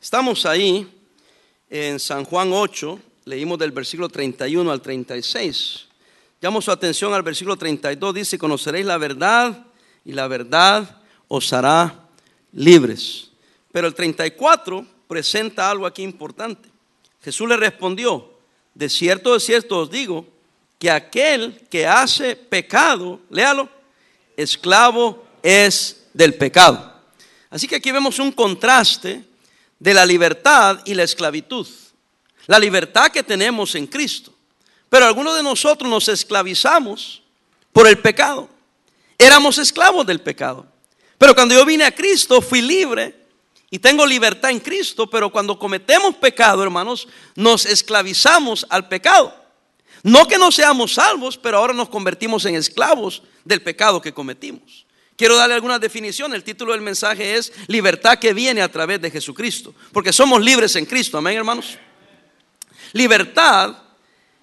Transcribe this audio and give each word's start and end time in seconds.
Estamos 0.00 0.46
ahí 0.46 0.86
en 1.68 1.98
San 1.98 2.24
Juan 2.24 2.52
8, 2.52 3.00
leímos 3.24 3.58
del 3.58 3.72
versículo 3.72 4.08
31 4.08 4.70
al 4.70 4.80
36. 4.80 5.86
Llamo 6.40 6.62
su 6.62 6.70
atención 6.70 7.12
al 7.14 7.24
versículo 7.24 7.56
32, 7.56 8.14
dice, 8.14 8.38
conoceréis 8.38 8.86
la 8.86 8.96
verdad 8.96 9.66
y 10.04 10.12
la 10.12 10.28
verdad 10.28 11.02
os 11.26 11.52
hará 11.52 12.06
libres. 12.52 13.32
Pero 13.72 13.88
el 13.88 13.94
34 13.94 14.86
presenta 15.08 15.68
algo 15.68 15.84
aquí 15.84 16.04
importante. 16.04 16.68
Jesús 17.20 17.48
le 17.48 17.56
respondió, 17.56 18.34
de 18.74 18.88
cierto, 18.88 19.34
de 19.34 19.40
cierto 19.40 19.78
os 19.78 19.90
digo, 19.90 20.28
que 20.78 20.92
aquel 20.92 21.66
que 21.68 21.88
hace 21.88 22.36
pecado, 22.36 23.18
léalo, 23.30 23.68
esclavo 24.36 25.26
es 25.42 26.06
del 26.14 26.34
pecado. 26.34 26.94
Así 27.50 27.66
que 27.66 27.74
aquí 27.74 27.90
vemos 27.90 28.20
un 28.20 28.30
contraste 28.30 29.27
de 29.78 29.94
la 29.94 30.04
libertad 30.04 30.80
y 30.84 30.94
la 30.94 31.04
esclavitud. 31.04 31.66
La 32.46 32.58
libertad 32.58 33.10
que 33.10 33.22
tenemos 33.22 33.74
en 33.74 33.86
Cristo. 33.86 34.32
Pero 34.88 35.06
algunos 35.06 35.36
de 35.36 35.42
nosotros 35.42 35.90
nos 35.90 36.08
esclavizamos 36.08 37.22
por 37.72 37.86
el 37.86 37.98
pecado. 37.98 38.48
Éramos 39.18 39.58
esclavos 39.58 40.06
del 40.06 40.20
pecado. 40.20 40.66
Pero 41.18 41.34
cuando 41.34 41.54
yo 41.54 41.64
vine 41.64 41.84
a 41.84 41.94
Cristo 41.94 42.40
fui 42.40 42.62
libre 42.62 43.14
y 43.70 43.78
tengo 43.78 44.06
libertad 44.06 44.50
en 44.50 44.60
Cristo, 44.60 45.08
pero 45.10 45.30
cuando 45.30 45.58
cometemos 45.58 46.14
pecado, 46.16 46.62
hermanos, 46.62 47.06
nos 47.34 47.66
esclavizamos 47.66 48.66
al 48.70 48.88
pecado. 48.88 49.34
No 50.02 50.26
que 50.26 50.38
no 50.38 50.52
seamos 50.52 50.94
salvos, 50.94 51.36
pero 51.36 51.58
ahora 51.58 51.74
nos 51.74 51.88
convertimos 51.88 52.44
en 52.46 52.54
esclavos 52.54 53.22
del 53.44 53.62
pecado 53.62 54.00
que 54.00 54.14
cometimos. 54.14 54.86
Quiero 55.18 55.34
darle 55.34 55.56
alguna 55.56 55.80
definición. 55.80 56.32
El 56.32 56.44
título 56.44 56.70
del 56.70 56.80
mensaje 56.80 57.34
es 57.34 57.52
Libertad 57.66 58.20
que 58.20 58.32
viene 58.32 58.62
a 58.62 58.70
través 58.70 59.00
de 59.00 59.10
Jesucristo. 59.10 59.74
Porque 59.92 60.12
somos 60.12 60.40
libres 60.40 60.76
en 60.76 60.86
Cristo. 60.86 61.18
Amén, 61.18 61.36
hermanos. 61.36 61.76
Libertad 62.92 63.76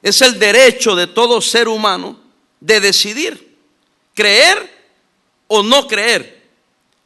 es 0.02 0.22
el 0.22 0.38
derecho 0.38 0.94
de 0.94 1.08
todo 1.08 1.40
ser 1.40 1.70
humano 1.70 2.20
de 2.60 2.82
decidir 2.82 3.58
creer 4.14 4.70
o 5.48 5.64
no 5.64 5.88
creer, 5.88 6.44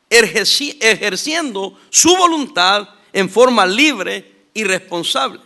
ejerciendo 0.10 1.80
su 1.92 2.18
voluntad 2.18 2.90
en 3.14 3.30
forma 3.30 3.68
libre 3.68 4.48
y 4.52 4.64
responsable. 4.64 5.42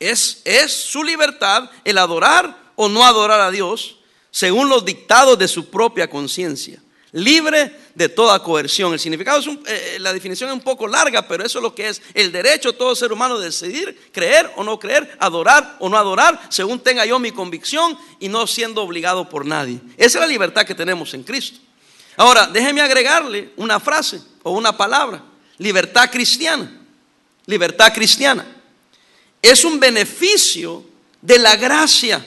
Es, 0.00 0.40
es 0.46 0.72
su 0.72 1.04
libertad 1.04 1.68
el 1.84 1.98
adorar 1.98 2.72
o 2.76 2.88
no 2.88 3.04
adorar 3.04 3.42
a 3.42 3.50
Dios 3.50 3.98
según 4.30 4.70
los 4.70 4.86
dictados 4.86 5.38
de 5.38 5.48
su 5.48 5.68
propia 5.68 6.08
conciencia 6.08 6.80
libre 7.16 7.74
de 7.94 8.10
toda 8.10 8.42
coerción. 8.42 8.92
El 8.92 9.00
significado 9.00 9.40
es 9.40 9.46
eh, 9.66 9.96
la 10.00 10.12
definición 10.12 10.50
es 10.50 10.54
un 10.54 10.60
poco 10.60 10.86
larga, 10.86 11.26
pero 11.26 11.44
eso 11.44 11.58
es 11.58 11.62
lo 11.62 11.74
que 11.74 11.88
es 11.88 12.02
el 12.12 12.30
derecho 12.30 12.72
de 12.72 12.78
todo 12.78 12.94
ser 12.94 13.10
humano 13.10 13.38
de 13.38 13.46
decidir 13.46 14.10
creer 14.12 14.52
o 14.56 14.62
no 14.62 14.78
creer, 14.78 15.16
adorar 15.18 15.76
o 15.80 15.88
no 15.88 15.96
adorar, 15.96 16.38
según 16.50 16.78
tenga 16.80 17.06
yo 17.06 17.18
mi 17.18 17.32
convicción 17.32 17.98
y 18.20 18.28
no 18.28 18.46
siendo 18.46 18.82
obligado 18.82 19.28
por 19.30 19.46
nadie. 19.46 19.80
Esa 19.96 20.18
es 20.18 20.20
la 20.20 20.26
libertad 20.26 20.66
que 20.66 20.74
tenemos 20.74 21.14
en 21.14 21.22
Cristo. 21.22 21.58
Ahora, 22.18 22.46
déjeme 22.46 22.82
agregarle 22.82 23.50
una 23.56 23.80
frase 23.80 24.20
o 24.42 24.50
una 24.50 24.76
palabra, 24.76 25.22
libertad 25.56 26.10
cristiana. 26.10 26.82
Libertad 27.46 27.94
cristiana. 27.94 28.44
Es 29.40 29.64
un 29.64 29.80
beneficio 29.80 30.84
de 31.22 31.38
la 31.38 31.56
gracia 31.56 32.24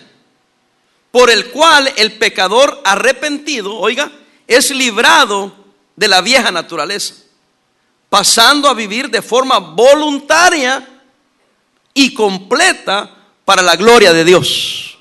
por 1.11 1.29
el 1.29 1.51
cual 1.51 1.91
el 1.97 2.13
pecador 2.13 2.81
arrepentido, 2.85 3.75
oiga, 3.75 4.11
es 4.50 4.72
librado 4.72 5.53
de 5.95 6.08
la 6.08 6.22
vieja 6.22 6.52
naturaleza, 6.52 7.14
pasando 8.09 8.67
a 8.67 8.73
vivir 8.73 9.09
de 9.09 9.22
forma 9.22 9.59
voluntaria 9.59 10.86
y 11.94 12.14
completa 12.16 13.16
para 13.45 13.61
la 13.61 13.75
gloria 13.75 14.11
de 14.11 14.25
Dios. 14.25 14.97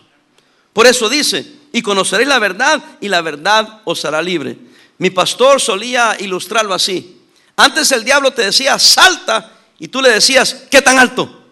Por 0.74 0.86
eso 0.86 1.08
dice, 1.08 1.50
y 1.72 1.80
conoceréis 1.80 2.28
la 2.28 2.38
verdad 2.38 2.82
y 3.00 3.08
la 3.08 3.22
verdad 3.22 3.80
os 3.84 4.04
hará 4.04 4.20
libre. 4.20 4.58
Mi 4.98 5.08
pastor 5.08 5.60
solía 5.60 6.14
ilustrarlo 6.18 6.74
así. 6.74 7.22
Antes 7.56 7.90
el 7.92 8.04
diablo 8.04 8.32
te 8.32 8.42
decía, 8.42 8.78
salta, 8.78 9.52
y 9.78 9.88
tú 9.88 10.02
le 10.02 10.10
decías, 10.10 10.66
¿qué 10.70 10.82
tan 10.82 10.98
alto? 10.98 11.46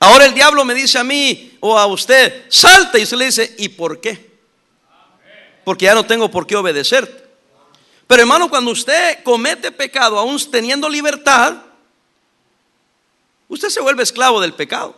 Ahora 0.00 0.26
el 0.26 0.34
diablo 0.34 0.64
me 0.64 0.74
dice 0.74 0.98
a 0.98 1.04
mí 1.04 1.56
o 1.60 1.78
a 1.78 1.86
usted, 1.86 2.46
salta, 2.48 2.98
y 2.98 3.04
usted 3.04 3.16
le 3.18 3.26
dice, 3.26 3.54
¿y 3.58 3.68
por 3.68 4.00
qué? 4.00 4.25
Porque 5.66 5.86
ya 5.86 5.96
no 5.96 6.06
tengo 6.06 6.30
por 6.30 6.46
qué 6.46 6.54
obedecer. 6.54 7.28
Pero 8.06 8.22
hermano, 8.22 8.48
cuando 8.48 8.70
usted 8.70 9.24
comete 9.24 9.72
pecado, 9.72 10.16
aún 10.16 10.38
teniendo 10.48 10.88
libertad, 10.88 11.56
usted 13.48 13.68
se 13.68 13.80
vuelve 13.80 14.04
esclavo 14.04 14.40
del 14.40 14.54
pecado. 14.54 14.94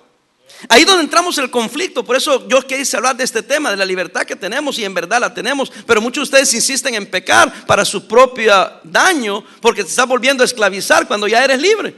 Ahí 0.69 0.85
donde 0.85 1.05
entramos 1.05 1.39
el 1.39 1.51
conflicto, 1.51 2.05
por 2.05 2.17
eso 2.17 2.47
yo 2.49 2.61
quise 2.61 2.99
hablar 2.99 3.17
de 3.17 3.25
este 3.25 3.43
tema, 3.43 3.71
de 3.71 3.79
la 3.79 3.87
libertad 3.87 4.27
que 4.27 4.37
tenemos 4.37 4.79
y 4.79 4.85
en 4.85 4.93
verdad 4.93 5.21
la 5.21 5.33
tenemos, 5.33 5.73
pero 5.87 6.03
muchos 6.03 6.29
de 6.29 6.37
ustedes 6.37 6.53
insisten 6.53 6.95
en 6.97 7.07
pecar 7.07 7.65
para 7.65 7.83
su 7.87 8.07
propio 8.07 8.53
daño 8.85 9.43
porque 9.63 9.83
te 9.83 9.89
está 9.89 10.05
volviendo 10.05 10.43
a 10.43 10.45
esclavizar 10.45 11.09
cuando 11.09 11.27
ya 11.27 11.43
eres 11.43 11.63
libre. 11.63 11.97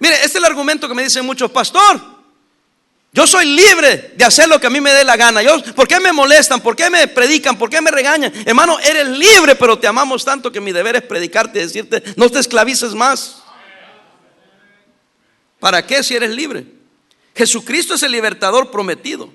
Mire, 0.00 0.14
este 0.14 0.26
es 0.26 0.34
el 0.34 0.44
argumento 0.44 0.88
que 0.88 0.94
me 0.94 1.04
dicen 1.04 1.24
muchos, 1.24 1.52
pastor, 1.52 2.15
yo 3.16 3.26
soy 3.26 3.46
libre 3.46 4.12
de 4.14 4.26
hacer 4.26 4.46
lo 4.46 4.60
que 4.60 4.66
a 4.66 4.70
mí 4.70 4.78
me 4.78 4.92
dé 4.92 5.02
la 5.02 5.16
gana. 5.16 5.40
¿Por 5.74 5.88
qué 5.88 5.98
me 6.00 6.12
molestan? 6.12 6.60
¿Por 6.60 6.76
qué 6.76 6.90
me 6.90 7.08
predican? 7.08 7.56
¿Por 7.56 7.70
qué 7.70 7.80
me 7.80 7.90
regañan? 7.90 8.30
Hermano, 8.44 8.78
eres 8.78 9.08
libre, 9.08 9.54
pero 9.54 9.78
te 9.78 9.86
amamos 9.86 10.22
tanto 10.22 10.52
que 10.52 10.60
mi 10.60 10.70
deber 10.70 10.96
es 10.96 11.02
predicarte 11.02 11.58
y 11.58 11.62
decirte, 11.62 12.02
no 12.16 12.28
te 12.28 12.40
esclavices 12.40 12.94
más. 12.94 13.42
¿Para 15.58 15.86
qué 15.86 16.02
si 16.02 16.14
eres 16.14 16.28
libre? 16.28 16.66
Jesucristo 17.34 17.94
es 17.94 18.02
el 18.02 18.12
libertador 18.12 18.70
prometido. 18.70 19.32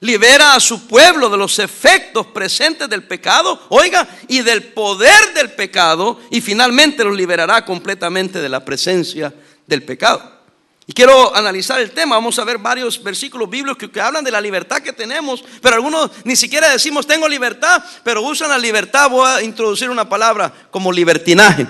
Libera 0.00 0.54
a 0.54 0.60
su 0.60 0.88
pueblo 0.88 1.28
de 1.28 1.36
los 1.36 1.60
efectos 1.60 2.26
presentes 2.26 2.88
del 2.88 3.04
pecado, 3.04 3.64
oiga, 3.68 4.08
y 4.26 4.40
del 4.40 4.64
poder 4.72 5.34
del 5.34 5.52
pecado, 5.52 6.20
y 6.32 6.40
finalmente 6.40 7.04
los 7.04 7.14
liberará 7.14 7.64
completamente 7.64 8.40
de 8.40 8.48
la 8.48 8.64
presencia 8.64 9.32
del 9.68 9.84
pecado. 9.84 10.37
Y 10.90 10.94
quiero 10.94 11.36
analizar 11.36 11.78
el 11.80 11.90
tema. 11.90 12.16
Vamos 12.16 12.38
a 12.38 12.44
ver 12.44 12.56
varios 12.56 13.02
versículos 13.02 13.48
bíblicos 13.50 13.90
que, 13.90 14.00
hablan 14.00 14.24
de 14.24 14.30
la 14.30 14.40
libertad 14.40 14.80
que 14.80 14.94
tenemos, 14.94 15.44
pero 15.60 15.76
algunos 15.76 16.10
ni 16.24 16.34
siquiera 16.34 16.70
decimos 16.70 17.06
tengo 17.06 17.28
libertad, 17.28 17.84
pero 18.02 18.22
usan 18.22 18.48
la 18.48 18.56
libertad. 18.56 19.10
Voy 19.10 19.28
a 19.28 19.42
introducir 19.42 19.90
una 19.90 20.08
palabra 20.08 20.50
como 20.70 20.90
libertinaje. 20.90 21.66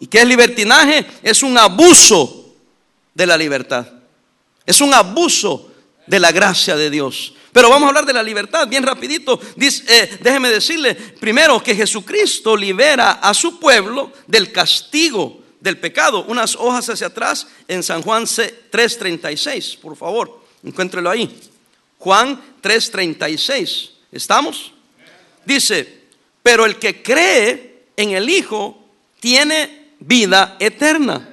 ¿Y 0.00 0.06
qué 0.06 0.22
es 0.22 0.26
libertinaje? 0.26 1.06
Es 1.22 1.42
un 1.42 1.58
abuso 1.58 2.56
de 3.12 3.26
la 3.26 3.36
libertad. 3.36 3.88
Es 4.64 4.80
un 4.80 4.94
abuso 4.94 5.70
de 6.06 6.18
la 6.20 6.32
gracia 6.32 6.76
de 6.76 6.88
Dios. 6.88 7.34
Pero 7.52 7.68
vamos 7.68 7.84
a 7.84 7.88
hablar 7.88 8.06
de 8.06 8.14
la 8.14 8.22
libertad 8.22 8.66
bien 8.66 8.84
rapidito. 8.84 9.38
Dice, 9.54 9.84
eh, 9.86 10.18
déjeme 10.22 10.48
decirle 10.48 10.94
primero 10.94 11.62
que 11.62 11.76
Jesucristo 11.76 12.56
libera 12.56 13.12
a 13.12 13.34
su 13.34 13.60
pueblo 13.60 14.12
del 14.26 14.50
castigo 14.50 15.43
del 15.64 15.78
pecado. 15.78 16.26
Unas 16.28 16.54
hojas 16.56 16.90
hacia 16.90 17.06
atrás 17.06 17.46
en 17.66 17.82
San 17.82 18.02
Juan 18.02 18.24
3:36, 18.24 19.78
por 19.78 19.96
favor, 19.96 20.44
encuéntrelo 20.62 21.08
ahí. 21.08 21.40
Juan 21.98 22.38
3:36. 22.60 23.92
¿Estamos? 24.12 24.72
Dice, 25.44 26.02
pero 26.42 26.66
el 26.66 26.78
que 26.78 27.02
cree 27.02 27.86
en 27.96 28.10
el 28.10 28.28
Hijo 28.28 28.78
tiene 29.18 29.94
vida 30.00 30.56
eterna. 30.60 31.30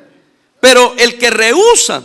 Pero 0.62 0.96
el 0.98 1.18
que 1.18 1.30
rehúsa 1.30 2.02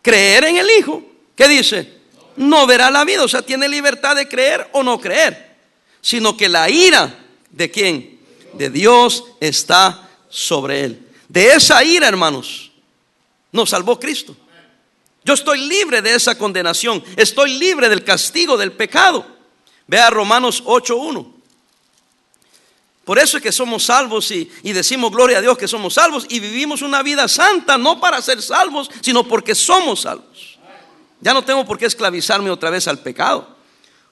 creer 0.00 0.44
en 0.44 0.58
el 0.58 0.70
Hijo, 0.78 1.02
¿qué 1.34 1.48
dice? 1.48 1.98
No 2.36 2.68
verá 2.68 2.88
la 2.88 3.04
vida, 3.04 3.24
o 3.24 3.28
sea, 3.28 3.42
tiene 3.42 3.68
libertad 3.68 4.14
de 4.14 4.28
creer 4.28 4.68
o 4.72 4.84
no 4.84 5.00
creer, 5.00 5.56
sino 6.00 6.36
que 6.36 6.48
la 6.48 6.70
ira 6.70 7.12
de 7.50 7.68
quién? 7.68 8.20
De 8.52 8.70
Dios 8.70 9.24
está 9.40 10.08
sobre 10.28 10.84
él. 10.84 11.07
De 11.28 11.52
esa 11.52 11.84
ira, 11.84 12.08
hermanos, 12.08 12.70
nos 13.52 13.70
salvó 13.70 14.00
Cristo. 14.00 14.34
Yo 15.24 15.34
estoy 15.34 15.60
libre 15.68 16.00
de 16.00 16.14
esa 16.14 16.38
condenación. 16.38 17.04
Estoy 17.16 17.58
libre 17.58 17.88
del 17.88 18.02
castigo 18.02 18.56
del 18.56 18.72
pecado. 18.72 19.26
Vea 19.86 20.08
Romanos 20.08 20.64
8.1. 20.64 21.34
Por 23.04 23.18
eso 23.18 23.38
es 23.38 23.42
que 23.42 23.52
somos 23.52 23.84
salvos 23.84 24.30
y, 24.30 24.50
y, 24.62 24.72
decimos 24.72 25.10
gloria 25.10 25.38
a 25.38 25.40
Dios 25.40 25.56
que 25.56 25.66
somos 25.66 25.94
salvos 25.94 26.26
y 26.28 26.40
vivimos 26.40 26.82
una 26.82 27.02
vida 27.02 27.26
santa, 27.26 27.78
no 27.78 27.98
para 27.98 28.20
ser 28.20 28.42
salvos, 28.42 28.90
sino 29.00 29.26
porque 29.26 29.54
somos 29.54 30.02
salvos. 30.02 30.58
Ya 31.20 31.32
no 31.32 31.42
tengo 31.42 31.64
por 31.64 31.78
qué 31.78 31.86
esclavizarme 31.86 32.50
otra 32.50 32.68
vez 32.68 32.86
al 32.86 32.98
pecado. 32.98 33.56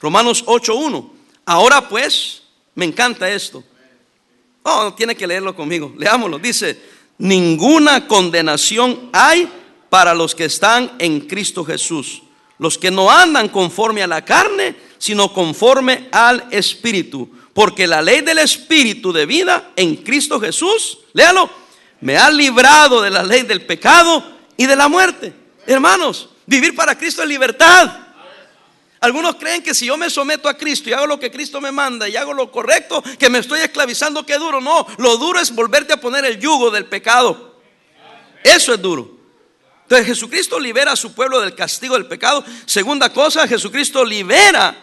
Romanos 0.00 0.44
8.1. 0.46 1.10
Ahora 1.44 1.88
pues, 1.88 2.42
me 2.74 2.84
encanta 2.84 3.30
esto. 3.30 3.62
Oh, 4.62 4.92
tiene 4.94 5.14
que 5.14 5.26
leerlo 5.26 5.54
conmigo. 5.54 5.94
Leámoslo. 5.96 6.38
Dice, 6.38 6.80
ninguna 7.18 8.06
condenación 8.06 9.10
hay 9.12 9.48
para 9.88 10.14
los 10.14 10.34
que 10.34 10.44
están 10.44 10.92
en 10.98 11.20
Cristo 11.20 11.64
Jesús, 11.64 12.22
los 12.58 12.78
que 12.78 12.90
no 12.90 13.10
andan 13.10 13.48
conforme 13.48 14.02
a 14.02 14.06
la 14.06 14.24
carne, 14.24 14.74
sino 14.98 15.32
conforme 15.32 16.08
al 16.12 16.46
Espíritu. 16.50 17.30
porque 17.54 17.86
la 17.86 18.02
ley 18.02 18.20
del 18.20 18.36
Espíritu 18.36 19.14
de 19.14 19.24
vida 19.24 19.70
en 19.76 19.96
Cristo 19.96 20.38
Jesús, 20.38 20.98
léalo, 21.14 21.48
me 22.02 22.18
ha 22.18 22.30
librado 22.30 23.00
de 23.00 23.08
la 23.08 23.22
ley 23.22 23.44
del 23.44 23.64
pecado 23.64 24.22
y 24.58 24.66
de 24.66 24.76
la 24.76 24.88
muerte. 24.88 25.32
Hermanos, 25.66 26.28
vivir 26.44 26.74
para 26.74 26.98
Cristo 26.98 27.22
es 27.22 27.28
libertad. 27.28 28.06
Algunos 29.00 29.37
creen 29.37 29.62
que 29.62 29.75
si 29.75 29.87
yo 29.87 29.96
me 29.96 30.08
someto 30.08 30.48
a 30.48 30.54
Cristo 30.54 30.88
y 30.88 30.93
hago 30.93 31.06
lo 31.06 31.20
que 31.20 31.31
Cristo 31.31 31.60
me 31.60 31.70
manda 31.70 32.08
y 32.08 32.16
hago 32.16 32.32
lo 32.32 32.50
correcto, 32.50 33.02
que 33.19 33.28
me 33.28 33.38
estoy 33.38 33.60
esclavizando, 33.60 34.25
que 34.25 34.38
duro. 34.38 34.60
No, 34.60 34.87
lo 34.96 35.19
duro 35.19 35.38
es 35.38 35.54
volverte 35.54 35.93
a 35.93 36.00
poner 36.00 36.25
el 36.25 36.40
yugo 36.40 36.70
del 36.70 36.87
pecado. 36.87 37.60
Eso 38.43 38.72
es 38.72 38.81
duro. 38.81 39.16
Entonces 39.82 40.06
Jesucristo 40.06 40.58
libera 40.58 40.93
a 40.93 40.96
su 40.96 41.14
pueblo 41.14 41.40
del 41.40 41.54
castigo 41.54 41.94
del 41.94 42.06
pecado. 42.06 42.44
Segunda 42.64 43.12
cosa, 43.12 43.46
Jesucristo 43.46 44.04
libera 44.04 44.76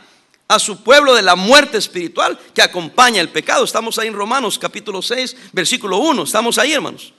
a 0.47 0.59
su 0.59 0.83
pueblo 0.83 1.15
de 1.15 1.21
la 1.21 1.35
muerte 1.35 1.77
espiritual 1.77 2.39
que 2.53 2.61
acompaña 2.61 3.19
el 3.19 3.29
pecado. 3.29 3.65
Estamos 3.65 3.97
ahí 3.97 4.07
en 4.07 4.13
Romanos 4.13 4.59
capítulo 4.59 5.01
6, 5.01 5.35
versículo 5.51 5.97
1. 5.97 6.23
Estamos 6.23 6.57
ahí, 6.57 6.73
hermanos. 6.73 7.13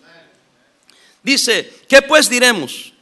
Dice, 1.22 1.72
¿qué 1.88 2.02
pues 2.02 2.28
diremos? 2.28 2.92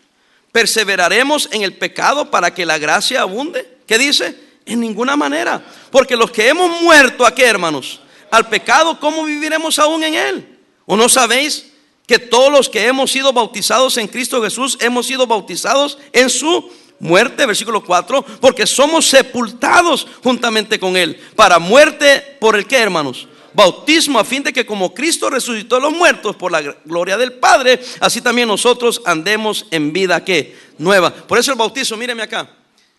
¿Perseveraremos 0.51 1.49
en 1.53 1.63
el 1.63 1.75
pecado 1.75 2.31
para 2.31 2.55
que 2.55 2.67
la 2.67 2.79
gracia 2.79 3.21
abunde? 3.23 3.79
¿Qué 3.93 3.99
dice? 3.99 4.35
En 4.65 4.81
ninguna 4.81 5.19
manera. 5.19 5.63
Porque 5.91 6.17
los 6.17 6.31
que 6.31 6.49
hemos 6.49 6.81
muerto, 6.81 7.27
¿a 7.27 7.35
qué, 7.35 7.45
hermanos? 7.45 8.01
Al 8.31 8.49
pecado, 8.49 8.99
¿cómo 8.99 9.23
viviremos 9.23 9.79
aún 9.79 10.03
en 10.03 10.15
él? 10.15 10.59
¿O 10.87 10.97
no 10.97 11.11
sabéis 11.11 11.67
que 12.07 12.19
todos 12.19 12.51
los 12.51 12.71
que 12.71 12.87
hemos 12.87 13.11
sido 13.11 13.35
bautizados 13.35 13.99
en 13.99 14.09
Cristo 14.09 14.43
Jesús 14.43 14.79
hemos 14.81 15.07
sido 15.07 15.27
bautizados 15.27 15.99
en 16.15 16.31
su 16.31 16.73
muerte, 17.01 17.45
versículo 17.45 17.85
4, 17.85 18.25
porque 18.41 18.67
somos 18.67 19.05
sepultados 19.05 20.07
juntamente 20.23 20.81
con 20.81 20.97
Él. 20.97 21.21
Para 21.37 21.59
muerte, 21.59 22.39
¿por 22.41 22.57
el 22.57 22.67
qué, 22.67 22.79
hermanos? 22.79 23.29
Bautismo 23.53 24.19
a 24.19 24.25
fin 24.25 24.43
de 24.43 24.55
que 24.55 24.65
como 24.65 24.95
Cristo 24.95 25.29
resucitó 25.29 25.77
a 25.77 25.81
los 25.81 25.93
muertos 25.93 26.35
por 26.35 26.51
la 26.51 26.63
gloria 26.63 27.19
del 27.19 27.35
Padre, 27.35 27.79
así 28.01 28.23
también 28.23 28.49
nosotros 28.49 29.03
andemos 29.05 29.67
en 29.71 29.93
vida 29.93 30.25
que 30.25 30.57
nueva. 30.79 31.13
Por 31.13 31.37
eso 31.37 31.53
el 31.53 31.59
bautismo, 31.59 31.99
míreme 31.99 32.23
acá. 32.23 32.49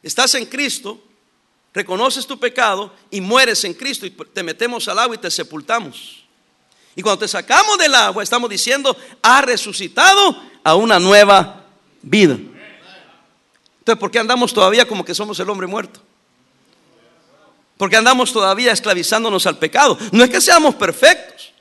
Estás 0.03 0.35
en 0.35 0.45
Cristo, 0.45 1.01
reconoces 1.73 2.27
tu 2.27 2.37
pecado 2.37 2.93
y 3.09 3.21
mueres 3.21 3.63
en 3.63 3.73
Cristo 3.73 4.05
y 4.05 4.11
te 4.11 4.43
metemos 4.43 4.87
al 4.89 4.99
agua 4.99 5.15
y 5.15 5.19
te 5.19 5.31
sepultamos. 5.31 6.25
Y 6.95 7.01
cuando 7.01 7.19
te 7.19 7.27
sacamos 7.27 7.77
del 7.77 7.95
agua, 7.95 8.21
estamos 8.21 8.49
diciendo, 8.49 8.95
ha 9.21 9.41
resucitado 9.41 10.39
a 10.63 10.75
una 10.75 10.99
nueva 10.99 11.65
vida. 12.01 12.33
Entonces, 12.33 13.99
¿por 13.99 14.11
qué 14.11 14.19
andamos 14.19 14.53
todavía 14.53 14.87
como 14.87 15.03
que 15.03 15.15
somos 15.15 15.39
el 15.39 15.49
hombre 15.49 15.67
muerto? 15.67 16.01
Porque 17.77 17.95
andamos 17.95 18.31
todavía 18.31 18.71
esclavizándonos 18.71 19.45
al 19.47 19.57
pecado. 19.57 19.97
No 20.11 20.23
es 20.23 20.29
que 20.29 20.39
seamos 20.39 20.75
perfectos, 20.75 21.51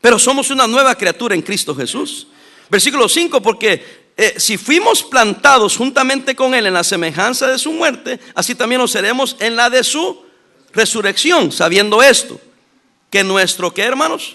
pero 0.00 0.18
somos 0.18 0.50
una 0.50 0.66
nueva 0.66 0.94
criatura 0.94 1.34
en 1.34 1.42
Cristo 1.42 1.74
Jesús. 1.74 2.28
Versículo 2.70 3.08
5, 3.08 3.42
porque 3.42 4.07
eh, 4.20 4.34
si 4.36 4.58
fuimos 4.58 5.04
plantados 5.04 5.76
juntamente 5.76 6.34
con 6.34 6.52
Él 6.52 6.66
en 6.66 6.74
la 6.74 6.82
semejanza 6.82 7.46
de 7.46 7.56
su 7.56 7.70
muerte, 7.70 8.18
así 8.34 8.52
también 8.56 8.80
lo 8.80 8.88
seremos 8.88 9.36
en 9.38 9.54
la 9.54 9.70
de 9.70 9.84
su 9.84 10.20
resurrección, 10.72 11.52
sabiendo 11.52 12.02
esto, 12.02 12.40
que 13.10 13.22
nuestro, 13.22 13.72
¿qué 13.72 13.82
hermanos? 13.82 14.34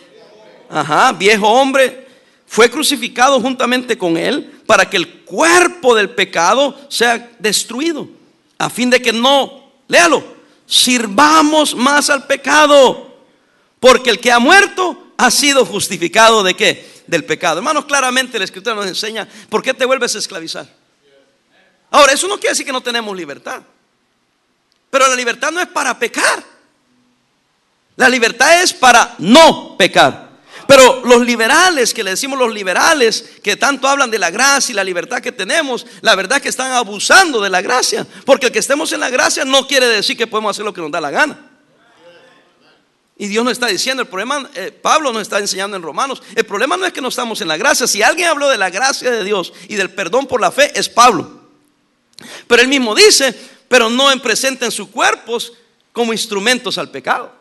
Viejo 1.18 1.50
hombre 1.50 2.07
fue 2.47 2.71
crucificado 2.71 3.41
juntamente 3.41 3.97
con 3.97 4.15
él 4.15 4.62
para 4.65 4.89
que 4.89 4.95
el 4.95 5.25
cuerpo 5.25 5.94
del 5.94 6.12
pecado 6.12 6.80
sea 6.88 7.31
destruido, 7.38 8.07
a 8.57 8.69
fin 8.69 8.89
de 8.89 9.01
que 9.01 9.12
no, 9.12 9.69
léalo, 9.89 10.24
sirvamos 10.65 11.75
más 11.75 12.09
al 12.09 12.25
pecado, 12.25 13.18
porque 13.81 14.12
el 14.12 14.19
que 14.21 14.31
ha 14.31 14.39
muerto 14.39 15.12
ha 15.18 15.30
sido 15.30 15.65
justificado 15.65 16.41
de 16.41 16.53
qué? 16.53 16.93
Del 17.08 17.26
pecado. 17.26 17.58
Hermanos, 17.58 17.86
claramente 17.86 18.38
la 18.38 18.46
escritura 18.46 18.76
nos 18.76 18.88
enseña 18.88 19.28
por 19.50 19.62
qué 19.62 19.74
te 19.74 19.86
vuelves 19.86 20.16
a 20.16 20.20
esclavizar. 20.20 20.68
Ahora, 21.92 22.14
eso 22.14 22.28
no 22.28 22.40
quiere 22.40 22.52
decir 22.52 22.66
que 22.66 22.72
no 22.72 22.82
tenemos 22.82 23.16
libertad, 23.16 23.62
pero 24.90 25.08
la 25.08 25.16
libertad 25.16 25.52
no 25.52 25.60
es 25.60 25.68
para 25.68 25.98
pecar, 26.00 26.44
la 27.96 28.10
libertad 28.10 28.62
es 28.64 28.74
para 28.74 29.16
no 29.20 29.76
pecar. 29.78 30.34
Pero 30.68 31.04
los 31.06 31.26
liberales, 31.26 31.94
que 31.94 32.04
le 32.04 32.12
decimos 32.12 32.40
los 32.40 32.54
liberales, 32.54 33.34
que 33.44 33.58
tanto 33.58 33.88
hablan 33.88 34.10
de 34.10 34.18
la 34.18 34.32
gracia 34.32 34.72
y 34.72 34.76
la 34.76 34.84
libertad 34.84 35.20
que 35.20 35.32
tenemos, 35.32 35.86
la 36.02 36.16
verdad 36.16 36.38
es 36.38 36.44
que 36.44 36.50
están 36.50 36.72
abusando 36.72 37.42
de 37.42 37.50
la 37.50 37.62
gracia. 37.62 38.08
Porque 38.26 38.48
el 38.48 38.52
que 38.52 38.60
estemos 38.60 38.92
en 38.94 39.02
la 39.02 39.10
gracia 39.10 39.46
no 39.46 39.68
quiere 39.68 39.88
decir 39.88 40.18
que 40.18 40.26
podemos 40.26 40.52
hacer 40.52 40.66
lo 40.66 40.74
que 40.74 40.82
nos 40.82 40.92
da 40.92 41.02
la 41.02 41.12
gana. 41.12 41.53
Y 43.18 43.27
Dios 43.27 43.44
nos 43.44 43.54
está 43.54 43.68
diciendo, 43.68 44.01
el 44.01 44.07
problema, 44.07 44.50
eh, 44.56 44.71
Pablo 44.71 45.13
nos 45.13 45.21
está 45.21 45.38
enseñando 45.39 45.77
en 45.77 45.83
Romanos, 45.83 46.24
el 46.36 46.45
problema 46.45 46.77
no 46.77 46.86
es 46.86 46.94
que 46.94 47.01
no 47.01 47.10
estamos 47.10 47.42
en 47.42 47.48
la 47.48 47.57
gracia. 47.57 47.86
Si 47.86 48.01
alguien 48.01 48.27
habló 48.27 48.50
de 48.50 48.57
la 48.57 48.69
gracia 48.69 49.12
de 49.12 49.24
Dios 49.24 49.54
y 49.68 49.75
del 49.75 49.92
perdón 49.92 50.25
por 50.25 50.42
la 50.42 50.51
fe, 50.51 50.71
es 50.77 50.89
Pablo. 50.89 51.42
Pero 52.48 52.62
él 52.62 52.68
mismo 52.68 52.95
dice, 52.95 53.36
pero 53.68 53.89
no 53.89 54.12
en 54.12 54.19
presente 54.19 54.65
en 54.65 54.71
sus 54.71 54.88
cuerpos 54.89 55.54
como 55.92 56.12
instrumentos 56.12 56.77
al 56.77 56.89
pecado. 56.89 57.31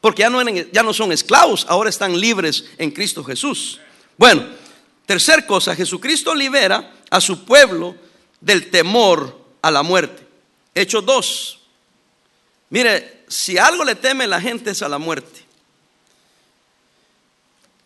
Porque 0.00 0.20
ya 0.20 0.30
no, 0.30 0.42
ya 0.42 0.82
no 0.82 0.92
son 0.92 1.12
esclavos, 1.12 1.66
ahora 1.68 1.90
están 1.90 2.18
libres 2.18 2.64
en 2.78 2.90
Cristo 2.90 3.22
Jesús. 3.24 3.80
Bueno, 4.16 4.44
tercer 5.06 5.46
cosa, 5.46 5.74
Jesucristo 5.76 6.34
libera 6.34 6.92
a 7.10 7.20
su 7.20 7.44
pueblo 7.44 7.94
del 8.40 8.70
temor 8.70 9.38
a 9.62 9.70
la 9.70 9.82
muerte. 9.82 10.26
Hechos 10.74 11.04
2. 11.04 11.58
Mire, 12.70 13.21
si 13.32 13.56
algo 13.56 13.82
le 13.84 13.94
teme 13.94 14.26
la 14.26 14.40
gente 14.40 14.70
es 14.70 14.82
a 14.82 14.88
la 14.88 14.98
muerte. 14.98 15.40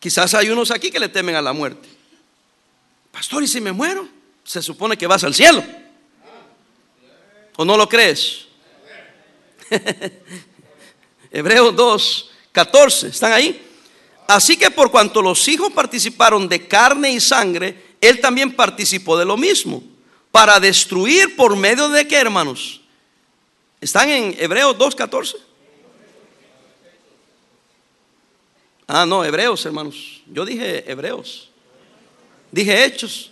Quizás 0.01 0.35
hay 0.35 0.51
unos 0.51 0.71
aquí 0.71 0.91
que 0.91 0.99
le 0.99 1.09
temen 1.09 1.37
a 1.37 1.43
la 1.43 1.53
muerte. 1.53 1.89
Pastor, 3.13 3.43
¿y 3.43 3.47
si 3.47 3.61
me 3.61 3.73
muero? 3.73 4.09
Se 4.45 4.61
supone 4.61 4.99
que 4.99 5.07
vas 5.07 5.25
al 5.25 5.35
cielo. 5.35 5.65
¿O 7.57 7.65
no 7.65 7.77
lo 7.77 7.89
crees? 7.89 8.47
Hebreos 11.31 11.75
2, 11.75 12.31
14, 12.53 13.09
¿están 13.09 13.33
ahí? 13.33 13.63
Así 14.29 14.57
que 14.57 14.71
por 14.71 14.91
cuanto 14.91 15.23
los 15.23 15.47
hijos 15.49 15.73
participaron 15.73 16.49
de 16.49 16.67
carne 16.67 17.13
y 17.13 17.21
sangre, 17.21 17.95
él 18.01 18.21
también 18.21 18.55
participó 18.55 19.17
de 19.17 19.25
lo 19.25 19.37
mismo, 19.37 19.83
para 20.31 20.61
destruir 20.61 21.37
por 21.37 21.57
medio 21.57 21.89
de 21.89 22.07
qué, 22.07 22.17
hermanos? 22.17 22.81
¿Están 23.87 24.11
en 24.11 24.35
Hebreos 24.37 24.77
2, 24.77 24.97
14? 24.97 25.37
Ah, 28.89 29.07
no, 29.07 29.25
Hebreos, 29.25 29.65
hermanos. 29.65 30.25
Yo 30.27 30.45
dije 30.45 30.91
Hebreos. 30.91 31.53
Dije 32.51 32.85
Hechos. 32.85 33.31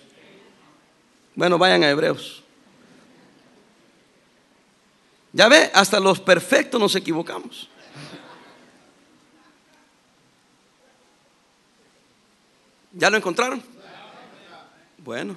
Bueno, 1.35 1.59
vayan 1.59 1.83
a 1.83 1.91
Hebreos. 1.91 2.45
Ya 5.33 5.49
ve, 5.49 5.73
hasta 5.75 5.99
los 5.99 6.21
perfectos 6.21 6.81
nos 6.81 6.95
equivocamos. 6.95 7.69
¿Ya 12.93 13.11
lo 13.11 13.17
encontraron? 13.17 13.61
Bueno, 14.99 15.37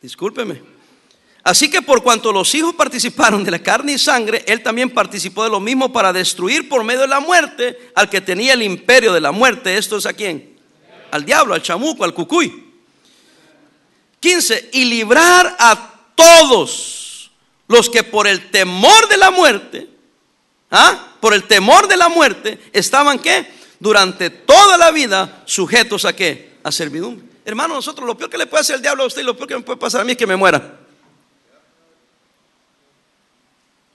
discúlpeme. 0.00 0.77
Así 1.48 1.70
que 1.70 1.80
por 1.80 2.02
cuanto 2.02 2.30
los 2.30 2.54
hijos 2.54 2.74
participaron 2.74 3.42
de 3.42 3.50
la 3.50 3.58
carne 3.60 3.92
y 3.92 3.98
sangre, 3.98 4.44
él 4.46 4.62
también 4.62 4.90
participó 4.90 5.44
de 5.44 5.48
lo 5.48 5.60
mismo 5.60 5.90
para 5.90 6.12
destruir 6.12 6.68
por 6.68 6.84
medio 6.84 7.00
de 7.00 7.08
la 7.08 7.20
muerte 7.20 7.90
al 7.94 8.10
que 8.10 8.20
tenía 8.20 8.52
el 8.52 8.62
imperio 8.62 9.14
de 9.14 9.22
la 9.22 9.32
muerte. 9.32 9.78
¿Esto 9.78 9.96
es 9.96 10.04
a 10.04 10.12
quién? 10.12 10.58
Al 11.10 11.24
diablo, 11.24 11.54
al 11.54 11.62
chamuco, 11.62 12.04
al 12.04 12.12
cucuy. 12.12 12.70
15. 14.20 14.68
Y 14.74 14.84
librar 14.84 15.56
a 15.58 15.94
todos 16.14 17.30
los 17.66 17.88
que 17.88 18.02
por 18.02 18.26
el 18.26 18.50
temor 18.50 19.08
de 19.08 19.16
la 19.16 19.30
muerte, 19.30 19.88
¿ah? 20.70 21.14
Por 21.18 21.32
el 21.32 21.44
temor 21.44 21.88
de 21.88 21.96
la 21.96 22.10
muerte, 22.10 22.58
estaban 22.74 23.18
qué? 23.18 23.50
Durante 23.80 24.28
toda 24.28 24.76
la 24.76 24.90
vida 24.90 25.44
sujetos 25.46 26.04
a 26.04 26.14
qué? 26.14 26.58
a 26.62 26.70
servidumbre. 26.70 27.26
Hermano, 27.46 27.72
nosotros 27.72 28.06
lo 28.06 28.18
peor 28.18 28.28
que 28.28 28.36
le 28.36 28.46
puede 28.46 28.60
hacer 28.60 28.76
el 28.76 28.82
diablo 28.82 29.04
a 29.04 29.06
usted 29.06 29.22
y 29.22 29.24
lo 29.24 29.34
peor 29.34 29.48
que 29.48 29.56
me 29.56 29.62
puede 29.62 29.78
pasar 29.78 30.02
a 30.02 30.04
mí 30.04 30.12
es 30.12 30.18
que 30.18 30.26
me 30.26 30.36
muera. 30.36 30.77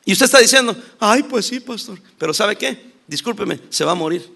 Y 0.06 0.14
usted 0.14 0.26
está 0.26 0.40
diciendo, 0.40 0.76
ay, 1.00 1.24
pues 1.24 1.48
sí, 1.48 1.60
pastor. 1.60 2.00
Pero 2.18 2.34
¿sabe 2.34 2.56
qué? 2.56 2.94
Discúlpeme, 3.08 3.60
se 3.70 3.86
va 3.86 3.94
a 3.94 3.96
morir. 3.96 4.30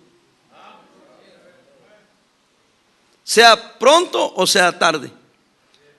Sea 3.23 3.77
pronto 3.77 4.33
o 4.35 4.47
sea 4.47 4.77
tarde. 4.77 5.11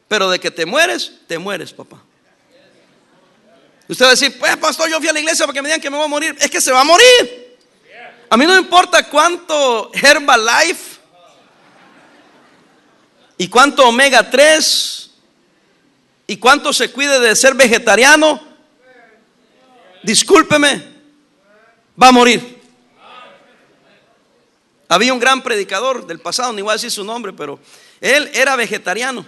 Pero 0.08 0.30
de 0.30 0.38
que 0.38 0.50
te 0.50 0.64
mueres, 0.64 1.12
te 1.26 1.38
mueres, 1.38 1.72
papá. 1.72 2.02
Usted 3.86 4.04
va 4.04 4.08
a 4.08 4.12
decir, 4.12 4.38
pues 4.38 4.56
pastor, 4.56 4.88
yo 4.90 4.98
fui 4.98 5.08
a 5.08 5.12
la 5.12 5.20
iglesia 5.20 5.44
porque 5.46 5.60
me 5.60 5.68
digan 5.68 5.80
que 5.80 5.90
me 5.90 5.96
voy 5.96 6.06
a 6.06 6.08
morir. 6.08 6.36
Es 6.40 6.50
que 6.50 6.60
se 6.60 6.72
va 6.72 6.80
a 6.80 6.84
morir. 6.84 7.56
A 8.30 8.36
mí 8.36 8.46
no 8.46 8.58
importa 8.58 9.08
cuánto 9.08 9.90
Herbalife 9.94 10.98
¿Y 13.38 13.46
cuánto 13.48 13.86
omega 13.86 14.28
3? 14.28 15.10
¿Y 16.26 16.36
cuánto 16.38 16.72
se 16.72 16.90
cuide 16.90 17.20
de 17.20 17.36
ser 17.36 17.54
vegetariano? 17.54 18.47
Discúlpeme, 20.02 20.82
va 22.00 22.08
a 22.08 22.12
morir. 22.12 22.58
Había 24.88 25.12
un 25.12 25.18
gran 25.18 25.42
predicador 25.42 26.06
del 26.06 26.18
pasado, 26.18 26.52
ni 26.52 26.62
voy 26.62 26.70
a 26.70 26.74
decir 26.74 26.90
su 26.90 27.04
nombre, 27.04 27.32
pero 27.32 27.60
él 28.00 28.30
era 28.32 28.56
vegetariano. 28.56 29.26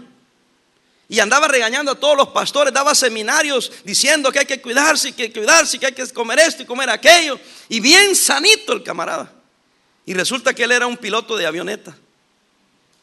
Y 1.09 1.19
andaba 1.19 1.49
regañando 1.49 1.91
a 1.93 1.97
todos 1.97 2.17
los 2.17 2.29
pastores, 2.29 2.73
daba 2.73 2.95
seminarios 2.95 3.71
diciendo 3.85 4.31
que 4.31 4.39
hay 4.39 4.47
que 4.47 4.63
cuidarse, 4.63 5.13
que 5.13 5.25
hay 5.25 5.31
que 5.31 5.41
cuidarse, 5.41 5.79
que 5.79 5.87
hay 5.87 5.93
que 5.93 6.09
comer 6.11 6.39
esto 6.39 6.63
y 6.63 6.67
comer 6.67 6.89
aquello. 6.89 7.39
Y 7.69 7.81
bien 7.81 8.15
sanito 8.15 8.73
el 8.73 8.83
camarada. 8.83 9.31
Y 10.07 10.15
resulta 10.15 10.55
que 10.55 10.63
él 10.63 10.73
era 10.73 10.87
un 10.87 10.97
piloto 10.97 11.37
de 11.37 11.47
avioneta. 11.47 11.97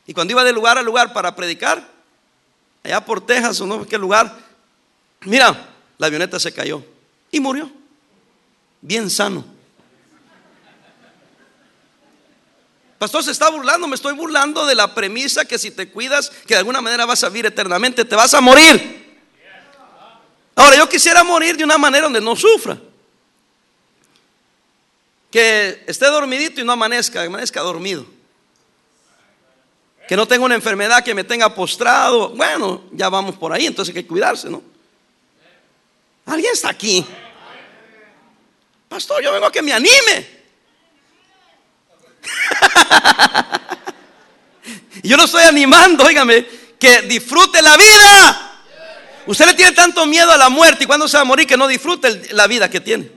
Y 0.07 0.13
cuando 0.13 0.31
iba 0.31 0.43
de 0.43 0.53
lugar 0.53 0.77
a 0.77 0.81
lugar 0.81 1.11
para 1.11 1.35
predicar, 1.35 1.85
allá 2.81 3.03
por 3.03 3.23
Texas 3.23 3.59
o 3.59 3.67
no 3.67 3.85
qué 3.85 3.97
lugar, 3.97 4.33
mira, 5.25 5.69
la 5.97 6.07
avioneta 6.07 6.39
se 6.39 6.53
cayó 6.53 6.83
y 7.31 7.39
murió. 7.39 7.69
Bien 8.81 9.09
sano. 9.09 9.45
Pastor, 12.97 13.23
se 13.23 13.31
está 13.31 13.49
burlando, 13.49 13.87
me 13.87 13.95
estoy 13.95 14.13
burlando 14.13 14.65
de 14.65 14.73
la 14.73 14.95
premisa 14.95 15.45
que 15.45 15.59
si 15.59 15.69
te 15.69 15.89
cuidas, 15.89 16.29
que 16.29 16.55
de 16.55 16.59
alguna 16.59 16.81
manera 16.81 17.05
vas 17.05 17.23
a 17.23 17.29
vivir 17.29 17.45
eternamente, 17.45 18.05
te 18.05 18.15
vas 18.15 18.33
a 18.33 18.41
morir. 18.41 19.19
Ahora, 20.55 20.77
yo 20.77 20.89
quisiera 20.89 21.23
morir 21.23 21.55
de 21.55 21.63
una 21.63 21.77
manera 21.77 22.05
donde 22.05 22.21
no 22.21 22.35
sufra. 22.35 22.79
Que 25.29 25.83
esté 25.85 26.07
dormidito 26.07 26.59
y 26.59 26.63
no 26.63 26.71
amanezca, 26.71 27.21
amanezca 27.21 27.61
dormido. 27.61 28.05
Que 30.07 30.15
no 30.15 30.27
tenga 30.27 30.45
una 30.45 30.55
enfermedad 30.55 31.03
que 31.03 31.13
me 31.13 31.23
tenga 31.23 31.53
postrado. 31.53 32.29
Bueno, 32.29 32.85
ya 32.93 33.09
vamos 33.09 33.35
por 33.35 33.53
ahí, 33.53 33.67
entonces 33.67 33.95
hay 33.95 34.01
que 34.01 34.07
cuidarse, 34.07 34.49
¿no? 34.49 34.63
¿Alguien 36.27 36.53
está 36.53 36.69
aquí? 36.69 37.05
Pastor, 38.87 39.23
yo 39.23 39.31
vengo 39.31 39.45
a 39.45 39.51
que 39.51 39.61
me 39.61 39.73
anime. 39.73 40.37
yo 45.03 45.17
lo 45.17 45.23
estoy 45.23 45.43
animando, 45.43 46.03
óigame, 46.03 46.45
que 46.77 47.03
disfrute 47.03 47.61
la 47.61 47.77
vida. 47.77 48.61
Usted 49.25 49.45
le 49.45 49.53
tiene 49.53 49.71
tanto 49.71 50.05
miedo 50.05 50.31
a 50.31 50.37
la 50.37 50.49
muerte 50.49 50.83
y 50.83 50.87
cuando 50.87 51.07
se 51.07 51.17
va 51.17 51.21
a 51.21 51.25
morir 51.25 51.47
que 51.47 51.57
no 51.57 51.67
disfrute 51.67 52.33
la 52.33 52.47
vida 52.47 52.69
que 52.69 52.81
tiene. 52.81 53.16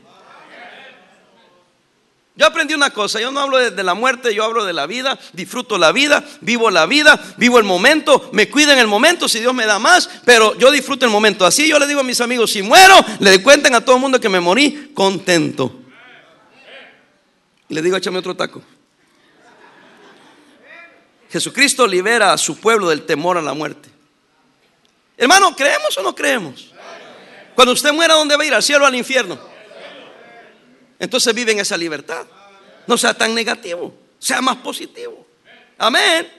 Yo 2.41 2.47
aprendí 2.47 2.73
una 2.73 2.89
cosa, 2.89 3.21
yo 3.21 3.31
no 3.31 3.41
hablo 3.41 3.59
de, 3.59 3.85
la 3.85 3.93
muerte, 3.93 4.35
yo 4.35 4.43
hablo 4.45 4.65
de 4.65 4.73
la 4.73 4.87
vida, 4.87 5.19
disfruto 5.35 5.77
la 5.77 5.93
vida, 5.93 6.25
vivo 6.41 6.71
la 6.71 6.87
vida, 6.87 7.23
vivo 7.37 7.59
el 7.59 7.65
momento, 7.65 8.31
me 8.33 8.49
cuido 8.49 8.73
en 8.73 8.79
el 8.79 8.87
momento 8.87 9.29
si 9.29 9.41
Dios 9.41 9.53
me 9.53 9.67
da 9.67 9.79
más, 9.79 10.09
pero 10.25 10.57
yo 10.57 10.71
disfruto 10.71 11.05
el 11.05 11.13
momento. 11.13 11.45
Así 11.45 11.69
yo 11.69 11.79
le 11.79 11.87
digo 11.87 12.01
a 12.01 12.03
mis 12.03 12.19
amigos, 12.23 12.51
si 12.51 12.63
muero, 12.63 12.95
le 13.19 13.43
cuenten 13.43 13.75
a 13.75 13.85
todo 13.85 13.97
el 13.97 14.01
mundo 14.01 14.19
que 14.19 14.31
me 14.31 14.41
morí 14.41 14.91
contento. 14.95 15.83
Le 17.69 17.83
digo, 17.83 17.99
échame 17.99 18.17
otro 18.17 18.35
taco. 18.35 18.63
Jesucristo 21.31 21.87
libera 21.87 22.33
a 22.33 22.39
su 22.39 22.57
pueblo 22.57 22.89
del 22.89 23.03
temor 23.03 23.37
a 23.37 23.43
la 23.43 23.53
muerte. 23.53 23.91
Hermano, 25.19 25.55
¿creemos 25.55 25.95
o 25.99 26.03
no 26.03 26.15
creemos? 26.15 26.73
Cuando 27.55 27.75
usted 27.75 27.93
muera, 27.93 28.15
¿dónde 28.15 28.35
va 28.35 28.45
a 28.45 28.47
ir? 28.47 28.55
¿Al 28.55 28.63
cielo 28.63 28.85
o 28.85 28.89
al 28.89 28.95
infierno? 28.95 29.50
Entonces 31.01 31.35
vive 31.35 31.51
en 31.51 31.59
esa 31.59 31.77
libertad. 31.77 32.27
No 32.87 32.97
sea 32.97 33.15
tan 33.15 33.35
negativo, 33.35 33.93
sea 34.19 34.41
más 34.41 34.57
positivo. 34.57 35.27
Amén. 35.79 36.31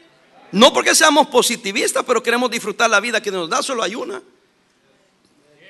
No 0.51 0.71
porque 0.71 0.93
seamos 0.93 1.27
positivistas, 1.27 2.03
pero 2.05 2.21
queremos 2.21 2.49
disfrutar 2.49 2.89
la 2.89 2.99
vida 2.99 3.21
que 3.21 3.31
nos 3.31 3.49
da, 3.49 3.63
solo 3.63 3.83
hay 3.83 3.95
una. 3.95 4.21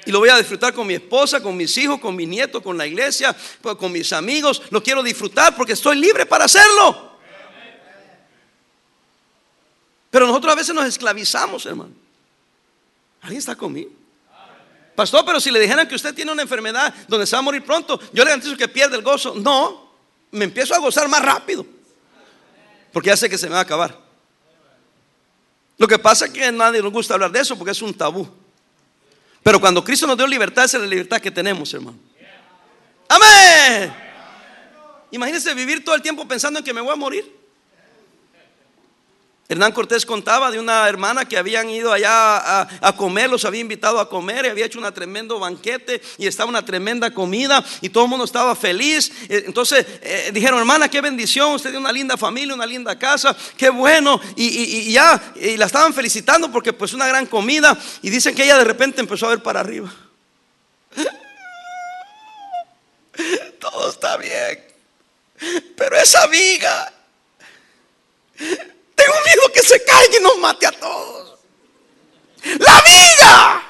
Y 0.05 0.11
lo 0.11 0.19
voy 0.19 0.29
a 0.29 0.37
disfrutar 0.37 0.73
con 0.73 0.87
mi 0.87 0.95
esposa, 0.95 1.41
con 1.41 1.55
mis 1.55 1.77
hijos, 1.77 1.99
con 1.99 2.15
mi 2.15 2.25
nieto, 2.25 2.61
con 2.61 2.77
la 2.77 2.85
iglesia, 2.85 3.35
con 3.61 3.91
mis 3.91 4.11
amigos. 4.11 4.63
Lo 4.71 4.83
quiero 4.83 5.03
disfrutar 5.03 5.55
porque 5.55 5.73
estoy 5.73 5.97
libre 5.97 6.25
para 6.25 6.45
hacerlo. 6.45 7.11
Pero 10.09 10.27
nosotros 10.27 10.51
a 10.51 10.55
veces 10.55 10.75
nos 10.75 10.85
esclavizamos, 10.85 11.65
hermano. 11.65 11.93
¿Alguien 13.21 13.39
está 13.39 13.55
conmigo? 13.55 14.00
Pastor, 15.01 15.25
pero 15.25 15.39
si 15.41 15.49
le 15.49 15.59
dijeran 15.59 15.87
que 15.87 15.95
usted 15.95 16.13
tiene 16.13 16.31
una 16.31 16.43
enfermedad 16.43 16.93
donde 17.07 17.25
se 17.25 17.35
va 17.35 17.39
a 17.39 17.41
morir 17.41 17.65
pronto, 17.65 17.99
yo 18.13 18.23
le 18.23 18.29
garantizo 18.29 18.55
que 18.55 18.67
pierde 18.67 18.95
el 18.95 19.01
gozo. 19.01 19.33
No, 19.33 19.91
me 20.29 20.45
empiezo 20.45 20.75
a 20.75 20.77
gozar 20.77 21.07
más 21.07 21.23
rápido. 21.23 21.65
Porque 22.93 23.07
ya 23.07 23.17
sé 23.17 23.27
que 23.27 23.35
se 23.35 23.47
me 23.47 23.53
va 23.53 23.61
a 23.61 23.63
acabar. 23.63 23.97
Lo 25.79 25.87
que 25.87 25.97
pasa 25.97 26.27
es 26.27 26.31
que 26.31 26.45
a 26.45 26.51
nadie 26.51 26.83
nos 26.83 26.91
gusta 26.91 27.15
hablar 27.15 27.31
de 27.31 27.39
eso 27.39 27.57
porque 27.57 27.71
es 27.71 27.81
un 27.81 27.95
tabú. 27.95 28.29
Pero 29.41 29.59
cuando 29.59 29.83
Cristo 29.83 30.05
nos 30.05 30.15
dio 30.15 30.27
libertad, 30.27 30.65
esa 30.65 30.77
es 30.77 30.83
la 30.83 30.89
libertad 30.89 31.19
que 31.19 31.31
tenemos, 31.31 31.73
hermano. 31.73 31.97
Amén. 33.09 33.91
Imagínense 35.09 35.51
vivir 35.55 35.83
todo 35.83 35.95
el 35.95 36.03
tiempo 36.03 36.27
pensando 36.27 36.59
en 36.59 36.65
que 36.65 36.75
me 36.75 36.81
voy 36.81 36.93
a 36.93 36.95
morir. 36.95 37.40
Hernán 39.51 39.73
Cortés 39.73 40.05
contaba 40.05 40.49
de 40.49 40.59
una 40.59 40.87
hermana 40.87 41.25
que 41.25 41.37
habían 41.37 41.69
ido 41.69 41.91
allá 41.91 42.61
a, 42.61 42.95
comer, 42.95 43.29
los 43.29 43.43
había 43.43 43.59
invitado 43.59 43.99
a 43.99 44.07
comer 44.07 44.45
y 44.45 44.47
había 44.47 44.65
hecho 44.65 44.79
un 44.79 44.89
tremendo 44.93 45.39
banquete 45.39 46.01
y 46.17 46.25
estaba 46.25 46.49
una 46.49 46.63
tremenda 46.63 47.13
comida 47.13 47.61
y 47.81 47.89
todo 47.89 48.05
el 48.05 48.09
mundo 48.09 48.23
estaba 48.23 48.55
feliz. 48.55 49.11
Eh, 49.27 49.43
entonces 49.45 49.85
eh, 50.03 50.31
dijeron, 50.33 50.57
hermana, 50.57 50.87
qué 50.87 51.01
bendición, 51.01 51.51
usted 51.51 51.71
tiene 51.71 51.83
una 51.83 51.91
linda 51.91 52.15
familia, 52.15 52.55
una 52.55 52.65
linda 52.65 52.97
casa, 52.97 53.35
qué 53.57 53.69
bueno. 53.69 54.21
Y, 54.37 54.93
ya, 54.93 55.33
y 55.35 55.57
la 55.57 55.65
estaban 55.65 55.93
felicitando 55.93 56.49
porque 56.49 56.71
pues 56.71 56.93
una 56.93 57.07
gran 57.07 57.25
comida 57.25 57.77
y 58.01 58.09
dicen 58.09 58.33
que 58.33 58.45
ella 58.45 58.57
de 58.57 58.63
repente 58.63 59.01
empezó 59.01 59.25
a 59.25 59.31
ver 59.31 59.43
para 59.43 59.59
arriba. 59.59 59.93
Todo 63.59 63.89
está 63.89 64.15
bien, 64.15 64.63
pero 65.75 65.97
esa 65.97 66.25
viga 66.27 66.93
tengo 69.01 69.17
miedo 69.25 69.53
que 69.53 69.61
se 69.61 69.83
caiga 69.83 70.17
y 70.17 70.23
nos 70.23 70.37
mate 70.37 70.67
a 70.67 70.71
todos. 70.71 71.39
La 72.43 72.81
viga. 72.81 73.63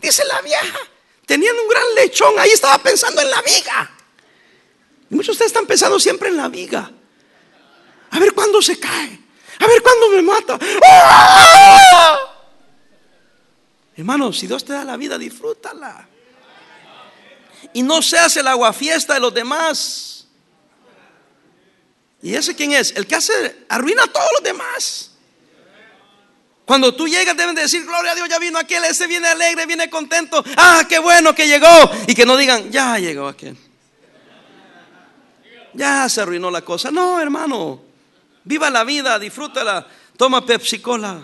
Dice 0.00 0.24
la 0.24 0.40
vieja. 0.42 0.78
Teniendo 1.26 1.62
un 1.62 1.68
gran 1.68 1.94
lechón, 1.94 2.38
ahí 2.38 2.50
estaba 2.50 2.78
pensando 2.78 3.20
en 3.22 3.30
la 3.30 3.42
viga. 3.42 3.90
Y 5.10 5.14
muchos 5.14 5.28
de 5.28 5.32
ustedes 5.32 5.50
están 5.50 5.66
pensando 5.66 5.98
siempre 5.98 6.28
en 6.28 6.36
la 6.36 6.48
viga. 6.48 6.90
A 8.10 8.18
ver 8.18 8.32
cuándo 8.32 8.60
se 8.60 8.78
cae. 8.78 9.20
A 9.58 9.66
ver 9.66 9.82
cuándo 9.82 10.08
me 10.10 10.22
mata. 10.22 10.58
¡Ah! 10.84 12.18
Hermano, 13.96 14.32
si 14.32 14.46
Dios 14.46 14.64
te 14.64 14.72
da 14.72 14.84
la 14.84 14.96
vida, 14.96 15.16
disfrútala. 15.16 16.08
Y 17.72 17.82
no 17.82 18.02
seas 18.02 18.36
el 18.36 18.46
aguafiesta 18.46 19.14
de 19.14 19.20
los 19.20 19.32
demás. 19.32 20.23
¿Y 22.24 22.34
ese 22.34 22.56
quién 22.56 22.72
es? 22.72 22.92
El 22.96 23.06
que 23.06 23.16
hace, 23.16 23.66
arruina 23.68 24.04
a 24.04 24.06
todos 24.06 24.30
los 24.32 24.42
demás. 24.42 25.10
Cuando 26.64 26.94
tú 26.94 27.06
llegas 27.06 27.36
deben 27.36 27.54
decir, 27.54 27.84
gloria 27.84 28.12
a 28.12 28.14
Dios, 28.14 28.30
ya 28.30 28.38
vino 28.38 28.58
aquel, 28.58 28.82
ese 28.84 29.06
viene 29.06 29.28
alegre, 29.28 29.66
viene 29.66 29.90
contento. 29.90 30.42
Ah, 30.56 30.86
qué 30.88 30.98
bueno 30.98 31.34
que 31.34 31.46
llegó. 31.46 31.68
Y 32.08 32.14
que 32.14 32.24
no 32.24 32.38
digan, 32.38 32.70
ya 32.70 32.98
llegó 32.98 33.28
aquel. 33.28 33.58
Ya 35.74 36.08
se 36.08 36.22
arruinó 36.22 36.50
la 36.50 36.62
cosa. 36.62 36.90
No, 36.90 37.20
hermano. 37.20 37.82
Viva 38.42 38.70
la 38.70 38.84
vida, 38.84 39.18
disfrútala. 39.18 39.86
Toma 40.16 40.46
Pepsi 40.46 40.78
Cola. 40.78 41.20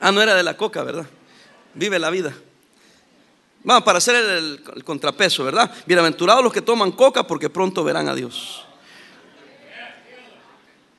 Ah, 0.00 0.10
no 0.10 0.22
era 0.22 0.34
de 0.34 0.42
la 0.42 0.56
coca, 0.56 0.82
¿verdad? 0.82 1.06
Vive 1.74 1.98
la 1.98 2.08
vida. 2.08 2.34
Vamos, 3.64 3.82
para 3.82 3.98
hacer 3.98 4.14
el, 4.14 4.62
contrapeso, 4.84 5.44
¿verdad? 5.44 5.70
Bienaventurados 5.86 6.42
los 6.42 6.52
que 6.52 6.62
toman 6.62 6.92
coca 6.92 7.26
porque 7.26 7.50
pronto 7.50 7.82
verán 7.84 8.08
a 8.08 8.14
Dios. 8.14 8.64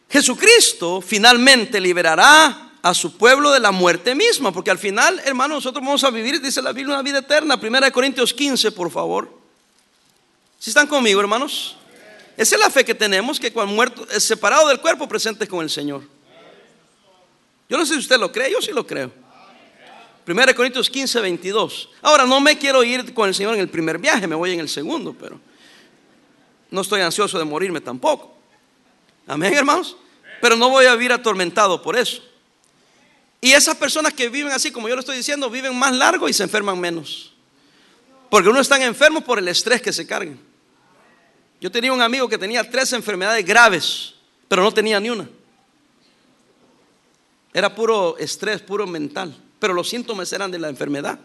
Jesucristo 0.10 1.02
finalmente 1.02 1.80
liberará 1.80 2.72
a 2.82 2.94
su 2.94 3.18
pueblo 3.18 3.52
de 3.52 3.60
la 3.60 3.72
muerte 3.72 4.16
misma, 4.16 4.52
porque 4.52 4.72
al 4.72 4.80
final, 4.80 5.22
hermanos, 5.26 5.58
nosotros 5.58 5.84
vamos 5.84 6.04
a 6.04 6.10
vivir, 6.10 6.42
dice 6.42 6.62
la 6.62 6.72
Biblia, 6.72 6.96
una 6.96 7.04
vida 7.04 7.20
eterna. 7.20 7.60
Primera 7.60 7.86
de 7.86 7.92
Corintios 7.92 8.34
15, 8.34 8.72
por 8.72 8.90
favor. 8.90 9.32
Si 10.58 10.72
están 10.72 10.88
conmigo, 10.88 11.22
hermanos? 11.22 11.78
Esa 12.36 12.56
es 12.56 12.62
la 12.62 12.70
fe 12.70 12.84
que 12.84 12.96
tenemos, 12.96 13.40
que 13.40 13.52
cuando 13.52 13.74
muerto, 13.74 14.08
es 14.12 14.24
separado 14.24 14.68
del 14.68 14.80
cuerpo, 14.80 15.08
presente 15.08 15.48
con 15.48 15.62
el 15.62 15.70
Señor. 15.70 16.04
Yo 17.70 17.78
no 17.78 17.86
sé 17.86 17.94
si 17.94 18.00
usted 18.00 18.18
lo 18.18 18.32
cree, 18.32 18.52
yo 18.52 18.62
sí 18.62 18.72
lo 18.72 18.88
creo. 18.88 19.12
1 20.34 20.56
Corintios 20.56 20.90
15, 20.90 21.22
22. 21.22 21.90
Ahora, 22.04 22.26
no 22.26 22.40
me 22.40 22.58
quiero 22.58 22.84
ir 22.84 23.14
con 23.14 23.28
el 23.28 23.34
Señor 23.34 23.56
en 23.56 23.62
el 23.62 23.70
primer 23.70 23.98
viaje, 23.98 24.28
me 24.28 24.36
voy 24.36 24.52
en 24.52 24.60
el 24.60 24.70
segundo, 24.70 25.16
pero 25.20 25.40
no 26.70 26.82
estoy 26.82 27.02
ansioso 27.02 27.40
de 27.40 27.46
morirme 27.46 27.82
tampoco. 27.82 28.36
Amén, 29.26 29.54
hermanos. 29.54 29.98
Pero 30.40 30.56
no 30.56 30.70
voy 30.70 30.86
a 30.86 30.94
vivir 30.94 31.12
atormentado 31.12 31.82
por 31.82 31.98
eso. 31.98 32.24
Y 33.42 33.54
esas 33.54 33.76
personas 33.76 34.14
que 34.14 34.30
viven 34.30 34.52
así, 34.52 34.72
como 34.72 34.88
yo 34.88 34.96
lo 34.96 35.00
estoy 35.00 35.18
diciendo, 35.18 35.50
viven 35.50 35.78
más 35.78 35.96
largo 35.96 36.30
y 36.30 36.34
se 36.34 36.44
enferman 36.44 36.80
menos. 36.80 37.34
Porque 38.30 38.50
uno 38.50 38.60
está 38.60 38.84
enfermo 38.86 39.22
por 39.22 39.40
el 39.40 39.48
estrés 39.48 39.82
que 39.82 39.92
se 39.92 40.06
cargan. 40.06 40.40
Yo 41.60 41.72
tenía 41.72 41.92
un 41.92 42.02
amigo 42.02 42.30
que 42.30 42.38
tenía 42.38 42.70
tres 42.70 42.94
enfermedades 42.94 43.44
graves, 43.44 44.14
pero 44.48 44.62
no 44.62 44.72
tenía 44.72 45.00
ni 45.00 45.10
una. 45.10 45.28
Era 47.52 47.74
puro 47.74 48.16
estrés, 48.20 48.62
puro 48.62 48.86
mental 48.86 49.36
pero 49.60 49.74
los 49.74 49.90
síntomas 49.90 50.32
eran 50.34 50.50
de 50.52 50.60
la 50.60 50.70
enfermedad. 50.70 51.20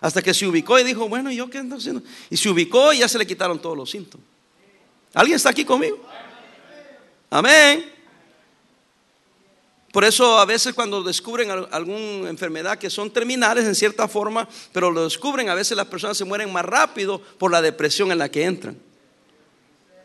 Hasta 0.00 0.20
que 0.22 0.34
se 0.34 0.46
ubicó 0.46 0.78
y 0.78 0.84
dijo, 0.84 1.08
bueno, 1.08 1.30
¿y 1.30 1.36
yo 1.36 1.48
qué 1.48 1.58
ando 1.58 1.76
haciendo? 1.76 2.02
Y 2.28 2.36
se 2.36 2.48
ubicó 2.50 2.92
y 2.92 2.98
ya 2.98 3.08
se 3.08 3.18
le 3.18 3.26
quitaron 3.26 3.58
todos 3.58 3.76
los 3.76 3.90
síntomas. 3.90 4.26
¿Alguien 5.14 5.36
está 5.36 5.50
aquí 5.50 5.64
conmigo? 5.64 5.98
Amén. 7.30 7.92
Por 9.92 10.04
eso 10.04 10.38
a 10.38 10.44
veces 10.44 10.74
cuando 10.74 11.02
descubren 11.02 11.50
alguna 11.50 12.28
enfermedad 12.28 12.76
que 12.76 12.90
son 12.90 13.10
terminales 13.10 13.64
en 13.64 13.74
cierta 13.74 14.06
forma, 14.06 14.46
pero 14.70 14.90
lo 14.90 15.04
descubren, 15.04 15.48
a 15.48 15.54
veces 15.54 15.74
las 15.74 15.86
personas 15.86 16.18
se 16.18 16.24
mueren 16.26 16.52
más 16.52 16.66
rápido 16.66 17.18
por 17.18 17.50
la 17.50 17.62
depresión 17.62 18.12
en 18.12 18.18
la 18.18 18.28
que 18.28 18.44
entran. 18.44 18.76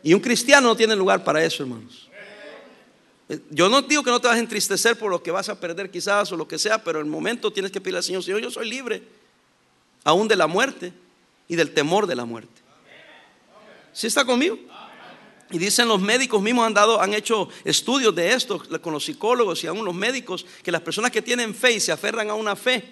Y 0.02 0.14
un 0.14 0.20
cristiano 0.20 0.68
no 0.68 0.76
tiene 0.76 0.96
lugar 0.96 1.22
para 1.22 1.44
eso, 1.44 1.62
hermanos. 1.62 2.08
Eh, 3.32 3.40
yo 3.48 3.70
no 3.70 3.80
digo 3.80 4.02
que 4.02 4.10
no 4.10 4.20
te 4.20 4.28
vas 4.28 4.36
a 4.36 4.40
entristecer 4.40 4.98
por 4.98 5.10
lo 5.10 5.22
que 5.22 5.30
vas 5.30 5.48
a 5.48 5.58
perder 5.58 5.90
quizás 5.90 6.30
o 6.32 6.36
lo 6.36 6.46
que 6.46 6.58
sea, 6.58 6.84
pero 6.84 7.00
en 7.00 7.06
el 7.06 7.10
momento 7.10 7.50
tienes 7.50 7.72
que 7.72 7.80
pedirle 7.80 7.98
al 7.98 8.04
Señor, 8.04 8.22
Señor, 8.22 8.42
yo 8.42 8.50
soy 8.50 8.68
libre 8.68 9.02
aún 10.04 10.28
de 10.28 10.36
la 10.36 10.46
muerte 10.46 10.92
y 11.48 11.56
del 11.56 11.72
temor 11.72 12.06
de 12.06 12.14
la 12.14 12.26
muerte. 12.26 12.60
¿Sí 13.94 14.06
está 14.06 14.26
conmigo? 14.26 14.58
Y 15.50 15.58
dicen 15.58 15.88
los 15.88 15.98
médicos 15.98 16.42
mismos 16.42 16.66
han 16.66 16.74
dado, 16.74 17.00
han 17.00 17.14
hecho 17.14 17.48
estudios 17.64 18.14
de 18.14 18.34
esto 18.34 18.62
con 18.82 18.92
los 18.92 19.06
psicólogos 19.06 19.64
y 19.64 19.66
aún 19.66 19.82
los 19.82 19.94
médicos, 19.94 20.44
que 20.62 20.70
las 20.70 20.82
personas 20.82 21.10
que 21.10 21.22
tienen 21.22 21.54
fe 21.54 21.72
y 21.72 21.80
se 21.80 21.90
aferran 21.90 22.28
a 22.28 22.34
una 22.34 22.54
fe, 22.54 22.84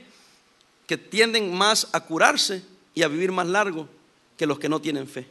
que 0.86 0.96
tienden 0.96 1.54
más 1.54 1.86
a 1.92 2.00
curarse 2.00 2.62
y 2.94 3.02
a 3.02 3.08
vivir 3.08 3.30
más 3.30 3.46
largo 3.46 3.86
que 4.38 4.46
los 4.46 4.58
que 4.58 4.70
no 4.70 4.80
tienen 4.80 5.06
fe. 5.06 5.28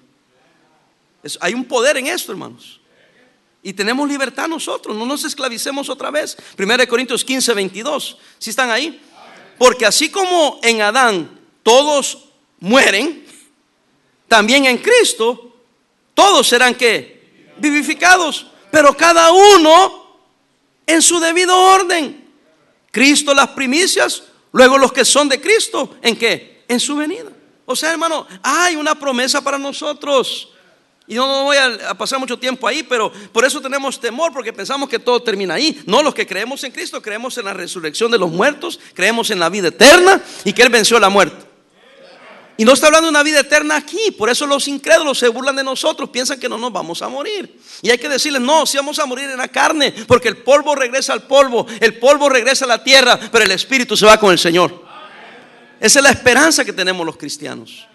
hay 1.40 1.56
un 1.56 1.66
poder 1.66 1.98
en 1.98 2.06
esto, 2.06 2.32
hermanos. 2.32 2.79
Y 3.62 3.74
tenemos 3.74 4.08
libertad 4.08 4.48
nosotros, 4.48 4.96
no 4.96 5.06
nos 5.06 5.26
esclavicemos 5.26 5.90
otra 5.90 6.12
vez. 6.12 6.38
1 6.58 6.88
Corintios 6.88 7.26
15, 7.26 7.54
22. 7.54 8.18
¿Sí 8.38 8.50
están 8.52 8.72
ahí? 8.72 9.02
Porque 9.58 9.86
así 9.86 10.10
como 10.10 10.60
en 10.64 10.82
Adán 10.82 11.40
todos 11.64 12.30
mueren, 12.60 13.26
también 14.28 14.66
en 14.66 14.78
Cristo 14.78 15.58
todos 16.14 16.48
serán 16.48 16.76
que 16.76 17.54
vivificados, 17.58 18.48
pero 18.72 18.96
cada 18.96 19.32
uno 19.32 20.22
en 20.86 21.02
su 21.02 21.20
debido 21.20 21.58
orden. 21.58 22.28
Cristo 22.92 23.34
las 23.34 23.50
primicias, 23.50 24.24
luego 24.52 24.78
los 24.78 24.92
que 24.92 25.06
son 25.06 25.30
de 25.30 25.40
Cristo, 25.40 25.96
¿en 26.02 26.18
qué? 26.18 26.64
En 26.68 26.80
su 26.80 26.96
venida. 26.96 27.32
O 27.66 27.76
sea, 27.76 27.92
hermano, 27.92 28.26
hay 28.42 28.76
una 28.76 28.96
promesa 28.96 29.42
para 29.42 29.58
nosotros. 29.58 30.50
Y 31.10 31.16
no, 31.16 31.44
voy 31.44 31.58
a, 31.58 31.96
pasar 31.96 32.20
mucho 32.20 32.38
tiempo 32.38 32.68
ahí, 32.68 32.84
pero 32.84 33.12
por 33.32 33.44
eso 33.44 33.60
tenemos 33.60 34.00
temor, 34.00 34.32
porque 34.32 34.54
pensamos 34.54 34.88
que 34.88 35.00
todo 35.00 35.20
termina 35.24 35.56
ahí. 35.56 35.82
No, 35.88 36.04
los 36.04 36.14
que 36.14 36.28
creemos 36.28 36.64
en 36.64 36.72
Cristo, 36.72 37.02
creemos 37.02 37.36
en 37.40 37.46
la 37.46 37.54
resurrección 37.54 38.12
de 38.12 38.20
los 38.20 38.30
muertos, 38.30 38.80
creemos 38.94 39.32
en 39.32 39.40
la 39.40 39.50
vida 39.50 39.70
eterna 39.70 40.22
y 40.46 40.54
que 40.54 40.62
Él 40.62 40.70
venció 40.70 41.00
la 41.00 41.10
muerte. 41.10 41.50
Y 42.58 42.66
no 42.66 42.74
está 42.74 42.88
hablando 42.88 43.08
de 43.08 43.10
una 43.10 43.24
vida 43.24 43.40
eterna 43.40 43.76
aquí. 43.76 44.12
Por 44.12 44.30
eso 44.30 44.46
los 44.46 44.68
incrédulos 44.68 45.18
se 45.18 45.30
burlan 45.30 45.56
de 45.56 45.64
nosotros, 45.64 46.12
piensan 46.12 46.40
que 46.40 46.48
no 46.48 46.60
nos 46.60 46.72
vamos 46.72 47.02
a 47.02 47.10
morir. 47.10 47.60
Y 47.82 47.90
hay 47.90 47.98
que 47.98 48.08
decirles, 48.08 48.42
no, 48.42 48.68
si 48.68 48.78
vamos 48.78 49.00
a 49.00 49.08
morir 49.08 49.32
en 49.32 49.38
la 49.38 49.48
carne, 49.48 49.92
porque 50.08 50.28
el 50.28 50.38
polvo 50.38 50.76
regresa 50.76 51.14
al 51.14 51.24
polvo, 51.24 51.66
el 51.80 51.98
polvo 51.98 52.30
regresa 52.30 52.66
a 52.66 52.68
la 52.68 52.84
tierra, 52.84 53.20
pero 53.32 53.46
el 53.46 53.52
espíritu 53.52 53.98
se 53.98 54.06
va 54.06 54.20
con 54.20 54.32
el 54.32 54.38
Señor. 54.38 54.86
Esa 55.80 56.00
es 56.00 56.04
la 56.04 56.12
esperanza 56.12 56.64
que 56.64 56.74
tenemos 56.74 57.04
los 57.04 57.18
cristianos. 57.18 57.89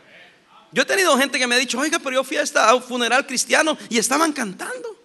Yo 0.75 0.83
he 0.83 0.85
tenido 0.85 1.17
gente 1.17 1.39
que 1.39 1.47
me 1.47 1.55
ha 1.55 1.59
dicho, 1.59 1.79
oiga, 1.79 2.01
pero 2.01 2.17
yo 2.17 2.25
fui 2.25 2.37
a 2.37 2.43
este 2.43 2.59
funeral 2.85 3.25
cristiano 3.25 3.79
y 3.89 3.97
estaban 3.97 4.33
cantando. 4.33 4.99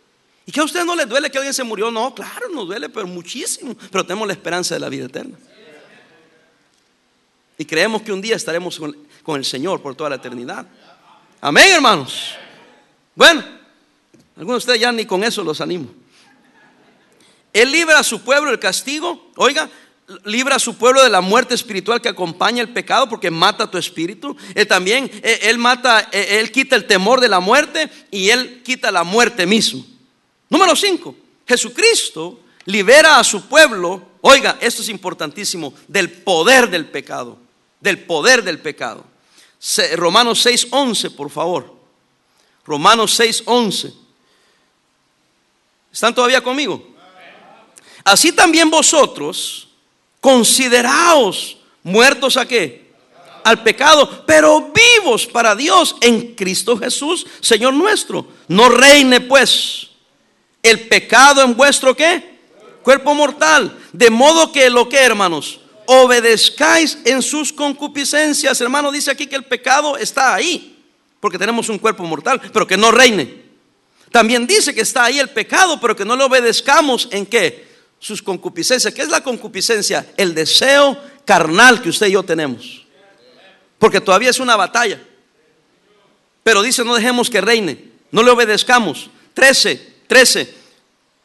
¿Y 0.47 0.51
que 0.51 0.59
a 0.61 0.63
usted 0.63 0.83
no 0.83 0.95
le 0.95 1.05
duele 1.05 1.29
que 1.29 1.37
alguien 1.37 1.53
se 1.53 1.63
murió? 1.63 1.91
No, 1.91 2.15
claro, 2.15 2.49
nos 2.49 2.65
duele, 2.65 2.89
pero 2.89 3.05
muchísimo. 3.05 3.75
Pero 3.91 4.03
tenemos 4.03 4.27
la 4.27 4.33
esperanza 4.33 4.73
de 4.73 4.79
la 4.79 4.89
vida 4.89 5.05
eterna. 5.05 5.37
Y 7.55 7.65
creemos 7.65 8.01
que 8.01 8.11
un 8.11 8.19
día 8.19 8.35
estaremos 8.35 8.79
con, 8.79 8.97
con 9.21 9.37
el 9.37 9.45
Señor 9.45 9.79
por 9.79 9.93
toda 9.93 10.09
la 10.09 10.15
eternidad. 10.15 10.65
Amén, 11.39 11.73
hermanos. 11.73 12.33
Bueno, 13.13 13.43
algunos 14.37 14.65
de 14.65 14.71
ustedes 14.71 14.81
ya 14.81 14.91
ni 14.91 15.05
con 15.05 15.23
eso 15.23 15.43
los 15.43 15.61
animo. 15.61 15.93
Él 17.53 17.71
libra 17.71 17.99
a 17.99 18.03
su 18.03 18.21
pueblo 18.21 18.49
del 18.49 18.59
castigo. 18.59 19.31
Oiga, 19.35 19.69
libra 20.25 20.55
a 20.55 20.59
su 20.59 20.77
pueblo 20.77 21.03
de 21.03 21.09
la 21.09 21.21
muerte 21.21 21.53
espiritual 21.53 22.01
que 22.01 22.09
acompaña 22.09 22.61
el 22.61 22.69
pecado 22.69 23.07
porque 23.07 23.29
mata 23.29 23.69
tu 23.69 23.77
espíritu. 23.77 24.35
Él 24.55 24.67
también, 24.67 25.09
eh, 25.23 25.39
él 25.43 25.57
mata, 25.57 26.09
eh, 26.11 26.39
él 26.39 26.51
quita 26.51 26.75
el 26.75 26.85
temor 26.85 27.21
de 27.21 27.27
la 27.27 27.39
muerte 27.39 27.89
y 28.11 28.29
él 28.29 28.61
quita 28.63 28.91
la 28.91 29.03
muerte 29.03 29.45
mismo. 29.45 29.85
Número 30.49 30.75
5. 30.75 31.15
Jesucristo 31.47 32.39
libera 32.65 33.19
a 33.19 33.23
su 33.23 33.47
pueblo, 33.47 34.03
oiga, 34.21 34.57
esto 34.61 34.81
es 34.81 34.89
importantísimo, 34.89 35.73
del 35.87 36.11
poder 36.11 36.69
del 36.69 36.85
pecado, 36.85 37.37
del 37.79 37.99
poder 37.99 38.43
del 38.43 38.59
pecado. 38.59 39.05
Romanos 39.95 40.45
6:11, 40.45 41.11
por 41.11 41.29
favor. 41.29 41.73
Romanos 42.65 43.19
6:11. 43.19 43.93
¿Están 45.91 46.13
todavía 46.13 46.41
conmigo? 46.41 46.87
Así 48.03 48.31
también 48.31 48.69
vosotros 48.69 49.68
consideraos 50.19 51.57
muertos 51.83 52.37
a 52.37 52.47
qué? 52.47 52.89
Al 53.43 53.63
pecado, 53.63 54.25
pero 54.25 54.71
vivos 54.73 55.25
para 55.25 55.55
Dios 55.55 55.95
en 56.01 56.35
Cristo 56.35 56.77
Jesús, 56.77 57.25
Señor 57.39 57.73
nuestro. 57.73 58.27
No 58.47 58.69
reine 58.69 59.21
pues 59.21 59.89
el 60.61 60.87
pecado 60.87 61.41
en 61.41 61.55
vuestro 61.55 61.95
qué? 61.95 62.37
Cuerpo 62.83 63.13
mortal. 63.13 63.77
De 63.93 64.09
modo 64.09 64.51
que 64.51 64.69
lo 64.69 64.89
que, 64.89 64.97
hermanos, 64.97 65.61
obedezcáis 65.85 66.99
en 67.05 67.21
sus 67.21 67.51
concupiscencias. 67.51 68.59
Hermano, 68.61 68.91
dice 68.91 69.11
aquí 69.11 69.25
que 69.25 69.35
el 69.35 69.45
pecado 69.45 69.97
está 69.97 70.35
ahí, 70.35 70.77
porque 71.19 71.39
tenemos 71.39 71.69
un 71.69 71.79
cuerpo 71.79 72.03
mortal, 72.03 72.39
pero 72.53 72.67
que 72.67 72.77
no 72.77 72.91
reine. 72.91 73.43
También 74.11 74.45
dice 74.45 74.73
que 74.73 74.81
está 74.81 75.05
ahí 75.05 75.17
el 75.17 75.29
pecado, 75.29 75.79
pero 75.79 75.95
que 75.95 76.05
no 76.05 76.15
lo 76.15 76.25
obedezcamos 76.25 77.07
en 77.11 77.25
qué? 77.25 77.68
Sus 77.99 78.21
concupiscencias. 78.21 78.93
¿Qué 78.93 79.01
es 79.01 79.09
la 79.09 79.21
concupiscencia? 79.21 80.13
El 80.17 80.33
deseo 80.33 80.97
carnal 81.25 81.81
que 81.81 81.89
usted 81.89 82.07
y 82.07 82.11
yo 82.11 82.23
tenemos. 82.23 82.85
Porque 83.77 84.01
todavía 84.01 84.29
es 84.29 84.39
una 84.39 84.55
batalla. 84.55 85.01
Pero 86.43 86.61
dice, 86.61 86.83
no 86.83 86.95
dejemos 86.95 87.29
que 87.29 87.41
reine, 87.41 87.91
no 88.11 88.23
le 88.23 88.31
obedezcamos. 88.31 89.09
13, 89.33 89.93
13. 90.07 90.59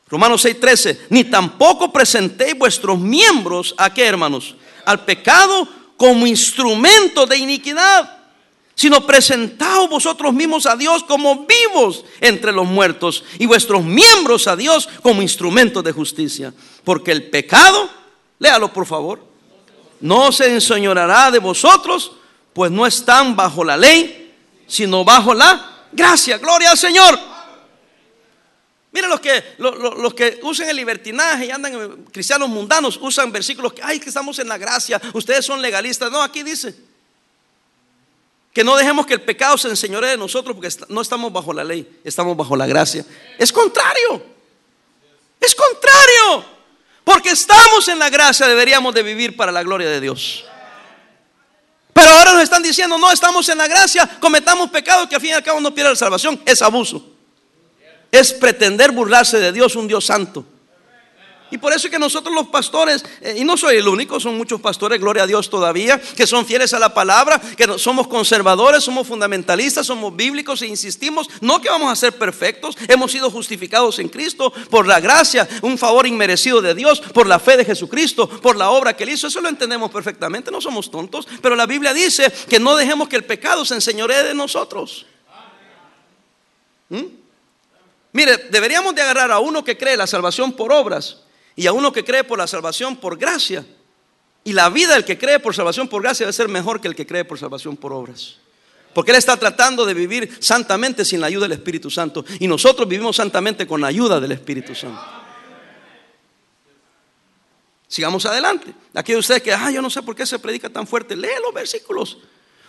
Romanos 0.08 0.44
6:13, 0.44 1.06
ni 1.10 1.24
tampoco 1.24 1.92
presentéis 1.92 2.56
vuestros 2.56 2.98
miembros 2.98 3.74
a 3.76 3.92
qué, 3.92 4.06
hermanos? 4.06 4.54
Al 4.84 5.04
pecado 5.04 5.66
como 5.96 6.26
instrumento 6.26 7.26
de 7.26 7.38
iniquidad, 7.38 8.23
sino 8.74 9.06
presentaos 9.06 9.88
vosotros 9.88 10.32
mismos 10.32 10.66
a 10.66 10.76
Dios 10.76 11.04
como 11.04 11.46
vivos 11.46 12.04
entre 12.20 12.52
los 12.52 12.66
muertos 12.66 13.24
y 13.38 13.46
vuestros 13.46 13.84
miembros 13.84 14.46
a 14.48 14.56
Dios 14.56 14.88
como 15.02 15.22
instrumentos 15.22 15.84
de 15.84 15.92
justicia. 15.92 16.52
Porque 16.82 17.12
el 17.12 17.30
pecado, 17.30 17.88
léalo 18.38 18.72
por 18.72 18.86
favor, 18.86 19.24
no 20.00 20.32
se 20.32 20.52
enseñorará 20.52 21.30
de 21.30 21.38
vosotros, 21.38 22.12
pues 22.52 22.70
no 22.70 22.86
están 22.86 23.36
bajo 23.36 23.64
la 23.64 23.76
ley, 23.76 24.34
sino 24.66 25.04
bajo 25.04 25.34
la 25.34 25.86
gracia. 25.92 26.38
Gloria 26.38 26.70
al 26.70 26.78
Señor. 26.78 27.18
Miren 28.90 29.10
los 29.10 29.20
que, 29.20 29.42
los, 29.58 30.14
que 30.14 30.38
usan 30.42 30.68
el 30.68 30.76
libertinaje 30.76 31.46
y 31.46 31.50
andan 31.50 32.04
cristianos 32.12 32.48
mundanos, 32.48 32.96
usan 33.02 33.32
versículos 33.32 33.72
que, 33.72 33.82
ay, 33.82 33.98
que 33.98 34.08
estamos 34.08 34.38
en 34.38 34.48
la 34.48 34.56
gracia, 34.56 35.00
ustedes 35.14 35.44
son 35.44 35.60
legalistas. 35.60 36.12
No, 36.12 36.22
aquí 36.22 36.44
dice 36.44 36.93
que 38.54 38.64
no 38.64 38.76
dejemos 38.76 39.04
que 39.04 39.12
el 39.12 39.20
pecado 39.20 39.58
se 39.58 39.68
enseñore 39.68 40.08
de 40.08 40.16
nosotros 40.16 40.56
porque 40.56 40.74
no 40.88 41.02
estamos 41.02 41.30
bajo 41.30 41.52
la 41.52 41.62
ley, 41.62 42.00
estamos 42.04 42.34
bajo 42.34 42.56
la 42.56 42.66
gracia. 42.66 43.04
Es 43.38 43.52
contrario, 43.52 44.24
es 45.38 45.54
contrario, 45.54 46.46
porque 47.04 47.30
estamos 47.30 47.86
en 47.88 47.98
la 47.98 48.08
gracia, 48.08 48.46
deberíamos 48.46 48.94
de 48.94 49.02
vivir 49.02 49.36
para 49.36 49.52
la 49.52 49.62
gloria 49.62 49.90
de 49.90 50.00
Dios. 50.00 50.46
Pero 51.92 52.08
ahora 52.08 52.32
nos 52.32 52.42
están 52.42 52.62
diciendo, 52.62 52.96
no 52.96 53.12
estamos 53.12 53.46
en 53.50 53.58
la 53.58 53.68
gracia, 53.68 54.18
cometamos 54.18 54.70
pecado 54.70 55.06
que 55.06 55.16
al 55.16 55.20
fin 55.20 55.30
y 55.30 55.34
al 55.34 55.42
cabo 55.42 55.60
no 55.60 55.74
pierde 55.74 55.90
la 55.90 55.96
salvación, 55.96 56.40
es 56.46 56.62
abuso 56.62 57.10
es 58.14 58.32
pretender 58.32 58.92
burlarse 58.92 59.40
de 59.40 59.50
Dios, 59.50 59.74
un 59.74 59.88
Dios 59.88 60.06
santo. 60.06 60.44
Y 61.50 61.58
por 61.58 61.72
eso 61.72 61.86
es 61.86 61.90
que 61.92 61.98
nosotros 61.98 62.34
los 62.34 62.48
pastores, 62.48 63.04
eh, 63.20 63.34
y 63.36 63.44
no 63.44 63.56
soy 63.56 63.76
el 63.76 63.86
único, 63.86 64.18
son 64.18 64.36
muchos 64.36 64.60
pastores, 64.60 64.98
gloria 64.98 65.24
a 65.24 65.26
Dios 65.26 65.50
todavía, 65.50 66.00
que 66.00 66.26
son 66.26 66.46
fieles 66.46 66.72
a 66.72 66.78
la 66.78 66.94
palabra, 66.94 67.38
que 67.38 67.78
somos 67.78 68.08
conservadores, 68.08 68.82
somos 68.82 69.06
fundamentalistas, 69.06 69.86
somos 69.86 70.16
bíblicos 70.16 70.62
e 70.62 70.66
insistimos, 70.66 71.28
no 71.42 71.60
que 71.60 71.68
vamos 71.68 71.92
a 71.92 71.96
ser 71.96 72.14
perfectos, 72.14 72.76
hemos 72.88 73.12
sido 73.12 73.30
justificados 73.30 73.98
en 73.98 74.08
Cristo 74.08 74.52
por 74.70 74.86
la 74.86 75.00
gracia, 75.00 75.46
un 75.62 75.76
favor 75.76 76.06
inmerecido 76.06 76.62
de 76.62 76.74
Dios, 76.74 77.00
por 77.00 77.26
la 77.26 77.38
fe 77.38 77.58
de 77.58 77.64
Jesucristo, 77.64 78.28
por 78.28 78.56
la 78.56 78.70
obra 78.70 78.96
que 78.96 79.04
Él 79.04 79.10
hizo, 79.10 79.26
eso 79.26 79.40
lo 79.40 79.48
entendemos 79.48 79.90
perfectamente, 79.90 80.50
no 80.50 80.62
somos 80.62 80.90
tontos, 80.90 81.28
pero 81.42 81.54
la 81.54 81.66
Biblia 81.66 81.92
dice 81.92 82.32
que 82.48 82.58
no 82.58 82.74
dejemos 82.74 83.08
que 83.08 83.16
el 83.16 83.24
pecado 83.24 83.64
se 83.64 83.74
enseñoree 83.74 84.24
de 84.24 84.34
nosotros. 84.34 85.06
¿Mm? 86.88 87.04
Mire, 88.12 88.38
deberíamos 88.50 88.94
de 88.94 89.02
agarrar 89.02 89.30
a 89.30 89.40
uno 89.40 89.62
que 89.62 89.76
cree 89.76 89.96
la 89.96 90.06
salvación 90.06 90.52
por 90.52 90.72
obras 90.72 91.23
y 91.56 91.66
a 91.66 91.72
uno 91.72 91.92
que 91.92 92.04
cree 92.04 92.24
por 92.24 92.38
la 92.38 92.46
salvación 92.46 92.96
por 92.96 93.16
gracia. 93.18 93.64
Y 94.42 94.52
la 94.52 94.68
vida 94.68 94.94
del 94.94 95.04
que 95.04 95.16
cree 95.16 95.38
por 95.38 95.54
salvación 95.54 95.88
por 95.88 96.02
gracia 96.02 96.26
debe 96.26 96.32
ser 96.32 96.48
mejor 96.48 96.80
que 96.80 96.88
el 96.88 96.94
que 96.94 97.06
cree 97.06 97.24
por 97.24 97.38
salvación 97.38 97.76
por 97.76 97.92
obras. 97.92 98.36
Porque 98.92 99.10
Él 99.10 99.16
está 99.16 99.36
tratando 99.36 99.84
de 99.84 99.94
vivir 99.94 100.36
santamente 100.40 101.04
sin 101.04 101.20
la 101.20 101.26
ayuda 101.26 101.44
del 101.48 101.58
Espíritu 101.58 101.90
Santo. 101.90 102.24
Y 102.38 102.46
nosotros 102.46 102.86
vivimos 102.88 103.16
santamente 103.16 103.66
con 103.66 103.80
la 103.80 103.88
ayuda 103.88 104.20
del 104.20 104.32
Espíritu 104.32 104.74
Santo. 104.74 105.00
Sigamos 107.88 108.26
adelante. 108.26 108.74
Aquí 108.94 109.12
de 109.12 109.18
ustedes 109.18 109.42
que, 109.42 109.52
ah, 109.52 109.70
yo 109.70 109.80
no 109.80 109.90
sé 109.90 110.02
por 110.02 110.14
qué 110.14 110.26
se 110.26 110.38
predica 110.38 110.68
tan 110.68 110.86
fuerte. 110.86 111.16
Lee 111.16 111.28
los 111.42 111.54
versículos. 111.54 112.18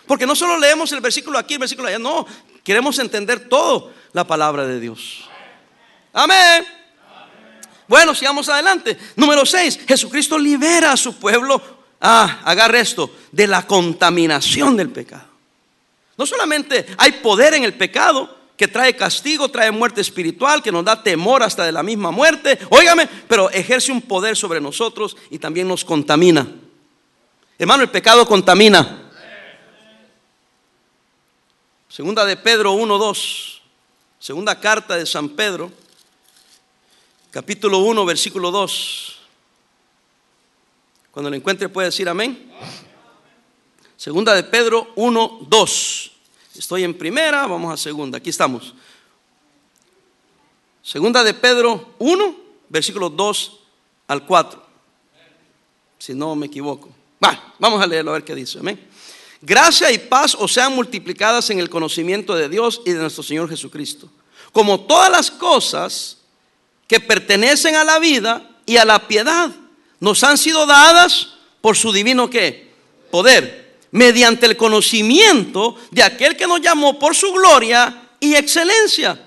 Porque 0.06 0.26
no 0.26 0.34
solo 0.34 0.58
leemos 0.58 0.90
el 0.92 1.00
versículo 1.00 1.38
aquí, 1.38 1.54
el 1.54 1.60
versículo 1.60 1.88
allá. 1.88 1.98
No, 1.98 2.26
queremos 2.64 2.98
entender 2.98 3.48
todo 3.48 3.92
la 4.12 4.26
palabra 4.26 4.66
de 4.66 4.80
Dios. 4.80 5.28
Amén. 6.12 6.66
Bueno, 7.88 8.14
sigamos 8.14 8.48
adelante. 8.48 8.96
Número 9.16 9.46
6. 9.46 9.80
Jesucristo 9.86 10.38
libera 10.38 10.92
a 10.92 10.96
su 10.96 11.16
pueblo. 11.18 11.60
Ah, 12.00 12.40
agarre 12.44 12.80
esto. 12.80 13.10
De 13.32 13.46
la 13.46 13.66
contaminación 13.66 14.76
del 14.76 14.90
pecado. 14.90 15.26
No 16.16 16.26
solamente 16.26 16.86
hay 16.98 17.12
poder 17.12 17.54
en 17.54 17.64
el 17.64 17.74
pecado, 17.74 18.36
que 18.56 18.68
trae 18.68 18.96
castigo, 18.96 19.50
trae 19.50 19.70
muerte 19.70 20.00
espiritual, 20.00 20.62
que 20.62 20.72
nos 20.72 20.84
da 20.84 21.02
temor 21.02 21.42
hasta 21.42 21.64
de 21.64 21.72
la 21.72 21.82
misma 21.82 22.10
muerte. 22.10 22.58
Óigame, 22.70 23.06
pero 23.28 23.50
ejerce 23.50 23.92
un 23.92 24.00
poder 24.00 24.36
sobre 24.36 24.60
nosotros 24.60 25.16
y 25.30 25.38
también 25.38 25.68
nos 25.68 25.84
contamina. 25.84 26.46
Hermano, 27.58 27.82
el 27.82 27.90
pecado 27.90 28.26
contamina. 28.26 29.02
Segunda 31.88 32.24
de 32.24 32.36
Pedro 32.36 32.72
1:2. 32.74 33.60
Segunda 34.18 34.58
carta 34.58 34.96
de 34.96 35.06
San 35.06 35.28
Pedro, 35.30 35.70
capítulo 37.36 37.80
1, 37.80 38.06
versículo 38.06 38.50
2. 38.50 39.18
Cuando 41.10 41.28
lo 41.28 41.36
encuentre 41.36 41.68
puede 41.68 41.88
decir 41.88 42.08
amén. 42.08 42.50
Segunda 43.94 44.34
de 44.34 44.42
Pedro 44.42 44.90
1, 44.96 45.40
2. 45.46 46.12
Estoy 46.54 46.84
en 46.84 46.96
primera, 46.96 47.46
vamos 47.46 47.74
a 47.74 47.76
segunda. 47.76 48.16
Aquí 48.16 48.30
estamos. 48.30 48.72
Segunda 50.82 51.22
de 51.22 51.34
Pedro 51.34 51.94
1, 51.98 52.36
versículos 52.70 53.14
2 53.14 53.60
al 54.08 54.24
4. 54.24 54.66
Si 55.98 56.14
no 56.14 56.34
me 56.36 56.46
equivoco. 56.46 56.88
vamos 57.58 57.82
a 57.82 57.86
leerlo 57.86 58.12
a 58.12 58.14
ver 58.14 58.24
qué 58.24 58.34
dice. 58.34 58.60
Amén. 58.60 58.88
Gracia 59.42 59.92
y 59.92 59.98
paz 59.98 60.34
os 60.34 60.54
sean 60.54 60.74
multiplicadas 60.74 61.50
en 61.50 61.58
el 61.58 61.68
conocimiento 61.68 62.34
de 62.34 62.48
Dios 62.48 62.80
y 62.86 62.92
de 62.92 63.00
nuestro 63.00 63.22
Señor 63.22 63.46
Jesucristo. 63.50 64.08
Como 64.52 64.80
todas 64.86 65.10
las 65.10 65.30
cosas 65.30 66.15
que 66.86 67.00
pertenecen 67.00 67.74
a 67.74 67.84
la 67.84 67.98
vida 67.98 68.48
y 68.64 68.76
a 68.76 68.84
la 68.84 69.06
piedad 69.06 69.50
nos 70.00 70.22
han 70.24 70.38
sido 70.38 70.66
dadas 70.66 71.28
por 71.60 71.76
su 71.76 71.92
divino 71.92 72.30
qué? 72.30 72.72
Poder 73.10 73.66
mediante 73.90 74.46
el 74.46 74.56
conocimiento 74.56 75.76
de 75.90 76.02
aquel 76.02 76.36
que 76.36 76.46
nos 76.46 76.60
llamó 76.60 76.98
por 76.98 77.14
su 77.14 77.32
gloria 77.32 78.08
y 78.20 78.34
excelencia. 78.34 79.18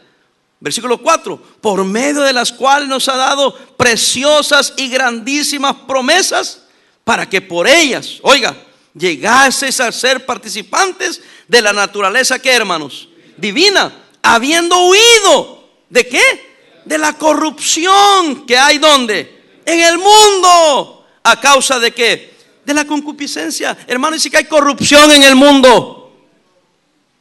Versículo 0.60 1.02
4, 1.02 1.42
por 1.62 1.84
medio 1.86 2.22
de 2.22 2.34
las 2.34 2.52
cuales 2.52 2.88
nos 2.88 3.08
ha 3.08 3.16
dado 3.16 3.56
preciosas 3.78 4.74
y 4.78 4.90
grandísimas 4.90 5.76
promesas 5.88 6.64
para 7.04 7.28
que 7.28 7.42
por 7.42 7.68
ellas, 7.68 8.20
oiga, 8.22 8.56
llegaseis 8.94 9.80
a 9.80 9.92
ser 9.92 10.26
participantes 10.26 11.22
de 11.48 11.62
la 11.62 11.72
naturaleza 11.72 12.40
que, 12.40 12.52
hermanos, 12.52 13.08
divina, 13.38 13.92
habiendo 14.22 14.88
huido 14.88 15.68
de 15.90 16.08
qué? 16.08 16.49
De 16.86 16.98
la 16.98 17.14
corrupción 17.14 18.46
que 18.46 18.58
hay 18.58 18.78
donde? 18.78 19.62
En 19.66 19.80
el 19.80 19.98
mundo. 19.98 21.06
¿A 21.24 21.40
causa 21.40 21.80
de 21.80 21.92
qué? 21.94 22.30
de 22.70 22.76
la 22.76 22.86
concupiscencia. 22.86 23.76
Hermano, 23.88 24.14
dice 24.14 24.30
que 24.30 24.38
hay 24.38 24.46
corrupción 24.46 25.10
en 25.12 25.24
el 25.24 25.36
mundo. 25.36 26.14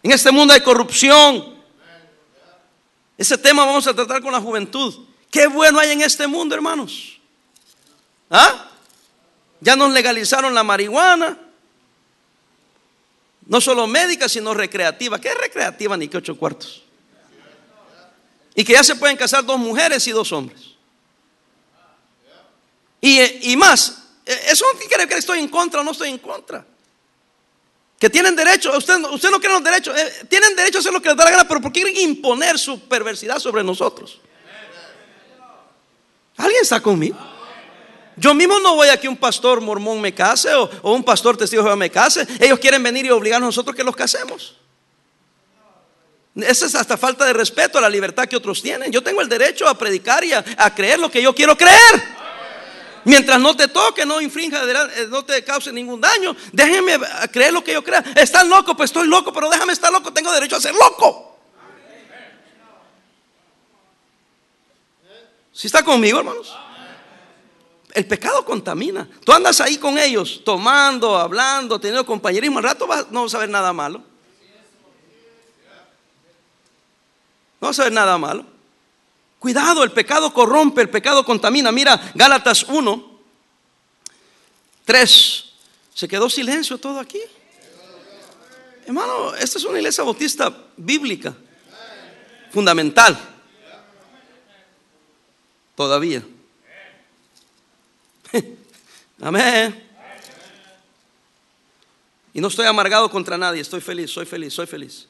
En 0.02 0.12
este 0.12 0.30
mundo 0.30 0.52
hay 0.52 0.60
corrupción. 0.60 1.56
Ese 3.16 3.38
tema 3.38 3.64
vamos 3.64 3.86
a 3.86 3.94
tratar 3.94 4.20
con 4.20 4.30
la 4.30 4.42
juventud. 4.42 4.94
Qué 5.30 5.46
bueno 5.46 5.78
hay 5.78 5.92
en 5.92 6.02
este 6.02 6.26
mundo, 6.26 6.54
hermanos. 6.54 7.18
¿Ah? 8.30 8.68
Ya 9.60 9.74
nos 9.74 9.90
legalizaron 9.90 10.54
la 10.54 10.62
marihuana. 10.62 11.38
No 13.46 13.60
solo 13.62 13.86
médica, 13.86 14.28
sino 14.28 14.52
recreativa. 14.52 15.18
¿Qué 15.18 15.32
recreativa 15.32 15.96
ni 15.96 16.08
qué 16.08 16.18
ocho 16.18 16.36
cuartos? 16.36 16.82
Y 18.58 18.64
que 18.64 18.72
ya 18.72 18.82
se 18.82 18.96
pueden 18.96 19.16
casar 19.16 19.46
dos 19.46 19.56
mujeres 19.56 20.04
y 20.08 20.10
dos 20.10 20.32
hombres. 20.32 20.60
Y, 23.00 23.52
y 23.52 23.56
más, 23.56 24.02
eh, 24.26 24.36
eso 24.48 24.64
no 24.72 24.80
quiere 24.80 25.06
que 25.06 25.14
estoy 25.14 25.38
en 25.38 25.46
contra 25.46 25.80
o 25.80 25.84
no 25.84 25.92
estoy 25.92 26.08
en 26.08 26.18
contra. 26.18 26.66
Que 28.00 28.10
tienen 28.10 28.34
derecho, 28.34 28.76
usted, 28.76 28.96
usted 29.12 29.30
no 29.30 29.38
quiere 29.38 29.54
los 29.54 29.62
derechos, 29.62 29.96
eh, 29.96 30.26
tienen 30.28 30.56
derecho 30.56 30.78
a 30.78 30.80
hacer 30.80 30.92
lo 30.92 31.00
que 31.00 31.08
les 31.08 31.16
da 31.16 31.24
la 31.24 31.30
gana, 31.30 31.46
pero 31.46 31.60
¿por 31.60 31.70
qué 31.70 31.82
quieren 31.82 32.02
imponer 32.02 32.58
su 32.58 32.80
perversidad 32.80 33.38
sobre 33.38 33.62
nosotros? 33.62 34.18
¿Alguien 36.36 36.62
está 36.62 36.80
conmigo? 36.80 37.16
Yo 38.16 38.34
mismo 38.34 38.58
no 38.58 38.74
voy 38.74 38.88
a 38.88 38.98
que 38.98 39.08
un 39.08 39.16
pastor 39.16 39.60
mormón 39.60 40.00
me 40.00 40.12
case 40.12 40.52
o, 40.52 40.68
un 40.82 41.04
pastor 41.04 41.36
testigo 41.36 41.62
de 41.62 41.66
Jehová 41.68 41.76
me 41.76 41.90
case. 41.90 42.26
Ellos 42.40 42.58
quieren 42.58 42.82
venir 42.82 43.06
y 43.06 43.10
obligar 43.10 43.40
a 43.40 43.46
nosotros 43.46 43.76
que 43.76 43.84
los 43.84 43.94
casemos. 43.94 44.56
Esa 46.38 46.66
es 46.66 46.74
hasta 46.74 46.96
falta 46.96 47.24
de 47.24 47.32
respeto 47.32 47.78
a 47.78 47.80
la 47.80 47.88
libertad 47.88 48.26
que 48.26 48.36
otros 48.36 48.62
tienen. 48.62 48.92
Yo 48.92 49.02
tengo 49.02 49.20
el 49.20 49.28
derecho 49.28 49.68
a 49.68 49.76
predicar 49.76 50.24
y 50.24 50.32
a 50.32 50.74
creer 50.74 50.98
lo 50.98 51.10
que 51.10 51.22
yo 51.22 51.34
quiero 51.34 51.56
creer. 51.56 52.18
Mientras 53.08 53.40
no 53.40 53.56
te 53.56 53.68
toque, 53.68 54.04
no 54.04 54.20
infrinja, 54.20 54.62
eh, 54.64 55.06
no 55.08 55.24
te 55.24 55.42
cause 55.42 55.72
ningún 55.72 55.98
daño. 55.98 56.36
Déjenme 56.52 56.98
creer 57.32 57.54
lo 57.54 57.64
que 57.64 57.72
yo 57.72 57.82
crea. 57.82 58.04
Están 58.14 58.50
loco, 58.50 58.76
pues 58.76 58.90
estoy 58.90 59.08
loco, 59.08 59.32
pero 59.32 59.48
déjame 59.48 59.72
estar 59.72 59.90
loco. 59.90 60.12
Tengo 60.12 60.30
derecho 60.30 60.56
a 60.56 60.60
ser 60.60 60.74
loco. 60.74 61.38
Si 65.52 65.66
está 65.66 65.82
conmigo, 65.82 66.18
hermanos? 66.18 66.54
El 67.94 68.06
pecado 68.06 68.44
contamina. 68.44 69.08
Tú 69.24 69.32
andas 69.32 69.60
ahí 69.62 69.78
con 69.78 69.98
ellos, 69.98 70.42
tomando, 70.44 71.16
hablando, 71.16 71.80
teniendo 71.80 72.04
compañerismo. 72.04 72.58
Al 72.58 72.64
rato 72.64 72.86
no 73.10 73.22
vas 73.22 73.34
a 73.34 73.38
ver 73.38 73.48
nada 73.48 73.72
malo. 73.72 74.02
No 77.60 77.68
vas 77.68 77.78
a 77.78 77.84
ver 77.84 77.92
nada 77.92 78.16
malo. 78.18 78.44
Cuidado, 79.38 79.84
el 79.84 79.92
pecado 79.92 80.32
corrompe, 80.32 80.80
el 80.80 80.90
pecado 80.90 81.24
contamina. 81.24 81.70
Mira, 81.70 82.12
Gálatas 82.14 82.64
1, 82.64 83.20
3. 84.84 85.44
Se 85.94 86.08
quedó 86.08 86.28
silencio 86.28 86.78
todo 86.78 86.98
aquí. 86.98 87.20
Hermano, 88.86 89.34
esta 89.34 89.58
es 89.58 89.64
una 89.64 89.78
iglesia 89.78 90.02
bautista 90.02 90.56
bíblica, 90.76 91.34
fundamental. 92.50 93.18
Todavía. 95.76 96.24
Amén. 99.20 99.88
Y 102.32 102.40
no 102.40 102.48
estoy 102.48 102.66
amargado 102.66 103.10
contra 103.10 103.36
nadie, 103.36 103.60
estoy 103.60 103.80
feliz, 103.80 104.10
soy 104.10 104.24
feliz, 104.24 104.54
soy 104.54 104.66
feliz. 104.66 105.06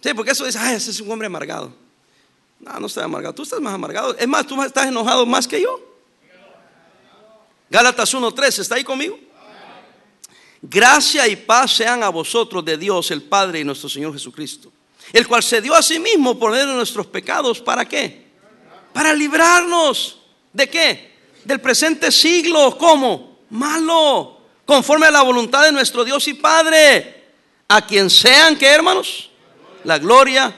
Sí, 0.00 0.14
porque 0.14 0.30
eso 0.32 0.44
dice, 0.44 0.58
ay, 0.58 0.76
ese 0.76 0.90
es 0.90 1.00
un 1.00 1.10
hombre 1.10 1.26
amargado. 1.26 1.72
No, 2.60 2.78
no 2.80 2.86
estoy 2.86 3.04
amargado. 3.04 3.34
Tú 3.34 3.42
estás 3.42 3.60
más 3.60 3.74
amargado. 3.74 4.16
Es 4.16 4.28
más, 4.28 4.46
tú 4.46 4.60
estás 4.62 4.86
enojado 4.86 5.26
más 5.26 5.46
que 5.46 5.60
yo. 5.60 5.80
Gálatas 7.70 8.14
1.3, 8.14 8.60
¿está 8.60 8.76
ahí 8.76 8.84
conmigo? 8.84 9.18
Gracia 10.62 11.28
y 11.28 11.36
paz 11.36 11.72
sean 11.72 12.02
a 12.02 12.08
vosotros 12.08 12.64
de 12.64 12.76
Dios, 12.76 13.10
el 13.10 13.22
Padre 13.22 13.60
y 13.60 13.64
nuestro 13.64 13.88
Señor 13.88 14.12
Jesucristo, 14.12 14.72
el 15.12 15.28
cual 15.28 15.42
se 15.42 15.60
dio 15.60 15.74
a 15.74 15.82
sí 15.82 16.00
mismo 16.00 16.38
por 16.38 16.50
medio 16.50 16.66
de 16.66 16.74
nuestros 16.74 17.06
pecados. 17.06 17.60
¿Para 17.60 17.84
qué? 17.84 18.26
Para 18.92 19.12
librarnos. 19.12 20.18
¿De 20.52 20.68
qué? 20.68 21.18
Del 21.44 21.60
presente 21.60 22.10
siglo. 22.10 22.76
¿Cómo? 22.78 23.38
Malo. 23.50 24.40
Conforme 24.64 25.06
a 25.06 25.10
la 25.10 25.22
voluntad 25.22 25.62
de 25.64 25.72
nuestro 25.72 26.04
Dios 26.04 26.26
y 26.28 26.34
Padre. 26.34 27.14
A 27.68 27.86
quien 27.86 28.08
sean, 28.08 28.56
¿qué 28.56 28.66
hermanos? 28.66 29.27
La 29.88 29.98
gloria 29.98 30.54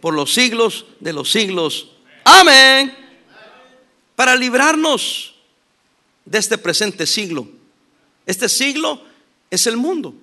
por 0.00 0.14
los 0.14 0.32
siglos 0.32 0.86
de 0.98 1.12
los 1.12 1.30
siglos. 1.30 1.90
Amén. 2.24 2.96
Para 4.16 4.34
librarnos 4.34 5.34
de 6.24 6.38
este 6.38 6.56
presente 6.56 7.06
siglo. 7.06 7.46
Este 8.24 8.48
siglo 8.48 9.04
es 9.50 9.66
el 9.66 9.76
mundo. 9.76 10.14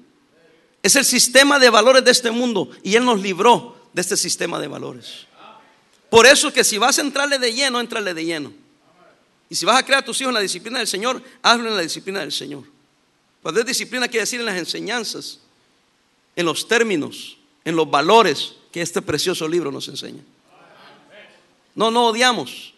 Es 0.81 0.95
el 0.95 1.05
sistema 1.05 1.59
de 1.59 1.69
valores 1.69 2.03
de 2.03 2.09
este 2.09 2.31
mundo. 2.31 2.71
Y 2.81 2.95
Él 2.95 3.05
nos 3.05 3.21
libró 3.21 3.77
de 3.93 4.01
este 4.01 4.17
sistema 4.17 4.59
de 4.59 4.67
valores. 4.67 5.27
Por 6.09 6.25
eso 6.25 6.51
que 6.51 6.63
si 6.63 6.79
vas 6.79 6.97
a 6.97 7.01
entrarle 7.01 7.37
de 7.37 7.53
lleno, 7.53 7.79
entrale 7.79 8.15
de 8.15 8.25
lleno. 8.25 8.51
Y 9.47 9.53
si 9.53 9.63
vas 9.63 9.77
a 9.77 9.85
crear 9.85 10.01
a 10.01 10.05
tus 10.05 10.19
hijos 10.21 10.31
en 10.31 10.33
la 10.33 10.39
disciplina 10.39 10.79
del 10.79 10.87
Señor, 10.87 11.21
hazlo 11.43 11.67
en 11.69 11.75
la 11.75 11.83
disciplina 11.83 12.21
del 12.21 12.31
Señor. 12.31 12.63
Cuando 13.43 13.59
es 13.59 13.67
disciplina 13.67 14.07
quiere 14.07 14.21
decir 14.21 14.39
en 14.39 14.47
las 14.47 14.57
enseñanzas, 14.57 15.37
en 16.35 16.47
los 16.47 16.67
términos, 16.67 17.35
en 17.65 17.75
los 17.75 17.89
valores, 17.89 18.55
que 18.71 18.81
este 18.81 19.01
precioso 19.01 19.47
libro 19.47 19.71
nos 19.71 19.87
enseña. 19.87 20.21
No, 21.75 21.91
no 21.91 22.07
odiamos, 22.07 22.73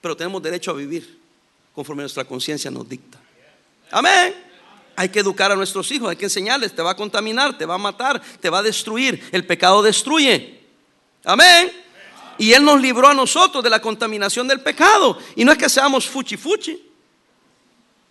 pero 0.00 0.16
tenemos 0.16 0.42
derecho 0.42 0.70
a 0.70 0.74
vivir 0.74 1.18
conforme 1.74 2.02
nuestra 2.02 2.24
conciencia 2.24 2.70
nos 2.70 2.88
dicta. 2.88 3.18
Amén. 3.90 4.34
Hay 4.96 5.08
que 5.08 5.20
educar 5.20 5.52
a 5.52 5.56
nuestros 5.56 5.90
hijos, 5.92 6.10
hay 6.10 6.16
que 6.16 6.24
enseñarles, 6.24 6.74
te 6.74 6.82
va 6.82 6.90
a 6.90 6.96
contaminar, 6.96 7.56
te 7.56 7.64
va 7.64 7.74
a 7.74 7.78
matar, 7.78 8.20
te 8.40 8.50
va 8.50 8.58
a 8.58 8.62
destruir. 8.62 9.28
El 9.30 9.46
pecado 9.46 9.80
destruye. 9.82 10.60
Amén. 11.24 11.72
Y 12.36 12.52
Él 12.52 12.64
nos 12.64 12.80
libró 12.80 13.08
a 13.08 13.14
nosotros 13.14 13.62
de 13.62 13.70
la 13.70 13.80
contaminación 13.80 14.48
del 14.48 14.60
pecado. 14.60 15.18
Y 15.36 15.44
no 15.44 15.52
es 15.52 15.58
que 15.58 15.68
seamos 15.68 16.08
fuchi 16.08 16.36
fuchi, 16.36 16.82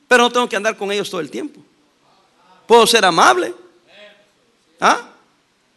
pero 0.08 0.23
no 0.23 0.32
tengo 0.32 0.47
que 0.47 0.56
andar 0.56 0.77
con 0.77 0.91
ellos 0.91 1.10
todo 1.10 1.19
el 1.19 1.30
tiempo. 1.30 1.62
Puedo 2.65 2.88
ser 2.88 3.03
amable. 3.03 3.53
¿Ah? 4.80 5.10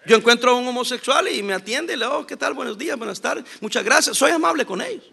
Yo 0.07 0.17
encuentro 0.17 0.53
a 0.53 0.55
un 0.55 0.67
homosexual 0.67 1.29
y 1.29 1.43
me 1.43 1.53
atiende 1.53 1.93
y 1.93 1.97
le 1.97 2.07
digo, 2.07 2.19
oh, 2.19 2.27
¿qué 2.27 2.37
tal? 2.37 2.55
Buenos 2.55 2.79
días, 2.79 2.97
buenas 2.97 3.21
tardes. 3.21 3.45
Muchas 3.61 3.85
gracias. 3.85 4.17
Soy 4.17 4.31
amable 4.31 4.65
con 4.65 4.81
ellos. 4.81 5.05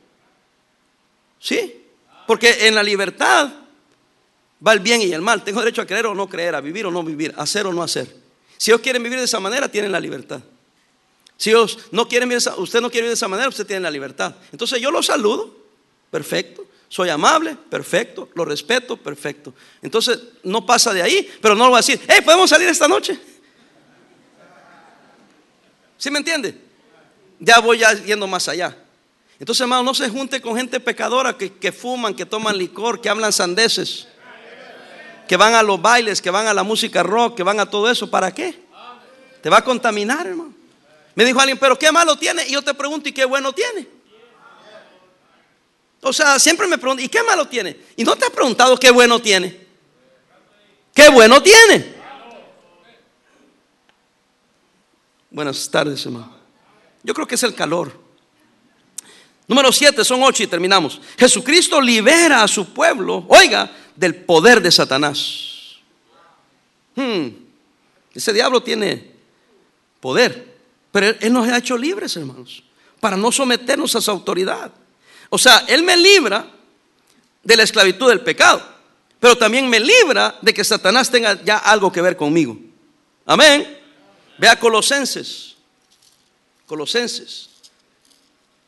Sí. 1.39 1.83
Porque 2.25 2.67
en 2.67 2.75
la 2.75 2.83
libertad 2.83 3.51
va 4.65 4.73
el 4.73 4.79
bien 4.79 5.01
y 5.01 5.11
el 5.11 5.21
mal. 5.21 5.43
Tengo 5.43 5.59
derecho 5.59 5.81
a 5.81 5.85
creer 5.85 6.05
o 6.05 6.15
no 6.15 6.27
creer, 6.29 6.55
a 6.55 6.61
vivir 6.61 6.85
o 6.85 6.91
no 6.91 7.03
vivir, 7.03 7.33
a 7.37 7.43
hacer 7.43 7.65
o 7.65 7.73
no 7.73 7.83
hacer. 7.83 8.15
Si 8.57 8.71
ellos 8.71 8.81
quieren 8.81 9.03
vivir 9.03 9.19
de 9.19 9.25
esa 9.25 9.39
manera, 9.39 9.69
tienen 9.69 9.91
la 9.91 9.99
libertad. 9.99 10.41
Si 11.35 11.49
ellos 11.51 11.77
no 11.91 12.07
quieren 12.07 12.29
vivir, 12.29 12.43
usted 12.57 12.81
no 12.81 12.89
quiere 12.89 13.03
vivir 13.03 13.09
de 13.09 13.15
esa 13.15 13.27
manera, 13.27 13.49
usted 13.49 13.65
tiene 13.65 13.81
la 13.81 13.91
libertad. 13.91 14.35
Entonces 14.51 14.81
yo 14.81 14.89
lo 14.89 15.03
saludo, 15.03 15.55
perfecto. 16.09 16.65
Soy 16.89 17.09
amable, 17.09 17.57
perfecto. 17.69 18.29
Lo 18.33 18.45
respeto, 18.45 18.97
perfecto. 18.97 19.53
Entonces 19.81 20.19
no 20.43 20.65
pasa 20.65 20.93
de 20.93 21.01
ahí, 21.01 21.29
pero 21.41 21.53
no 21.55 21.65
lo 21.65 21.71
va 21.71 21.77
a 21.77 21.81
decir, 21.81 21.99
hey, 22.07 22.21
¿podemos 22.23 22.49
salir 22.49 22.67
esta 22.69 22.87
noche? 22.87 23.19
¿Sí 25.97 26.11
me 26.11 26.19
entiende? 26.19 26.59
Ya 27.39 27.59
voy 27.59 27.79
ya 27.79 27.93
yendo 27.93 28.27
más 28.27 28.47
allá. 28.47 28.75
Entonces, 29.39 29.61
hermano, 29.61 29.83
no 29.83 29.93
se 29.93 30.09
junte 30.09 30.41
con 30.41 30.55
gente 30.55 30.79
pecadora 30.79 31.37
que, 31.37 31.53
que 31.53 31.71
fuman, 31.71 32.15
que 32.15 32.25
toman 32.25 32.57
licor, 32.57 33.01
que 33.01 33.09
hablan 33.09 33.31
sandeces 33.31 34.07
que 35.27 35.37
van 35.37 35.53
a 35.53 35.61
los 35.61 35.79
bailes, 35.79 36.21
que 36.21 36.31
van 36.31 36.47
a 36.47 36.53
la 36.53 36.63
música 36.63 37.03
rock, 37.03 37.35
que 37.35 37.43
van 37.43 37.59
a 37.59 37.69
todo 37.69 37.91
eso, 37.91 38.09
¿para 38.09 38.33
qué? 38.33 38.57
Te 39.41 39.49
va 39.49 39.57
a 39.57 39.63
contaminar, 39.63 40.25
hermano. 40.25 40.53
Me 41.13 41.25
dijo 41.25 41.39
alguien, 41.39 41.57
pero 41.57 41.77
qué 41.77 41.91
malo 41.91 42.15
tiene. 42.17 42.47
Y 42.47 42.53
yo 42.53 42.61
te 42.61 42.73
pregunto, 42.73 43.09
¿y 43.09 43.11
qué 43.11 43.25
bueno 43.25 43.51
tiene? 43.51 43.87
O 46.01 46.13
sea, 46.13 46.39
siempre 46.39 46.67
me 46.67 46.77
pregunto, 46.77 47.03
¿y 47.03 47.09
qué 47.09 47.21
malo 47.23 47.47
tiene? 47.47 47.77
Y 47.95 48.03
no 48.03 48.15
te 48.15 48.25
has 48.25 48.31
preguntado 48.31 48.77
qué 48.79 48.91
bueno 48.91 49.19
tiene. 49.19 49.67
¿Qué 50.93 51.09
bueno 51.09 51.41
tiene? 51.43 51.96
Buenas 55.29 55.69
tardes, 55.69 56.05
hermano. 56.05 56.35
Yo 57.03 57.13
creo 57.13 57.27
que 57.27 57.35
es 57.35 57.43
el 57.43 57.53
calor. 57.53 58.07
Número 59.47 59.71
siete, 59.71 60.03
son 60.03 60.23
ocho 60.23 60.43
y 60.43 60.47
terminamos. 60.47 60.99
Jesucristo 61.17 61.79
libera 61.79 62.43
a 62.43 62.47
su 62.47 62.73
pueblo. 62.73 63.25
Oiga, 63.29 63.71
del 63.95 64.15
poder 64.15 64.61
de 64.61 64.71
Satanás. 64.71 65.77
Hmm, 66.95 67.27
ese 68.13 68.33
diablo 68.33 68.61
tiene 68.61 69.11
poder, 69.99 70.57
pero 70.91 71.15
él, 71.19 71.31
nos 71.31 71.47
ha 71.47 71.57
hecho 71.57 71.77
libres, 71.77 72.15
hermanos, 72.17 72.63
para 72.99 73.15
no 73.15 73.31
someternos 73.31 73.95
a 73.95 74.01
su 74.01 74.09
autoridad. 74.09 74.71
O 75.29 75.37
sea, 75.37 75.65
Él 75.67 75.83
me 75.83 75.95
libra 75.95 76.47
de 77.43 77.55
la 77.55 77.63
esclavitud 77.63 78.09
del 78.09 78.21
pecado, 78.21 78.61
pero 79.19 79.37
también 79.37 79.69
me 79.69 79.79
libra 79.79 80.35
de 80.41 80.53
que 80.53 80.63
Satanás 80.63 81.11
tenga 81.11 81.41
ya 81.43 81.57
algo 81.57 81.91
que 81.91 82.01
ver 82.01 82.17
conmigo. 82.17 82.57
Amén. 83.25 83.76
Vea 84.37 84.59
Colosenses. 84.59 85.55
Colosenses. 86.65 87.49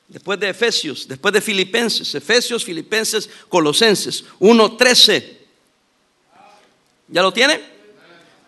Después 0.08 0.40
de 0.40 0.50
Efesios, 0.50 1.08
después 1.08 1.32
de 1.34 1.42
Filipenses, 1.42 2.16
Efesios, 2.16 2.66
Filipenses, 2.66 3.30
Colosenses 3.48 4.26
1.13. 4.40 5.38
¿Ya 7.10 7.22
lo 7.22 7.32
tiene? 7.32 7.62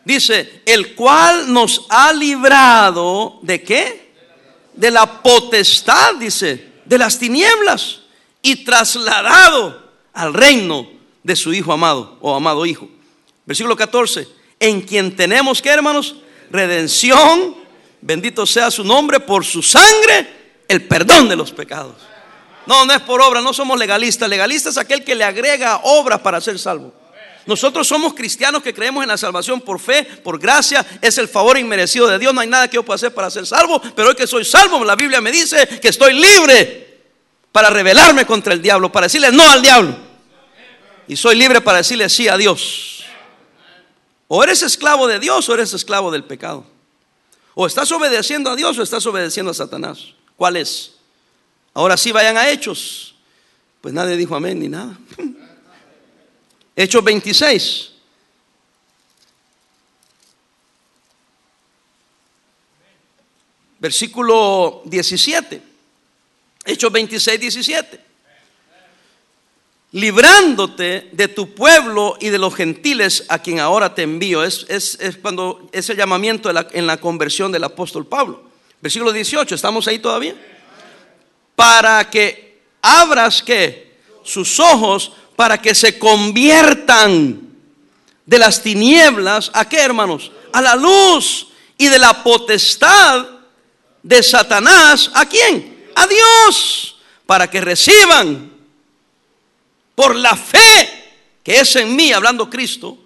Dice, 0.04 0.64
el 0.66 0.96
cual 0.96 1.54
nos 1.54 1.86
ha 1.90 2.12
librado 2.14 3.40
de 3.44 3.62
qué? 3.62 4.12
De 4.74 4.90
la 4.90 5.22
potestad, 5.22 6.16
dice, 6.16 6.72
de 6.86 6.98
las 6.98 7.20
tinieblas 7.20 8.00
y 8.42 8.64
trasladado 8.64 9.92
al 10.14 10.34
reino 10.34 10.90
de 11.22 11.36
su 11.36 11.54
Hijo 11.54 11.72
amado 11.72 12.18
o 12.22 12.36
amado 12.36 12.66
Hijo. 12.66 12.90
Versículo 13.46 13.76
14, 13.76 14.28
en 14.60 14.82
quien 14.82 15.16
tenemos 15.16 15.62
que, 15.62 15.70
hermanos, 15.70 16.16
redención, 16.52 17.56
bendito 18.02 18.46
sea 18.46 18.70
su 18.70 18.84
nombre 18.84 19.20
por 19.20 19.46
su 19.46 19.62
sangre 19.64 20.42
el 20.68 20.88
perdón 20.88 21.28
de 21.30 21.36
los 21.36 21.52
pecados. 21.52 21.96
No, 22.66 22.86
no 22.86 22.94
es 22.94 23.02
por 23.02 23.22
obra, 23.22 23.42
no 23.42 23.54
somos 23.54 23.78
legalistas. 23.78 24.30
Legalista 24.30 24.70
es 24.70 24.78
aquel 24.78 25.04
que 25.04 25.16
le 25.16 25.24
agrega 25.24 25.82
obras 25.84 26.20
para 26.20 26.40
ser 26.40 26.58
salvo. 26.60 26.94
Nosotros 27.46 27.88
somos 27.88 28.14
cristianos 28.14 28.62
que 28.62 28.74
creemos 28.74 29.04
en 29.04 29.10
la 29.10 29.18
salvación 29.18 29.62
por 29.62 29.80
fe, 29.80 30.04
por 30.04 30.40
gracia, 30.40 30.86
es 31.02 31.18
el 31.18 31.28
favor 31.28 31.58
inmerecido 31.58 32.08
de 32.08 32.20
Dios. 32.20 32.34
No 32.34 32.42
hay 32.42 32.48
nada 32.48 32.68
que 32.68 32.76
yo 32.76 32.84
pueda 32.84 32.96
hacer 32.96 33.14
para 33.14 33.32
ser 33.32 33.48
salvo, 33.48 33.82
pero 33.96 34.10
hoy 34.10 34.16
que 34.16 34.28
soy 34.28 34.46
salvo, 34.46 34.86
la 34.86 34.96
Biblia 34.96 35.20
me 35.22 35.32
dice 35.32 35.68
que 35.68 35.88
estoy 35.88 36.14
libre 36.14 37.00
para 37.52 37.70
rebelarme 37.70 38.26
contra 38.26 38.54
el 38.54 38.62
diablo, 38.62 38.92
para 38.92 39.08
decirle 39.08 39.32
no 39.32 39.50
al 39.50 39.62
diablo. 39.62 39.96
Y 41.08 41.16
soy 41.16 41.36
libre 41.36 41.62
para 41.62 41.80
decirle 41.80 42.08
sí 42.10 42.28
a 42.28 42.38
Dios. 42.38 43.01
O 44.34 44.42
eres 44.42 44.62
esclavo 44.62 45.10
de 45.10 45.20
Dios 45.20 45.50
o 45.50 45.54
eres 45.54 45.74
esclavo 45.74 46.10
del 46.10 46.24
pecado. 46.24 46.64
O 47.54 47.68
estás 47.68 47.92
obedeciendo 47.92 48.50
a 48.50 48.56
Dios 48.56 48.78
o 48.78 48.82
estás 48.82 49.06
obedeciendo 49.06 49.52
a 49.52 49.54
Satanás. 49.54 50.14
¿Cuál 50.38 50.56
es? 50.56 50.94
Ahora 51.74 51.98
sí 51.98 52.14
vayan 52.14 52.38
a 52.38 52.50
Hechos. 52.50 53.14
Pues 53.82 53.94
nadie 53.94 54.16
dijo 54.16 54.34
amén 54.34 54.58
ni 54.58 54.70
nada. 54.70 54.98
Hechos 56.78 57.04
26. 57.04 57.92
Versículo 63.80 64.82
17. 64.86 65.62
Hechos 66.64 66.90
26, 66.90 67.38
17. 67.38 68.06
Librándote 69.94 71.10
de 71.12 71.28
tu 71.28 71.54
pueblo 71.54 72.18
y 72.20 72.30
de 72.30 72.38
los 72.38 72.56
gentiles 72.56 73.26
a 73.28 73.40
quien 73.40 73.60
ahora 73.60 73.94
te 73.94 74.04
envío. 74.04 74.44
Es, 74.44 74.66
es, 74.70 74.98
es 75.02 75.18
cuando 75.18 75.70
es 75.72 75.90
el 75.90 75.98
llamamiento 75.98 76.50
en 76.72 76.88
la 76.88 76.98
conversión 76.98 77.52
del 77.52 77.64
apóstol 77.64 78.06
Pablo. 78.06 78.44
Versículo 78.82 79.12
18, 79.12 79.54
¿estamos 79.54 79.88
ahí 79.88 80.00
todavía? 80.00 80.36
Para 81.56 82.10
que 82.10 82.62
abras 82.82 83.44
sus 84.24 84.60
ojos 84.60 85.12
para 85.36 85.60
que 85.60 85.74
se 85.74 85.98
conviertan 85.98 87.50
de 88.26 88.38
las 88.38 88.62
tinieblas 88.62 89.50
a 89.54 89.68
qué, 89.68 89.80
hermanos? 89.80 90.32
A 90.54 90.62
la 90.62 90.76
luz 90.76 91.48
y 91.78 91.88
de 91.88 91.98
la 91.98 92.24
potestad 92.24 93.26
de 94.04 94.22
Satanás, 94.22 95.10
¿a 95.14 95.26
quién? 95.26 95.90
A 95.96 96.06
Dios, 96.06 96.96
para 97.26 97.50
que 97.50 97.60
reciban 97.62 98.52
por 99.96 100.16
la 100.16 100.36
fe 100.36 101.02
que 101.44 101.60
es 101.60 101.76
en 101.76 101.96
mí, 101.96 102.12
hablando 102.12 102.50
Cristo, 102.50 102.98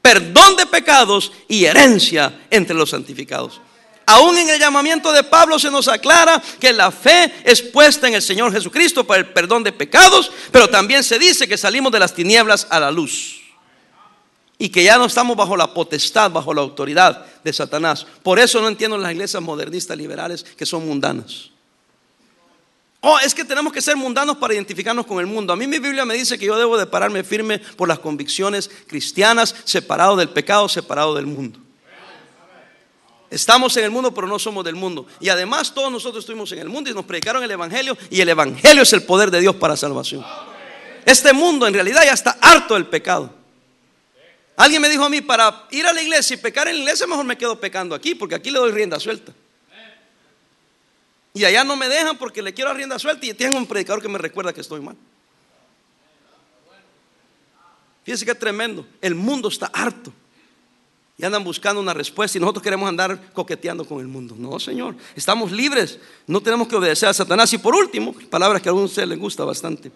perdón 0.00 0.56
de 0.56 0.66
pecados 0.66 1.32
y 1.48 1.64
herencia 1.64 2.46
entre 2.50 2.76
los 2.76 2.90
santificados. 2.90 3.60
Aún 4.06 4.36
en 4.38 4.48
el 4.48 4.58
llamamiento 4.58 5.12
de 5.12 5.22
Pablo 5.22 5.58
se 5.58 5.70
nos 5.70 5.86
aclara 5.86 6.42
que 6.58 6.72
la 6.72 6.90
fe 6.90 7.32
es 7.44 7.62
puesta 7.62 8.08
en 8.08 8.14
el 8.14 8.22
Señor 8.22 8.52
Jesucristo 8.52 9.06
para 9.06 9.20
el 9.20 9.28
perdón 9.28 9.62
de 9.62 9.72
pecados, 9.72 10.32
pero 10.50 10.68
también 10.68 11.04
se 11.04 11.18
dice 11.18 11.46
que 11.46 11.56
salimos 11.56 11.92
de 11.92 12.00
las 12.00 12.14
tinieblas 12.14 12.66
a 12.70 12.80
la 12.80 12.90
luz. 12.90 13.40
Y 14.58 14.68
que 14.68 14.84
ya 14.84 14.98
no 14.98 15.06
estamos 15.06 15.36
bajo 15.36 15.56
la 15.56 15.72
potestad, 15.72 16.30
bajo 16.30 16.52
la 16.52 16.60
autoridad 16.60 17.24
de 17.42 17.52
Satanás. 17.52 18.06
Por 18.22 18.38
eso 18.38 18.60
no 18.60 18.68
entiendo 18.68 18.98
las 18.98 19.12
iglesias 19.12 19.42
modernistas 19.42 19.96
liberales 19.96 20.44
que 20.44 20.66
son 20.66 20.86
mundanas. 20.86 21.50
Oh, 23.02 23.18
es 23.18 23.34
que 23.34 23.44
tenemos 23.44 23.72
que 23.72 23.80
ser 23.80 23.96
mundanos 23.96 24.36
para 24.36 24.52
identificarnos 24.52 25.06
con 25.06 25.20
el 25.20 25.26
mundo. 25.26 25.52
A 25.52 25.56
mí 25.56 25.66
mi 25.66 25.78
Biblia 25.78 26.04
me 26.04 26.14
dice 26.14 26.38
que 26.38 26.44
yo 26.44 26.58
debo 26.58 26.76
de 26.76 26.86
pararme 26.86 27.24
firme 27.24 27.58
por 27.58 27.88
las 27.88 27.98
convicciones 27.98 28.70
cristianas, 28.86 29.54
separado 29.64 30.16
del 30.16 30.28
pecado, 30.28 30.68
separado 30.68 31.14
del 31.14 31.26
mundo. 31.26 31.58
Estamos 33.30 33.74
en 33.76 33.84
el 33.84 33.90
mundo, 33.90 34.12
pero 34.12 34.26
no 34.26 34.38
somos 34.38 34.64
del 34.64 34.74
mundo. 34.74 35.06
Y 35.20 35.28
además 35.28 35.72
todos 35.72 35.90
nosotros 35.90 36.22
estuvimos 36.22 36.50
en 36.52 36.58
el 36.58 36.68
mundo 36.68 36.90
y 36.90 36.94
nos 36.94 37.04
predicaron 37.04 37.42
el 37.42 37.50
Evangelio. 37.50 37.96
Y 38.10 38.20
el 38.20 38.28
Evangelio 38.28 38.82
es 38.82 38.92
el 38.92 39.04
poder 39.04 39.30
de 39.30 39.40
Dios 39.40 39.54
para 39.54 39.76
salvación. 39.76 40.26
Este 41.06 41.32
mundo 41.32 41.66
en 41.66 41.72
realidad 41.72 42.02
ya 42.04 42.12
está 42.12 42.36
harto 42.40 42.74
del 42.74 42.86
pecado. 42.86 43.32
Alguien 44.56 44.82
me 44.82 44.90
dijo 44.90 45.04
a 45.04 45.08
mí, 45.08 45.22
para 45.22 45.68
ir 45.70 45.86
a 45.86 45.92
la 45.92 46.02
iglesia 46.02 46.34
y 46.34 46.36
pecar 46.36 46.68
en 46.68 46.74
la 46.74 46.80
iglesia, 46.80 47.06
mejor 47.06 47.24
me 47.24 47.38
quedo 47.38 47.58
pecando 47.58 47.94
aquí, 47.94 48.14
porque 48.14 48.34
aquí 48.34 48.50
le 48.50 48.58
doy 48.58 48.72
rienda 48.72 49.00
suelta. 49.00 49.32
Y 51.32 51.44
allá 51.44 51.64
no 51.64 51.76
me 51.76 51.88
dejan 51.88 52.18
porque 52.18 52.42
le 52.42 52.52
quiero 52.52 52.72
rienda 52.74 52.98
suelta 52.98 53.24
y 53.24 53.34
tengo 53.34 53.56
un 53.56 53.66
predicador 53.66 54.02
que 54.02 54.08
me 54.08 54.18
recuerda 54.18 54.52
que 54.52 54.60
estoy 54.60 54.80
mal. 54.80 54.96
Fíjense 58.04 58.24
qué 58.24 58.34
tremendo. 58.34 58.86
El 59.00 59.14
mundo 59.14 59.48
está 59.48 59.66
harto 59.66 60.12
y 61.16 61.24
andan 61.24 61.44
buscando 61.44 61.80
una 61.80 61.92
respuesta 61.92 62.38
y 62.38 62.40
nosotros 62.40 62.62
queremos 62.62 62.88
andar 62.88 63.32
coqueteando 63.32 63.84
con 63.84 64.00
el 64.00 64.08
mundo. 64.08 64.34
No, 64.36 64.58
Señor, 64.58 64.96
estamos 65.14 65.52
libres, 65.52 65.98
no 66.26 66.40
tenemos 66.40 66.66
que 66.66 66.76
obedecer 66.76 67.08
a 67.08 67.14
Satanás. 67.14 67.52
Y 67.52 67.58
por 67.58 67.74
último, 67.74 68.14
palabras 68.30 68.62
que 68.62 68.68
a 68.68 68.70
algunos 68.70 68.90
de 68.90 68.92
ustedes 68.92 69.08
les 69.08 69.18
gusta 69.18 69.44
bastante. 69.44 69.92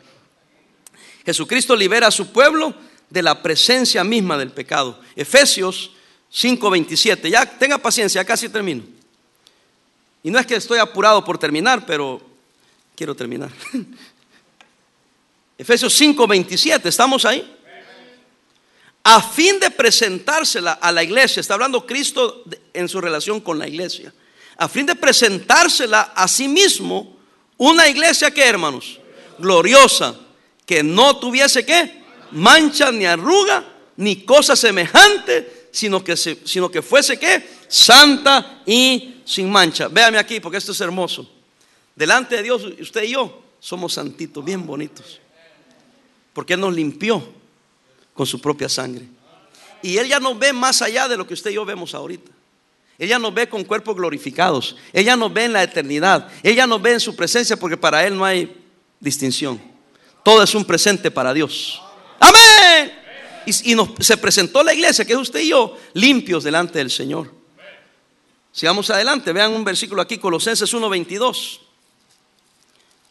Jesucristo 1.24 1.74
libera 1.74 2.08
a 2.08 2.10
su 2.10 2.30
pueblo 2.30 2.74
de 3.08 3.22
la 3.22 3.42
presencia 3.42 4.04
misma 4.04 4.36
del 4.36 4.50
pecado. 4.50 5.00
Efesios 5.16 5.92
5:27. 6.30 7.30
Ya 7.30 7.46
tenga 7.58 7.78
paciencia, 7.78 8.24
casi 8.24 8.48
termino. 8.48 8.82
Y 10.24 10.30
no 10.30 10.38
es 10.38 10.46
que 10.46 10.56
estoy 10.56 10.78
apurado 10.78 11.22
por 11.22 11.36
terminar, 11.36 11.84
pero 11.86 12.20
quiero 12.96 13.14
terminar. 13.14 13.50
Efesios 15.58 16.00
5:27, 16.00 16.86
¿estamos 16.86 17.26
ahí? 17.26 17.56
A 19.02 19.20
fin 19.20 19.60
de 19.60 19.70
presentársela 19.70 20.72
a 20.72 20.90
la 20.90 21.02
iglesia, 21.02 21.40
está 21.40 21.52
hablando 21.52 21.86
Cristo 21.86 22.42
en 22.72 22.88
su 22.88 23.02
relación 23.02 23.38
con 23.38 23.58
la 23.58 23.68
iglesia, 23.68 24.14
a 24.56 24.66
fin 24.66 24.86
de 24.86 24.94
presentársela 24.94 26.12
a 26.16 26.26
sí 26.26 26.48
mismo, 26.48 27.18
una 27.58 27.86
iglesia 27.86 28.30
que 28.30 28.46
hermanos, 28.46 28.98
gloriosa, 29.38 30.18
que 30.64 30.82
no 30.82 31.18
tuviese 31.18 31.66
qué, 31.66 32.02
mancha 32.30 32.90
ni 32.90 33.04
arruga, 33.04 33.62
ni 33.96 34.24
cosa 34.24 34.56
semejante, 34.56 35.63
sino 35.74 36.04
que, 36.04 36.16
sino 36.16 36.70
que 36.70 36.82
fuese 36.82 37.18
qué, 37.18 37.44
santa 37.66 38.62
y 38.64 39.16
sin 39.24 39.50
mancha. 39.50 39.88
Véame 39.88 40.18
aquí, 40.18 40.38
porque 40.38 40.58
esto 40.58 40.70
es 40.70 40.80
hermoso. 40.80 41.28
Delante 41.96 42.36
de 42.36 42.44
Dios, 42.44 42.62
usted 42.80 43.02
y 43.02 43.10
yo 43.10 43.42
somos 43.58 43.94
santitos, 43.94 44.44
bien 44.44 44.64
bonitos. 44.64 45.20
Porque 46.32 46.54
Él 46.54 46.60
nos 46.60 46.72
limpió 46.72 47.26
con 48.12 48.24
su 48.24 48.40
propia 48.40 48.68
sangre. 48.68 49.04
Y 49.82 49.98
Él 49.98 50.06
ya 50.06 50.20
nos 50.20 50.38
ve 50.38 50.52
más 50.52 50.80
allá 50.80 51.08
de 51.08 51.16
lo 51.16 51.26
que 51.26 51.34
usted 51.34 51.50
y 51.50 51.54
yo 51.54 51.64
vemos 51.64 51.92
ahorita. 51.92 52.30
Ella 52.96 53.18
nos 53.18 53.34
ve 53.34 53.48
con 53.48 53.64
cuerpos 53.64 53.96
glorificados. 53.96 54.76
Ella 54.92 55.16
nos 55.16 55.34
ve 55.34 55.46
en 55.46 55.54
la 55.54 55.64
eternidad. 55.64 56.28
Ella 56.44 56.68
nos 56.68 56.80
ve 56.80 56.92
en 56.92 57.00
su 57.00 57.16
presencia 57.16 57.56
porque 57.56 57.76
para 57.76 58.06
Él 58.06 58.16
no 58.16 58.24
hay 58.24 58.64
distinción. 59.00 59.60
Todo 60.22 60.40
es 60.44 60.54
un 60.54 60.64
presente 60.64 61.10
para 61.10 61.34
Dios. 61.34 61.82
Amén. 62.20 63.03
Y, 63.46 63.74
nos, 63.74 63.90
se 64.00 64.16
presentó 64.16 64.62
la 64.62 64.72
iglesia, 64.74 65.04
que 65.04 65.12
es 65.12 65.18
usted 65.18 65.40
y 65.40 65.48
yo, 65.48 65.76
limpios 65.92 66.44
delante 66.44 66.78
del 66.78 66.90
Señor. 66.90 67.30
Sigamos 68.52 68.88
adelante, 68.90 69.32
vean 69.32 69.52
un 69.52 69.64
versículo 69.64 70.00
aquí, 70.00 70.18
Colosenses 70.18 70.72
1.22. 70.72 71.58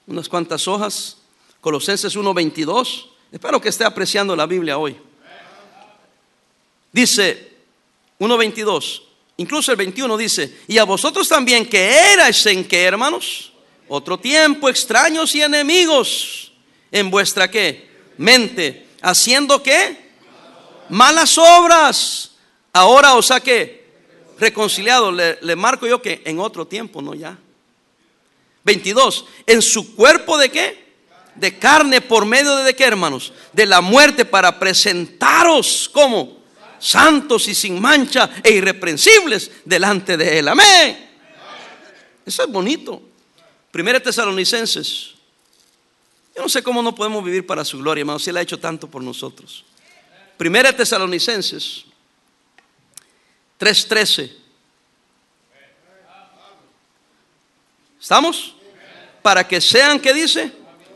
Unas 0.08 0.30
cuantas 0.30 0.68
hojas. 0.68 1.18
Colosenses 1.62 2.16
1.22. 2.16 3.08
Espero 3.32 3.60
que 3.60 3.70
esté 3.70 3.84
apreciando 3.84 4.36
la 4.36 4.46
Biblia 4.46 4.78
hoy. 4.78 4.98
Dice 6.92 7.54
1.22. 8.20 9.02
Incluso 9.38 9.72
el 9.72 9.78
21 9.78 10.16
dice, 10.18 10.60
y 10.68 10.78
a 10.78 10.84
vosotros 10.84 11.28
también 11.28 11.66
que 11.66 12.14
erais 12.14 12.46
en 12.46 12.66
qué, 12.68 12.84
hermanos? 12.84 13.52
Otro 13.88 14.18
tiempo 14.18 14.70
extraños 14.70 15.34
y 15.36 15.42
enemigos 15.42 16.52
en 16.92 17.10
vuestra 17.10 17.50
qué? 17.50 17.90
Mente, 18.18 18.88
haciendo 19.02 19.62
qué? 19.64 20.03
Malas 20.94 21.40
obras. 21.40 22.32
Ahora 22.72 23.16
os 23.16 23.32
ha 23.32 23.40
que 23.40 23.84
reconciliado, 24.38 25.12
le, 25.12 25.56
marco 25.56 25.88
yo 25.88 26.00
que 26.00 26.22
en 26.24 26.40
otro 26.40 26.68
tiempo, 26.68 27.02
no 27.02 27.16
ya. 27.16 27.36
22, 28.64 29.26
en 29.48 29.64
su 29.64 29.96
cuerpo 29.96 30.38
de 30.38 30.50
qué? 30.50 30.94
De 31.34 31.58
carne 31.58 32.00
por 32.00 32.28
medio 32.28 32.58
de, 32.58 32.76
qué, 32.76 32.84
hermanos? 32.84 33.34
De 33.54 33.66
la 33.66 33.82
muerte 33.82 34.24
para 34.24 34.60
presentaros 34.60 35.90
como 35.92 36.44
santos 36.78 37.48
y 37.48 37.56
sin 37.56 37.82
mancha 37.82 38.30
e 38.44 38.52
irreprensibles 38.52 39.50
delante 39.66 40.16
de 40.16 40.38
Él. 40.38 40.48
Amén. 40.48 41.10
Eso 42.24 42.44
es 42.44 42.50
bonito. 42.52 43.02
Primera 43.72 44.00
Tesalonicenses. 44.00 45.16
Yo 46.36 46.44
no 46.44 46.50
sé 46.50 46.62
cómo 46.62 46.84
no 46.84 46.94
podemos 46.94 47.24
vivir 47.24 47.48
para 47.48 47.66
su 47.66 47.80
gloria, 47.80 48.02
hermano, 48.02 48.20
si 48.20 48.30
Él 48.30 48.38
ha 48.38 48.42
hecho 48.42 48.60
tanto 48.60 48.88
por 48.88 49.02
nosotros. 49.02 49.66
Primera 50.38 50.76
Tesalonicenses 50.76 51.86
3:13. 53.60 54.32
¿Estamos? 58.00 58.56
Para 59.22 59.48
que 59.48 59.62
sean, 59.62 60.00
¿qué 60.00 60.14
dice? 60.14 60.52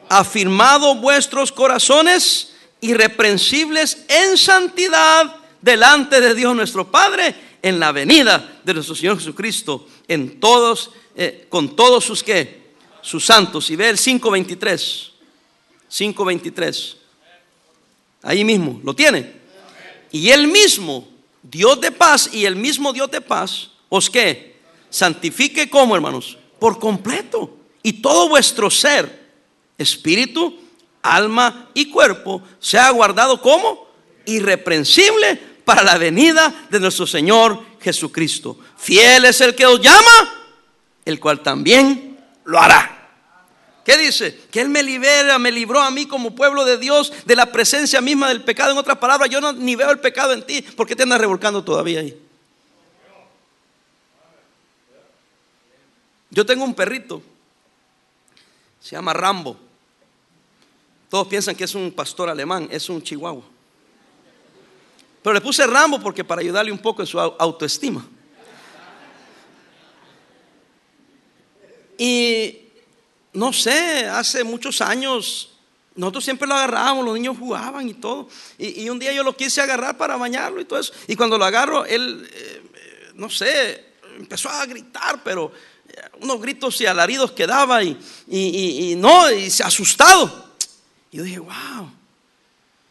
Afirmados 0.09 0.99
vuestros 0.99 1.51
corazones 1.51 2.53
irreprensibles 2.81 4.05
en 4.09 4.37
santidad 4.37 5.35
delante 5.61 6.19
de 6.19 6.35
Dios 6.35 6.55
nuestro 6.55 6.91
Padre 6.91 7.33
en 7.61 7.79
la 7.79 7.91
venida 7.91 8.59
de 8.63 8.73
nuestro 8.73 8.95
Señor 8.95 9.17
Jesucristo 9.17 9.87
en 10.07 10.39
todos 10.39 10.91
eh, 11.15 11.47
con 11.49 11.75
todos 11.75 12.03
sus 12.03 12.23
qué 12.23 12.67
sus 13.01 13.25
santos 13.25 13.69
y 13.69 13.75
ve 13.75 13.89
el 13.89 13.97
523 13.97 15.11
523 15.89 16.96
ahí 18.27 18.43
mismo 18.43 18.81
lo 18.83 18.93
tiene 18.93 19.31
y 20.11 20.29
él 20.29 20.47
mismo 20.47 21.07
Dios 21.41 21.79
de 21.79 21.91
paz 21.91 22.29
y 22.33 22.43
el 22.43 22.57
mismo 22.57 22.91
Dios 22.91 23.09
de 23.09 23.21
paz 23.21 23.71
os 23.87 24.09
que 24.09 24.57
santifique 24.89 25.69
como 25.69 25.95
hermanos 25.95 26.37
por 26.59 26.77
completo 26.77 27.57
y 27.81 27.93
todo 27.93 28.27
vuestro 28.27 28.69
ser 28.69 29.27
espíritu 29.77 30.59
alma 31.01 31.69
y 31.73 31.89
cuerpo 31.89 32.41
sea 32.59 32.89
guardado 32.89 33.41
como 33.41 33.87
irreprensible 34.25 35.39
para 35.63 35.81
la 35.81 35.97
venida 35.97 36.67
de 36.69 36.81
nuestro 36.81 37.07
Señor 37.07 37.63
Jesucristo. 37.79 38.59
Fiel 38.77 39.23
es 39.23 39.39
el 39.39 39.55
que 39.55 39.65
os 39.65 39.79
llama, 39.79 40.45
el 41.05 41.19
cual 41.19 41.41
también 41.41 42.19
lo 42.43 42.59
hará. 42.59 42.96
¿Qué 43.87 43.97
dice? 43.97 44.37
Que 44.51 44.59
Él 44.59 44.67
me 44.67 44.83
libera, 44.83 45.39
me 45.39 45.49
libró 45.49 45.79
a 45.79 45.89
mí 45.89 46.05
como 46.05 46.35
pueblo 46.35 46.65
de 46.65 46.77
Dios 46.77 47.13
de 47.23 47.37
la 47.37 47.53
presencia 47.53 48.01
misma 48.01 48.27
del 48.27 48.43
pecado. 48.43 48.73
En 48.73 48.77
otras 48.77 48.97
palabras, 48.97 49.29
yo 49.29 49.39
no, 49.39 49.53
ni 49.53 49.77
veo 49.77 49.89
el 49.91 50.01
pecado 50.01 50.33
en 50.33 50.45
ti. 50.45 50.61
¿Por 50.61 50.85
qué 50.85 50.93
te 50.93 51.03
andas 51.03 51.21
revolcando 51.21 51.63
todavía 51.63 52.01
ahí? 52.01 52.21
Yo 56.29 56.45
tengo 56.45 56.65
un 56.65 56.73
perrito, 56.73 57.23
se 58.81 58.97
llama 58.97 59.13
Rambo. 59.13 59.57
Todos 61.09 61.29
piensan 61.29 61.55
que 61.55 61.63
es 61.63 61.73
un 61.73 61.89
pastor 61.93 62.29
alemán, 62.29 62.67
es 62.69 62.89
un 62.89 63.01
chihuahua. 63.01 63.45
Pero 65.23 65.33
le 65.33 65.39
puse 65.39 65.65
Rambo 65.65 66.01
porque 66.01 66.25
para 66.25 66.41
ayudarle 66.41 66.73
un 66.73 66.79
poco 66.79 67.03
en 67.03 67.07
su 67.07 67.17
autoestima. 67.17 68.05
Y 71.97 72.66
no 73.37 73.53
sé, 73.53 74.07
hace 74.07 74.43
muchos 74.43 74.81
años 74.81 75.49
nosotros 75.95 76.23
siempre 76.23 76.47
lo 76.47 76.55
agarrábamos, 76.55 77.05
los 77.05 77.13
niños 77.13 77.37
jugaban 77.37 77.87
y 77.87 77.93
todo. 77.93 78.27
Y, 78.57 78.89
un 78.89 78.97
día 78.97 79.13
yo 79.13 79.23
lo 79.23 79.37
quise 79.37 79.61
agarrar 79.61 79.95
para 79.95 80.17
bañarlo 80.17 80.59
y 80.59 80.65
todo 80.65 80.79
eso. 80.79 80.91
Y 81.07 81.15
cuando 81.15 81.37
lo 81.37 81.45
agarro, 81.45 81.85
él, 81.85 82.27
eh, 82.33 83.11
no 83.13 83.29
sé, 83.29 83.93
empezó 84.17 84.49
a 84.49 84.65
gritar, 84.65 85.21
pero 85.23 85.51
eh, 85.87 86.01
unos 86.21 86.41
gritos 86.41 86.81
y 86.81 86.87
alaridos 86.87 87.31
que 87.31 87.45
daba 87.45 87.83
y, 87.83 88.95
no, 88.97 89.31
y 89.31 89.51
se 89.51 89.63
asustado. 89.63 90.55
Y 91.11 91.17
yo 91.17 91.23
dije, 91.23 91.37
wow. 91.37 91.91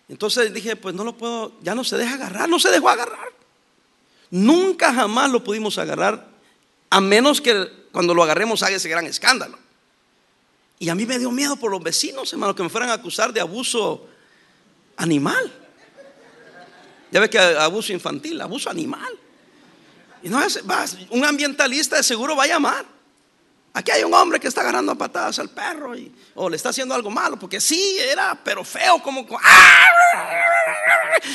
Entonces 0.09 0.55
dije, 0.55 0.77
pues 0.77 0.95
no 0.95 1.03
lo 1.03 1.17
puedo, 1.17 1.55
ya 1.61 1.75
no 1.75 1.83
se 1.83 1.97
deja 1.97 2.15
agarrar, 2.15 2.49
no 2.49 2.61
se 2.61 2.71
dejó 2.71 2.89
agarrar. 2.89 3.33
Nunca 4.31 4.95
jamás 4.95 5.29
lo 5.29 5.43
pudimos 5.43 5.77
agarrar, 5.79 6.29
a 6.91 7.01
menos 7.01 7.41
que 7.41 7.69
cuando 7.91 8.15
lo 8.15 8.23
agarremos 8.23 8.63
haga 8.63 8.77
ese 8.77 8.89
gran 8.89 9.07
escándalo. 9.07 9.66
Y 10.79 10.89
a 10.89 10.95
mí 10.95 11.07
me 11.07 11.19
dio 11.19 11.31
miedo 11.31 11.57
por 11.57 11.71
los 11.71 11.83
vecinos, 11.83 12.33
hermano, 12.33 12.55
que 12.55 12.63
me 12.63 12.69
fueran 12.69 12.91
a 12.91 12.95
acusar 12.95 13.33
de 13.33 13.41
abuso 13.41 14.07
animal. 14.97 15.53
Ya 17.11 17.21
ve 17.21 17.31
que 17.31 17.39
abuso 17.39 17.93
infantil, 17.93 18.41
abuso 18.41 18.69
animal. 18.69 19.19
Y 20.23 20.29
no 20.29 20.41
un 21.11 21.25
ambientalista 21.25 21.97
de 21.97 22.03
seguro 22.03 22.37
va 22.37 22.45
a 22.45 22.49
llamar. 22.49 22.85
Aquí 23.73 23.91
hay 23.91 24.03
un 24.05 24.15
hombre 24.15 24.41
que 24.41 24.49
está 24.49 24.63
agarrando 24.63 24.93
a 24.93 24.95
patadas 24.95 25.39
al 25.39 25.51
perro 25.51 25.95
y, 25.95 26.11
o 26.35 26.49
le 26.49 26.57
está 26.57 26.71
haciendo 26.71 26.95
algo 26.95 27.11
malo, 27.11 27.39
porque 27.39 27.61
sí, 27.61 27.99
era, 28.01 28.39
pero 28.43 28.65
feo, 28.65 29.03
como. 29.03 29.27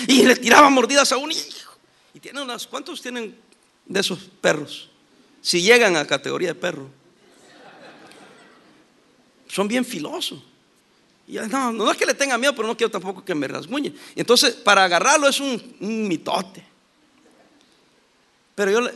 Y 0.07 0.23
le 0.23 0.35
tiraba 0.35 0.69
mordidas 0.69 1.11
a 1.11 1.17
un 1.17 1.31
hijo. 1.31 1.71
Y 2.13 2.19
tiene 2.19 2.41
unas. 2.41 2.65
¿Cuántos 2.65 3.01
tienen 3.01 3.37
de 3.85 3.99
esos 3.99 4.19
perros? 4.41 4.89
Si 5.41 5.61
llegan 5.61 5.95
a 5.95 6.05
categoría 6.05 6.49
de 6.49 6.55
perro. 6.55 6.89
Son 9.51 9.67
bien 9.67 9.83
filosos. 9.83 10.39
Y 11.27 11.35
no, 11.35 11.73
no 11.73 11.91
es 11.91 11.97
que 11.97 12.05
le 12.05 12.13
tenga 12.13 12.37
miedo, 12.37 12.55
pero 12.55 12.67
no 12.67 12.77
quiero 12.77 12.89
tampoco 12.89 13.23
que 13.23 13.35
me 13.35 13.47
rasguñe. 13.47 13.93
Entonces, 14.15 14.53
para 14.53 14.85
agarrarlo 14.85 15.27
es 15.27 15.39
un, 15.41 15.75
mitote. 16.07 16.63
Pero 18.55 18.71
yo 18.71 18.81
le, 18.81 18.93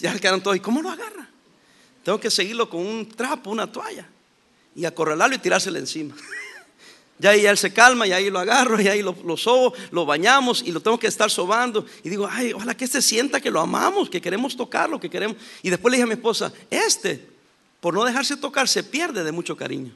ya 0.00 0.18
quedaron 0.18 0.42
todos, 0.42 0.56
¿y 0.56 0.60
cómo 0.60 0.80
lo 0.80 0.90
agarra? 0.90 1.28
Tengo 2.02 2.18
que 2.18 2.30
seguirlo 2.30 2.68
con 2.68 2.80
un 2.80 3.08
trapo, 3.08 3.50
una 3.50 3.70
toalla 3.70 4.08
y 4.74 4.86
acorralarlo 4.86 5.36
y 5.36 5.38
tirárselo 5.38 5.78
encima. 5.78 6.14
Ya 7.16 7.30
ahí 7.30 7.46
él 7.46 7.56
se 7.56 7.72
calma 7.72 8.08
y 8.08 8.12
ahí 8.12 8.28
lo 8.28 8.40
agarro 8.40 8.80
y 8.80 8.88
ahí 8.88 9.00
lo, 9.00 9.16
lo, 9.24 9.36
sobo, 9.36 9.72
lo 9.92 10.04
bañamos 10.04 10.64
y 10.66 10.72
lo 10.72 10.80
tengo 10.80 10.98
que 10.98 11.06
estar 11.06 11.30
sobando. 11.30 11.86
Y 12.02 12.08
digo, 12.08 12.28
ay, 12.28 12.52
ojalá 12.52 12.76
que 12.76 12.88
se 12.88 13.00
sienta 13.00 13.40
que 13.40 13.52
lo 13.52 13.60
amamos, 13.60 14.10
que 14.10 14.20
queremos 14.20 14.56
tocarlo, 14.56 14.98
que 14.98 15.08
queremos. 15.08 15.36
Y 15.62 15.70
después 15.70 15.92
le 15.92 15.98
dije 15.98 16.02
a 16.02 16.06
mi 16.08 16.14
esposa, 16.14 16.52
este, 16.68 17.33
por 17.84 17.92
no 17.92 18.02
dejarse 18.02 18.38
tocar, 18.38 18.66
se 18.66 18.82
pierde 18.82 19.22
de 19.22 19.30
mucho 19.30 19.58
cariño. 19.58 19.92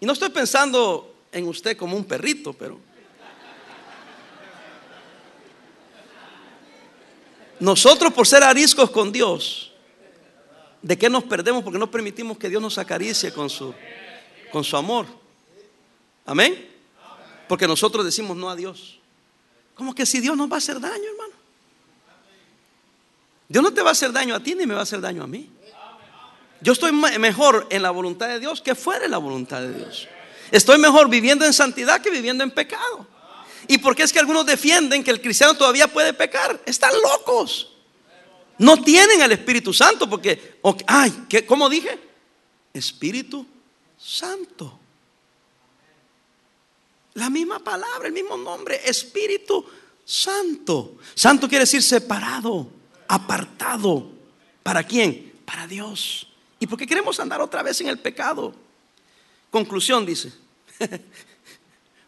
Y 0.00 0.06
no 0.06 0.12
estoy 0.12 0.30
pensando 0.30 1.14
en 1.30 1.46
usted 1.46 1.76
como 1.76 1.96
un 1.96 2.04
perrito, 2.04 2.52
pero 2.52 2.80
nosotros 7.60 8.12
por 8.12 8.26
ser 8.26 8.42
ariscos 8.42 8.90
con 8.90 9.12
Dios, 9.12 9.72
¿de 10.82 10.98
qué 10.98 11.08
nos 11.08 11.22
perdemos? 11.22 11.62
Porque 11.62 11.78
no 11.78 11.88
permitimos 11.88 12.38
que 12.38 12.48
Dios 12.48 12.60
nos 12.60 12.78
acaricie 12.78 13.32
con 13.32 13.48
su, 13.48 13.72
con 14.50 14.64
su 14.64 14.76
amor. 14.76 15.06
Amén. 16.24 16.70
Porque 17.46 17.68
nosotros 17.68 18.04
decimos 18.04 18.36
no 18.36 18.50
a 18.50 18.56
Dios. 18.56 18.98
Como 19.76 19.94
que 19.94 20.06
si 20.06 20.18
Dios 20.18 20.36
nos 20.36 20.50
va 20.50 20.56
a 20.56 20.58
hacer 20.58 20.80
daño. 20.80 21.15
Dios 23.48 23.62
no 23.62 23.72
te 23.72 23.82
va 23.82 23.90
a 23.90 23.92
hacer 23.92 24.12
daño 24.12 24.34
a 24.34 24.40
ti 24.40 24.54
ni 24.54 24.66
me 24.66 24.74
va 24.74 24.80
a 24.80 24.82
hacer 24.82 25.00
daño 25.00 25.22
a 25.22 25.26
mí. 25.26 25.50
Yo 26.60 26.72
estoy 26.72 26.92
mejor 26.92 27.66
en 27.70 27.82
la 27.82 27.90
voluntad 27.90 28.28
de 28.28 28.40
Dios 28.40 28.60
que 28.60 28.74
fuera 28.74 29.06
la 29.08 29.18
voluntad 29.18 29.60
de 29.60 29.74
Dios. 29.74 30.08
Estoy 30.50 30.78
mejor 30.78 31.08
viviendo 31.08 31.44
en 31.44 31.52
santidad 31.52 32.00
que 32.00 32.10
viviendo 32.10 32.42
en 32.44 32.50
pecado. 32.50 33.06
¿Y 33.68 33.78
por 33.78 33.94
qué 33.94 34.04
es 34.04 34.12
que 34.12 34.18
algunos 34.18 34.46
defienden 34.46 35.02
que 35.02 35.10
el 35.10 35.20
cristiano 35.20 35.54
todavía 35.54 35.88
puede 35.88 36.12
pecar? 36.12 36.60
Están 36.66 36.92
locos. 37.02 37.72
No 38.58 38.82
tienen 38.82 39.20
al 39.22 39.32
Espíritu 39.32 39.72
Santo 39.72 40.08
porque, 40.08 40.58
ay, 40.86 41.26
¿cómo 41.46 41.68
dije? 41.68 41.98
Espíritu 42.72 43.46
Santo. 43.98 44.78
La 47.14 47.30
misma 47.30 47.58
palabra, 47.58 48.08
el 48.08 48.14
mismo 48.14 48.36
nombre, 48.36 48.80
Espíritu 48.84 49.64
Santo. 50.04 50.96
Santo 51.14 51.48
quiere 51.48 51.64
decir 51.64 51.82
separado, 51.82 52.68
apartado. 53.08 54.10
¿Para 54.62 54.82
quién? 54.82 55.32
Para 55.44 55.66
Dios. 55.66 56.28
¿Y 56.58 56.66
por 56.66 56.78
qué 56.78 56.86
queremos 56.86 57.20
andar 57.20 57.40
otra 57.40 57.62
vez 57.62 57.80
en 57.80 57.88
el 57.88 57.98
pecado? 57.98 58.54
Conclusión 59.50 60.04
dice, 60.04 60.32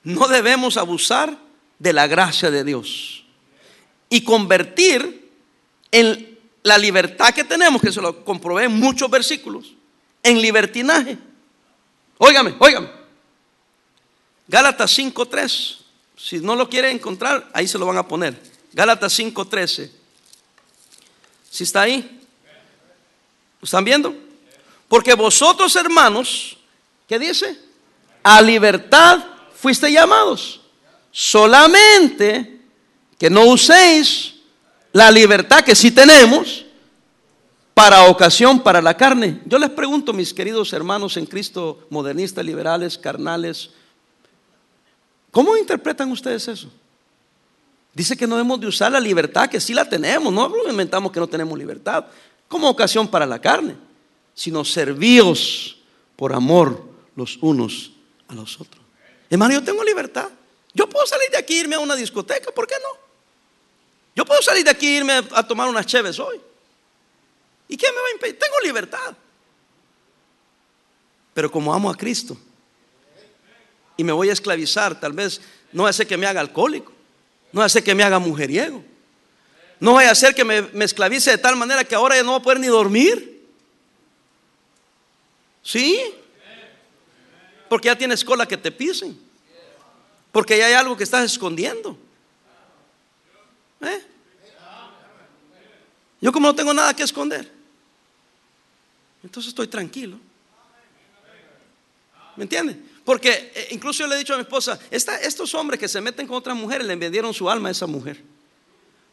no 0.02 0.26
debemos 0.28 0.76
abusar 0.76 1.38
de 1.78 1.92
la 1.92 2.06
gracia 2.06 2.50
de 2.50 2.64
Dios 2.64 3.24
y 4.08 4.22
convertir 4.22 5.30
en 5.90 6.38
la 6.62 6.78
libertad 6.78 7.32
que 7.32 7.44
tenemos, 7.44 7.80
que 7.80 7.92
se 7.92 8.00
lo 8.00 8.24
comprobé 8.24 8.64
en 8.64 8.72
muchos 8.72 9.10
versículos, 9.10 9.74
en 10.22 10.40
libertinaje. 10.40 11.18
Óigame, 12.18 12.54
óigame. 12.58 12.88
Gálatas 14.46 14.98
5.3. 14.98 15.78
Si 16.16 16.38
no 16.40 16.56
lo 16.56 16.68
quiere 16.68 16.90
encontrar, 16.90 17.48
ahí 17.52 17.68
se 17.68 17.78
lo 17.78 17.86
van 17.86 17.98
a 17.98 18.08
poner. 18.08 18.40
Gálatas 18.72 19.18
5.13. 19.18 19.90
Si 21.50 21.64
está 21.64 21.82
ahí. 21.82 22.20
¿Lo 23.60 23.64
están 23.64 23.84
viendo? 23.84 24.14
Porque 24.88 25.14
vosotros, 25.14 25.74
hermanos, 25.76 26.56
¿qué 27.06 27.18
dice? 27.18 27.58
A 28.22 28.40
libertad 28.40 29.24
fuiste 29.54 29.90
llamados. 29.90 30.60
Solamente 31.10 32.60
que 33.18 33.28
no 33.28 33.44
uséis 33.46 34.34
la 34.92 35.10
libertad 35.10 35.64
que 35.64 35.74
sí 35.74 35.90
tenemos 35.90 36.64
para 37.74 38.04
ocasión 38.04 38.60
para 38.60 38.80
la 38.80 38.96
carne. 38.96 39.40
Yo 39.44 39.58
les 39.58 39.70
pregunto, 39.70 40.12
mis 40.12 40.32
queridos 40.32 40.72
hermanos 40.72 41.16
en 41.16 41.26
Cristo, 41.26 41.86
modernistas, 41.90 42.44
liberales, 42.44 42.96
carnales, 42.96 43.70
¿Cómo 45.30 45.56
interpretan 45.56 46.10
ustedes 46.10 46.48
eso? 46.48 46.70
Dice 47.94 48.16
que 48.16 48.26
no 48.26 48.36
debemos 48.36 48.60
de 48.60 48.66
usar 48.66 48.92
la 48.92 49.00
libertad, 49.00 49.48
que 49.48 49.60
sí 49.60 49.74
la 49.74 49.88
tenemos, 49.88 50.32
no 50.32 50.52
inventamos 50.68 51.10
que 51.10 51.20
no 51.20 51.26
tenemos 51.26 51.58
libertad, 51.58 52.04
como 52.46 52.68
ocasión 52.68 53.08
para 53.08 53.26
la 53.26 53.40
carne, 53.40 53.76
sino 54.34 54.64
servíos 54.64 55.78
por 56.16 56.32
amor 56.32 56.82
los 57.16 57.38
unos 57.40 57.92
a 58.28 58.34
los 58.34 58.60
otros. 58.60 58.84
Hermano, 59.28 59.54
yo 59.54 59.62
tengo 59.62 59.82
libertad. 59.84 60.28
Yo 60.72 60.88
puedo 60.88 61.06
salir 61.06 61.30
de 61.30 61.38
aquí 61.38 61.54
e 61.54 61.60
irme 61.60 61.76
a 61.76 61.80
una 61.80 61.96
discoteca, 61.96 62.52
¿por 62.52 62.66
qué 62.66 62.76
no? 62.82 63.00
Yo 64.14 64.24
puedo 64.24 64.40
salir 64.42 64.64
de 64.64 64.70
aquí 64.70 64.86
e 64.86 64.96
irme 64.98 65.12
a 65.14 65.46
tomar 65.46 65.68
unas 65.68 65.86
cheves 65.86 66.18
hoy. 66.18 66.40
¿Y 67.68 67.76
qué 67.76 67.86
me 67.90 67.98
va 68.00 68.08
a 68.08 68.12
impedir? 68.12 68.38
Tengo 68.38 68.60
libertad. 68.62 69.16
Pero 71.34 71.50
como 71.50 71.74
amo 71.74 71.90
a 71.90 71.96
Cristo, 71.96 72.36
y 73.96 74.04
me 74.04 74.12
voy 74.12 74.30
a 74.30 74.32
esclavizar. 74.32 74.98
Tal 74.98 75.12
vez 75.12 75.40
no 75.72 75.86
hace 75.86 76.06
que 76.06 76.16
me 76.16 76.26
haga 76.26 76.40
alcohólico, 76.40 76.92
no 77.52 77.62
hace 77.62 77.82
que 77.82 77.94
me 77.94 78.02
haga 78.02 78.18
mujeriego, 78.18 78.84
no 79.80 79.94
vaya 79.94 80.08
a 80.08 80.12
hacer 80.12 80.34
que 80.34 80.44
me, 80.44 80.84
esclavice 80.84 81.30
de 81.30 81.38
tal 81.38 81.56
manera 81.56 81.84
que 81.84 81.94
ahora 81.94 82.16
ya 82.16 82.22
no 82.22 82.32
voy 82.32 82.40
a 82.40 82.42
poder 82.42 82.60
ni 82.60 82.66
dormir. 82.66 83.46
¿Sí? 85.62 86.00
Porque 87.68 87.86
ya 87.86 87.96
tienes 87.96 88.24
cola 88.24 88.46
que 88.46 88.56
te 88.56 88.72
pisen. 88.72 89.18
Porque 90.32 90.58
ya 90.58 90.66
hay 90.66 90.72
algo 90.72 90.96
que 90.96 91.04
estás 91.04 91.24
escondiendo. 91.24 91.96
¿Eh? 93.80 94.02
Yo 96.20 96.32
como 96.32 96.48
no 96.48 96.54
tengo 96.54 96.74
nada 96.74 96.94
que 96.94 97.04
esconder, 97.04 97.48
entonces 99.22 99.50
estoy 99.50 99.68
tranquilo. 99.68 100.18
¿Me 102.34 102.44
entiende? 102.44 102.76
Porque 103.08 103.52
eh, 103.54 103.68
incluso 103.70 104.00
yo 104.00 104.06
le 104.06 104.16
he 104.16 104.18
dicho 104.18 104.34
a 104.34 104.36
mi 104.36 104.42
esposa, 104.42 104.78
estos 104.90 105.54
hombres 105.54 105.80
que 105.80 105.88
se 105.88 105.98
meten 105.98 106.26
con 106.26 106.36
otras 106.36 106.54
mujeres 106.54 106.86
le 106.86 106.94
vendieron 106.94 107.32
su 107.32 107.48
alma 107.48 107.70
a 107.70 107.72
esa 107.72 107.86
mujer. 107.86 108.22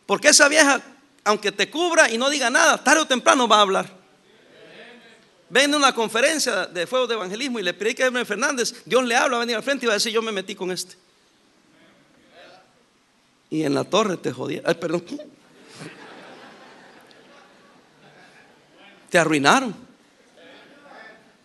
Porque 0.06 0.28
esa 0.28 0.50
vieja, 0.50 0.82
aunque 1.24 1.54
te 1.54 1.70
cubra 1.70 2.12
y 2.12 2.18
no 2.18 2.30
diga 2.30 2.50
nada, 2.50 2.84
tarde 2.84 3.04
o 3.04 3.08
temprano 3.08 3.48
va 3.48 3.60
a 3.60 3.62
hablar. 3.62 3.90
Ven 5.50 5.74
a 5.74 5.78
una 5.78 5.96
conferencia 5.96 6.66
de 6.66 6.86
fuego 6.86 7.08
de 7.08 7.14
evangelismo 7.14 7.58
y 7.58 7.64
le 7.64 7.74
predica 7.74 8.04
a 8.04 8.08
Edmund 8.08 8.26
Fernández, 8.26 8.84
Dios 8.84 9.06
le 9.06 9.16
habla, 9.16 9.38
va 9.38 9.44
a 9.44 9.46
venir 9.46 9.56
al 9.56 9.64
frente 9.64 9.86
y 9.86 9.88
va 9.88 9.94
a 9.94 9.96
decir, 9.96 10.12
yo 10.12 10.22
me 10.22 10.34
metí 10.34 10.56
con 10.56 10.72
este. 10.72 10.98
Y 13.50 13.64
en 13.64 13.74
la 13.74 13.86
torre 13.86 14.18
te 14.18 14.34
jodía. 14.34 14.62
Ay, 14.66 14.76
perdón. 14.76 15.06
Te 19.10 19.18
arruinaron. 19.18 19.85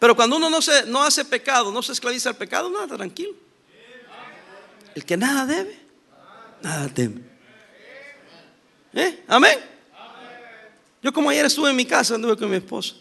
Pero 0.00 0.16
cuando 0.16 0.36
uno 0.36 0.48
no, 0.48 0.62
se, 0.62 0.86
no 0.86 1.02
hace 1.02 1.26
pecado, 1.26 1.70
no 1.70 1.82
se 1.82 1.92
esclaviza 1.92 2.30
al 2.30 2.36
pecado, 2.36 2.70
nada, 2.70 2.96
tranquilo. 2.96 3.34
El 4.94 5.04
que 5.04 5.16
nada 5.16 5.44
debe, 5.44 5.78
nada 6.62 6.88
teme. 6.88 7.20
¿Eh? 8.94 9.22
Amén. 9.28 9.58
Yo 11.02 11.12
como 11.12 11.28
ayer 11.28 11.44
estuve 11.44 11.70
en 11.70 11.76
mi 11.76 11.84
casa, 11.84 12.14
anduve 12.14 12.36
con 12.36 12.50
mi 12.50 12.56
esposa. 12.56 12.94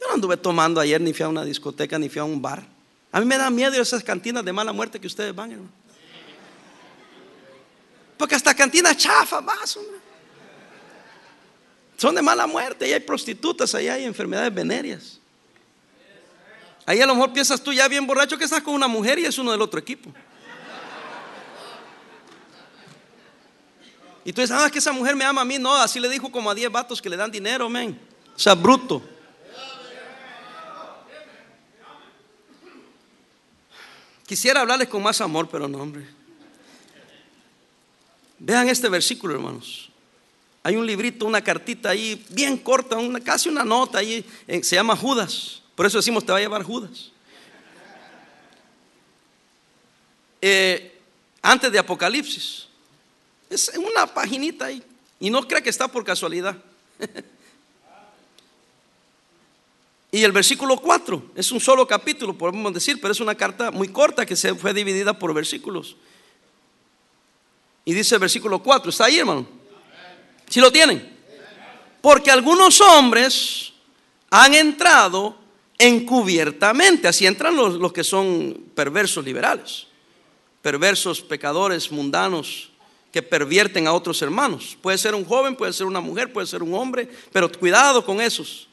Yo 0.00 0.08
no 0.08 0.14
anduve 0.14 0.36
tomando 0.36 0.80
ayer, 0.80 1.00
ni 1.00 1.14
fui 1.14 1.24
a 1.24 1.28
una 1.28 1.44
discoteca, 1.44 1.96
ni 1.96 2.08
fui 2.08 2.18
a 2.18 2.24
un 2.24 2.42
bar. 2.42 2.66
A 3.12 3.20
mí 3.20 3.26
me 3.26 3.38
da 3.38 3.48
miedo 3.48 3.80
esas 3.80 4.02
cantinas 4.02 4.44
de 4.44 4.52
mala 4.52 4.72
muerte 4.72 5.00
que 5.00 5.06
ustedes 5.06 5.34
van, 5.34 5.52
hermano. 5.52 5.70
Porque 8.16 8.34
hasta 8.34 8.52
cantinas 8.52 8.96
chafas 8.96 9.44
vas, 9.44 9.76
hombre. 9.76 9.98
Son 11.96 12.16
de 12.16 12.22
mala 12.22 12.48
muerte, 12.48 12.88
y 12.88 12.92
hay 12.92 13.00
prostitutas, 13.00 13.76
allá 13.76 13.94
hay 13.94 14.04
enfermedades 14.04 14.52
venéreas. 14.52 15.17
Ahí 16.88 17.02
a 17.02 17.06
lo 17.06 17.14
mejor 17.14 17.34
piensas 17.34 17.62
tú 17.62 17.70
ya 17.70 17.86
bien 17.86 18.06
borracho 18.06 18.38
que 18.38 18.44
estás 18.44 18.62
con 18.62 18.72
una 18.72 18.88
mujer 18.88 19.18
y 19.18 19.26
es 19.26 19.36
uno 19.36 19.52
del 19.52 19.60
otro 19.60 19.78
equipo. 19.78 20.10
Y 24.24 24.32
tú 24.32 24.40
dices, 24.40 24.56
ah, 24.56 24.64
es 24.64 24.72
que 24.72 24.78
esa 24.78 24.90
mujer 24.90 25.14
me 25.14 25.22
ama 25.22 25.42
a 25.42 25.44
mí. 25.44 25.58
No, 25.58 25.76
así 25.76 26.00
le 26.00 26.08
dijo 26.08 26.32
como 26.32 26.50
a 26.50 26.54
10 26.54 26.72
vatos 26.72 27.02
que 27.02 27.10
le 27.10 27.18
dan 27.18 27.30
dinero, 27.30 27.68
men. 27.68 28.00
O 28.34 28.38
sea, 28.38 28.54
bruto. 28.54 29.02
Quisiera 34.26 34.62
hablarles 34.62 34.88
con 34.88 35.02
más 35.02 35.20
amor, 35.20 35.46
pero 35.50 35.68
no, 35.68 35.76
hombre. 35.76 36.08
Vean 38.38 38.66
este 38.70 38.88
versículo, 38.88 39.34
hermanos. 39.34 39.90
Hay 40.62 40.76
un 40.76 40.86
librito, 40.86 41.26
una 41.26 41.42
cartita 41.42 41.90
ahí, 41.90 42.24
bien 42.30 42.56
corta, 42.56 42.96
una, 42.96 43.20
casi 43.20 43.50
una 43.50 43.62
nota 43.62 43.98
ahí, 43.98 44.24
se 44.62 44.74
llama 44.74 44.96
Judas. 44.96 45.60
Por 45.78 45.86
eso 45.86 45.98
decimos, 45.98 46.26
te 46.26 46.32
va 46.32 46.38
a 46.38 46.40
llevar 46.40 46.64
Judas. 46.64 47.12
Eh, 50.42 51.00
antes 51.40 51.70
de 51.70 51.78
Apocalipsis. 51.78 52.66
Es 53.48 53.70
una 53.76 54.04
paginita 54.12 54.64
ahí. 54.64 54.82
Y 55.20 55.30
no 55.30 55.46
crea 55.46 55.60
que 55.60 55.70
está 55.70 55.86
por 55.86 56.02
casualidad. 56.02 56.56
y 60.10 60.24
el 60.24 60.32
versículo 60.32 60.80
4 60.80 61.30
es 61.36 61.52
un 61.52 61.60
solo 61.60 61.86
capítulo, 61.86 62.36
podemos 62.36 62.74
decir, 62.74 63.00
pero 63.00 63.12
es 63.12 63.20
una 63.20 63.36
carta 63.36 63.70
muy 63.70 63.86
corta 63.86 64.26
que 64.26 64.34
se 64.34 64.56
fue 64.56 64.74
dividida 64.74 65.16
por 65.16 65.32
versículos. 65.32 65.94
Y 67.84 67.94
dice 67.94 68.16
el 68.16 68.20
versículo 68.20 68.60
4, 68.60 68.90
¿está 68.90 69.04
ahí 69.04 69.20
hermano? 69.20 69.46
Si 70.48 70.58
lo 70.58 70.72
tienen. 70.72 71.16
Porque 72.00 72.32
algunos 72.32 72.80
hombres 72.80 73.72
han 74.28 74.54
entrado 74.54 75.46
encubiertamente. 75.78 77.08
Así 77.08 77.26
entran 77.26 77.56
los, 77.56 77.92
que 77.92 78.04
son 78.04 78.64
perversos 78.74 79.24
liberales, 79.24 79.86
perversos 80.60 81.20
pecadores 81.20 81.90
mundanos 81.90 82.70
que 83.12 83.22
pervierten 83.22 83.86
a 83.86 83.92
otros 83.92 84.20
hermanos. 84.20 84.76
Puede 84.82 84.98
ser 84.98 85.14
un 85.14 85.24
joven, 85.24 85.56
puede 85.56 85.72
ser 85.72 85.86
una 85.86 86.00
mujer, 86.00 86.32
puede 86.32 86.46
ser 86.46 86.62
un 86.62 86.74
hombre, 86.74 87.08
pero 87.32 87.50
cuidado 87.50 88.04
con 88.04 88.20
esos. 88.20 88.68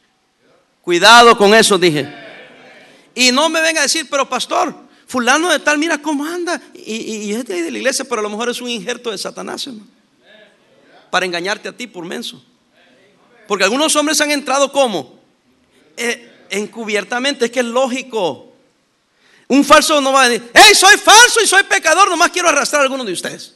Cuidado 0.81 1.37
con 1.37 1.53
eso, 1.53 1.77
dije. 1.77 2.13
Y 3.13 3.31
no 3.31 3.47
me 3.47 3.61
venga 3.61 3.79
a 3.79 3.83
decir, 3.83 4.07
pero 4.09 4.27
pastor, 4.27 4.75
fulano 5.07 5.49
de 5.49 5.59
tal, 5.59 5.77
mira 5.77 5.97
cómo 5.99 6.25
anda. 6.25 6.61
Y, 6.73 7.31
es 7.31 7.45
de 7.45 7.53
ahí 7.53 7.61
de 7.61 7.71
la 7.71 7.77
iglesia, 7.77 8.05
pero 8.05 8.19
a 8.19 8.23
lo 8.23 8.29
mejor 8.29 8.49
es 8.49 8.61
un 8.61 8.69
injerto 8.69 9.11
de 9.11 9.17
Satanás. 9.17 9.69
Para 11.09 11.25
engañarte 11.25 11.69
a 11.69 11.71
ti 11.71 11.87
por 11.87 12.03
menso. 12.03 12.43
Porque 13.47 13.63
algunos 13.63 13.95
hombres 13.95 14.19
han 14.21 14.31
entrado 14.31 14.71
como 14.71 15.19
eh, 15.95 16.34
encubiertamente, 16.49 17.45
es 17.45 17.51
que 17.51 17.59
es 17.59 17.65
lógico. 17.65 18.53
Un 19.47 19.63
falso 19.63 20.01
no 20.01 20.11
va 20.11 20.23
a 20.23 20.29
decir, 20.29 20.49
hey, 20.53 20.73
soy 20.73 20.97
falso 20.97 21.41
y 21.43 21.47
soy 21.47 21.63
pecador, 21.63 22.09
nomás 22.09 22.31
quiero 22.31 22.49
arrastrar 22.49 22.81
a 22.81 22.83
alguno 22.83 23.05
de 23.05 23.13
ustedes. 23.13 23.55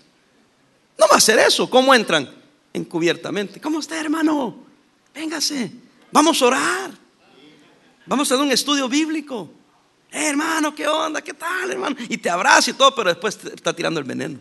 No 0.97 1.07
va 1.07 1.15
a 1.15 1.17
hacer 1.17 1.39
eso. 1.39 1.69
¿Cómo 1.69 1.95
entran? 1.95 2.29
Encubiertamente. 2.73 3.59
¿Cómo 3.59 3.79
está, 3.79 3.99
hermano? 3.99 4.57
Véngase. 5.13 5.71
Vamos 6.11 6.41
a 6.41 6.45
orar. 6.45 6.91
Vamos 8.05 8.29
a 8.29 8.33
hacer 8.33 8.45
un 8.45 8.51
estudio 8.51 8.89
bíblico. 8.89 9.49
Hermano, 10.11 10.73
¿qué 10.73 10.87
onda? 10.87 11.21
¿Qué 11.21 11.33
tal, 11.33 11.71
hermano? 11.71 11.95
Y 12.09 12.17
te 12.17 12.29
abraza 12.29 12.71
y 12.71 12.73
todo, 12.73 12.93
pero 12.93 13.09
después 13.09 13.39
está 13.45 13.73
tirando 13.73 13.99
el 13.99 14.05
veneno. 14.05 14.39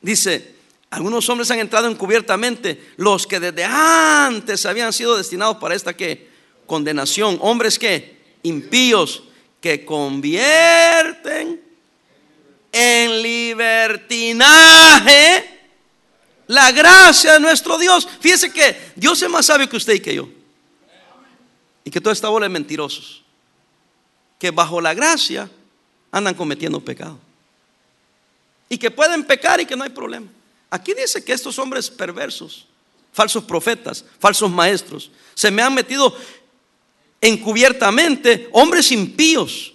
Dice, 0.00 0.55
algunos 0.96 1.28
hombres 1.28 1.50
han 1.50 1.58
entrado 1.58 1.88
encubiertamente, 1.90 2.82
los 2.96 3.26
que 3.26 3.38
desde 3.38 3.64
antes 3.64 4.64
habían 4.64 4.94
sido 4.94 5.14
destinados 5.14 5.58
para 5.58 5.74
esta 5.74 5.94
que 5.94 6.30
condenación, 6.64 7.36
hombres 7.42 7.78
que 7.78 8.16
impíos 8.42 9.24
que 9.60 9.84
convierten 9.84 11.60
en 12.72 13.22
libertinaje 13.22 14.40
la 16.46 16.72
gracia 16.72 17.34
de 17.34 17.40
nuestro 17.40 17.76
Dios. 17.76 18.08
Fíjese 18.18 18.50
que 18.50 18.92
Dios 18.96 19.20
es 19.20 19.28
más 19.28 19.44
sabio 19.44 19.68
que 19.68 19.76
usted 19.76 19.92
y 19.92 20.00
que 20.00 20.14
yo. 20.14 20.30
Y 21.84 21.90
que 21.90 22.00
toda 22.00 22.14
esta 22.14 22.30
bola 22.30 22.46
de 22.46 22.50
mentirosos. 22.54 23.22
Que 24.38 24.50
bajo 24.50 24.80
la 24.80 24.94
gracia 24.94 25.50
andan 26.10 26.32
cometiendo 26.32 26.80
pecado. 26.80 27.18
Y 28.70 28.78
que 28.78 28.90
pueden 28.90 29.24
pecar 29.24 29.60
y 29.60 29.66
que 29.66 29.76
no 29.76 29.84
hay 29.84 29.90
problema. 29.90 30.28
Aquí 30.70 30.94
dice 30.94 31.24
que 31.24 31.32
estos 31.32 31.58
hombres 31.58 31.90
perversos, 31.90 32.66
falsos 33.12 33.44
profetas, 33.44 34.04
falsos 34.18 34.50
maestros, 34.50 35.10
se 35.34 35.50
me 35.50 35.62
han 35.62 35.74
metido 35.74 36.14
encubiertamente 37.20 38.48
hombres 38.52 38.90
impíos. 38.92 39.74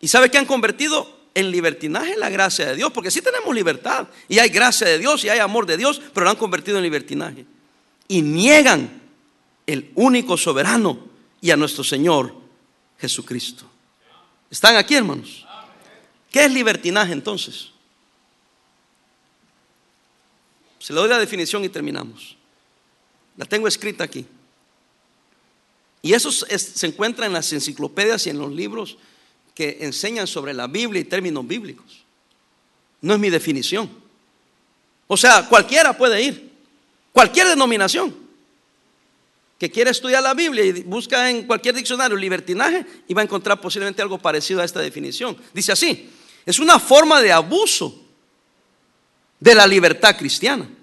¿Y 0.00 0.08
sabe 0.08 0.30
que 0.30 0.38
han 0.38 0.46
convertido 0.46 1.16
en 1.34 1.50
libertinaje 1.50 2.16
la 2.16 2.28
gracia 2.28 2.66
de 2.66 2.76
Dios? 2.76 2.92
Porque 2.92 3.10
sí 3.10 3.22
tenemos 3.22 3.54
libertad 3.54 4.08
y 4.28 4.38
hay 4.38 4.48
gracia 4.50 4.86
de 4.86 4.98
Dios 4.98 5.24
y 5.24 5.28
hay 5.28 5.38
amor 5.38 5.66
de 5.66 5.76
Dios, 5.76 6.00
pero 6.12 6.24
lo 6.24 6.30
han 6.30 6.36
convertido 6.36 6.76
en 6.76 6.84
libertinaje. 6.84 7.46
Y 8.08 8.22
niegan 8.22 9.02
el 9.66 9.90
único 9.94 10.36
soberano 10.36 11.06
y 11.40 11.50
a 11.50 11.56
nuestro 11.56 11.82
Señor 11.82 12.34
Jesucristo. 12.98 13.64
¿Están 14.50 14.76
aquí, 14.76 14.94
hermanos? 14.94 15.44
¿Qué 16.30 16.44
es 16.44 16.52
libertinaje 16.52 17.12
entonces? 17.12 17.70
Se 20.86 20.92
le 20.92 21.00
doy 21.00 21.08
la 21.08 21.18
definición 21.18 21.64
y 21.64 21.68
terminamos. 21.68 22.36
La 23.36 23.44
tengo 23.44 23.66
escrita 23.66 24.04
aquí. 24.04 24.24
Y 26.00 26.12
eso 26.12 26.30
se 26.30 26.86
encuentra 26.86 27.26
en 27.26 27.32
las 27.32 27.52
enciclopedias 27.52 28.24
y 28.28 28.30
en 28.30 28.38
los 28.38 28.52
libros 28.52 28.96
que 29.52 29.78
enseñan 29.80 30.28
sobre 30.28 30.54
la 30.54 30.68
Biblia 30.68 31.00
y 31.00 31.04
términos 31.04 31.44
bíblicos. 31.44 32.04
No 33.00 33.14
es 33.14 33.18
mi 33.18 33.30
definición. 33.30 33.90
O 35.08 35.16
sea, 35.16 35.48
cualquiera 35.48 35.98
puede 35.98 36.22
ir, 36.22 36.52
cualquier 37.12 37.48
denominación 37.48 38.14
que 39.58 39.68
quiera 39.68 39.90
estudiar 39.90 40.22
la 40.22 40.34
Biblia 40.34 40.64
y 40.66 40.84
busca 40.84 41.28
en 41.28 41.48
cualquier 41.48 41.74
diccionario 41.74 42.16
libertinaje 42.16 42.86
y 43.08 43.12
va 43.12 43.22
a 43.22 43.24
encontrar 43.24 43.60
posiblemente 43.60 44.02
algo 44.02 44.18
parecido 44.18 44.60
a 44.60 44.64
esta 44.64 44.78
definición. 44.78 45.36
Dice 45.52 45.72
así, 45.72 46.10
es 46.44 46.60
una 46.60 46.78
forma 46.78 47.20
de 47.20 47.32
abuso 47.32 48.04
de 49.40 49.52
la 49.52 49.66
libertad 49.66 50.16
cristiana 50.16 50.75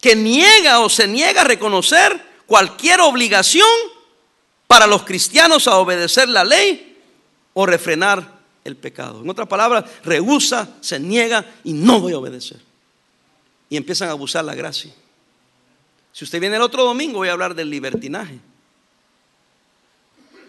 que 0.00 0.14
niega 0.14 0.80
o 0.80 0.88
se 0.88 1.06
niega 1.08 1.42
a 1.42 1.44
reconocer 1.44 2.20
cualquier 2.46 3.00
obligación 3.00 3.68
para 4.66 4.86
los 4.86 5.04
cristianos 5.04 5.66
a 5.66 5.76
obedecer 5.76 6.28
la 6.28 6.44
ley 6.44 6.96
o 7.54 7.66
refrenar 7.66 8.38
el 8.64 8.76
pecado. 8.76 9.22
En 9.22 9.30
otras 9.30 9.48
palabras, 9.48 9.84
rehúsa, 10.04 10.68
se 10.80 11.00
niega 11.00 11.44
y 11.64 11.72
no 11.72 12.00
voy 12.00 12.12
a 12.12 12.18
obedecer. 12.18 12.60
Y 13.68 13.76
empiezan 13.76 14.08
a 14.08 14.12
abusar 14.12 14.44
la 14.44 14.54
gracia. 14.54 14.92
Si 16.12 16.24
usted 16.24 16.40
viene 16.40 16.56
el 16.56 16.62
otro 16.62 16.84
domingo, 16.84 17.18
voy 17.18 17.28
a 17.28 17.32
hablar 17.32 17.54
del 17.54 17.70
libertinaje. 17.70 18.38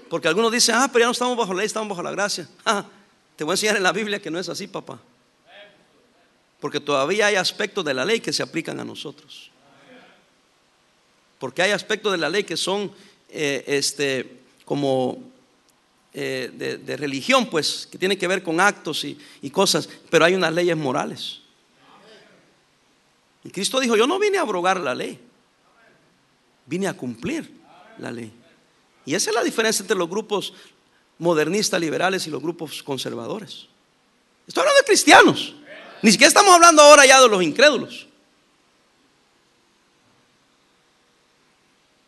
Porque 0.10 0.28
algunos 0.28 0.52
dicen, 0.52 0.76
ah, 0.76 0.90
pero 0.92 1.04
ya 1.04 1.06
no 1.06 1.12
estamos 1.12 1.38
bajo 1.38 1.54
la 1.54 1.58
ley, 1.58 1.68
estamos 1.68 1.90
bajo 1.90 2.04
la 2.04 2.12
gracia. 2.12 2.48
Ah, 2.66 2.86
te 3.36 3.44
voy 3.46 3.54
a 3.54 3.56
enseñar 3.56 3.78
en 3.78 3.84
la 3.84 3.94
Biblia 3.94 4.22
que 4.22 4.30
no 4.30 4.38
es 4.38 4.50
así, 4.50 4.68
papá. 4.68 5.00
Porque 6.60 6.80
todavía 6.80 7.28
hay 7.28 7.36
aspectos 7.36 7.86
de 7.86 7.94
la 7.94 8.06
ley 8.06 8.20
que 8.20 8.34
se 8.34 8.44
aplican 8.44 8.80
a 8.80 8.86
nosotros. 8.86 9.50
Porque 11.40 11.62
hay 11.62 11.72
aspectos 11.72 12.12
de 12.12 12.18
la 12.18 12.30
ley 12.30 12.44
que 12.44 12.58
son 12.58 12.92
eh, 13.30 13.64
este, 13.68 14.40
como 14.66 15.24
eh, 16.14 16.52
de, 16.84 16.98
religión, 16.98 17.50
pues, 17.50 17.88
que 17.90 17.98
tienen 17.98 18.18
que 18.18 18.28
ver 18.28 18.44
con 18.44 18.60
actos 18.60 19.04
y, 19.06 19.18
y 19.42 19.50
cosas, 19.50 19.88
pero 20.10 20.26
hay 20.26 20.34
unas 20.34 20.54
leyes 20.54 20.76
morales. 20.76 21.40
Y 23.44 23.52
Cristo 23.52 23.80
dijo, 23.80 23.96
yo 23.96 24.06
no 24.06 24.20
vine 24.20 24.38
a 24.38 24.42
abrogar 24.42 24.80
la 24.80 24.94
ley, 24.94 25.18
vine 26.66 26.88
a 26.88 26.94
cumplir 26.94 27.50
la 28.00 28.12
ley. 28.12 28.34
Y 29.06 29.16
esa 29.16 29.30
es 29.30 29.36
la 29.36 29.44
diferencia 29.44 29.82
entre 29.82 29.98
los 29.98 30.10
grupos 30.10 30.54
modernistas 31.20 31.80
liberales 31.80 32.28
y 32.28 32.30
los 32.30 32.42
grupos 32.42 32.84
conservadores. 32.84 33.68
Estoy 34.48 34.62
hablando 34.62 34.80
de 34.80 34.86
cristianos. 34.86 35.56
Ni 36.02 36.12
siquiera 36.12 36.30
estamos 36.30 36.54
hablando 36.54 36.82
ahora 36.82 37.06
ya 37.06 37.22
de 37.22 37.28
los 37.28 37.44
incrédulos. 37.44 38.08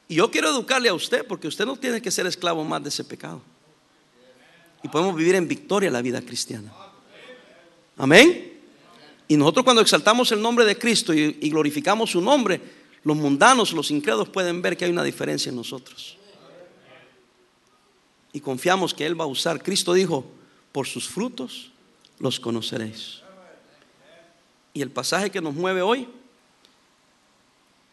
Y 0.08 0.16
yo 0.16 0.30
quiero 0.30 0.50
educarle 0.50 0.90
a 0.90 0.94
usted 0.94 1.26
porque 1.26 1.48
usted 1.48 1.66
no 1.66 1.78
tiene 1.78 2.02
que 2.02 2.12
ser 2.12 2.26
esclavo 2.26 2.64
más 2.66 2.84
de 2.84 2.90
ese 2.90 3.04
pecado. 3.04 3.42
Y 4.84 4.88
podemos 4.90 5.16
vivir 5.16 5.36
en 5.36 5.48
victoria 5.48 5.90
la 5.90 6.02
vida 6.02 6.22
cristiana. 6.22 6.74
Amén. 7.98 8.60
Y 9.28 9.38
nosotros 9.38 9.64
cuando 9.64 9.82
exaltamos 9.82 10.30
el 10.34 10.42
nombre 10.42 10.66
de 10.66 10.78
Cristo 10.78 11.14
y, 11.14 11.50
glorificamos 11.50 12.12
su 12.12 12.20
nombre, 12.20 12.60
los 13.06 13.16
mundanos, 13.16 13.72
los 13.72 13.90
incrédulos 13.90 14.28
pueden 14.28 14.62
ver 14.62 14.76
que 14.76 14.84
hay 14.84 14.92
una 14.92 15.04
diferencia 15.04 15.50
en 15.50 15.56
nosotros. 15.56 16.18
Y 18.34 18.42
confiamos 18.42 18.94
que 18.94 19.06
Él 19.06 19.18
va 19.18 19.24
a 19.24 19.28
usar. 19.28 19.64
Cristo 19.64 19.94
dijo, 19.94 20.26
por 20.74 20.88
sus 20.88 21.08
frutos 21.08 21.72
los 22.20 22.38
conoceréis. 22.38 23.21
Y 24.74 24.82
el 24.82 24.90
pasaje 24.90 25.30
que 25.30 25.42
nos 25.42 25.54
mueve 25.54 25.82
hoy, 25.82 26.08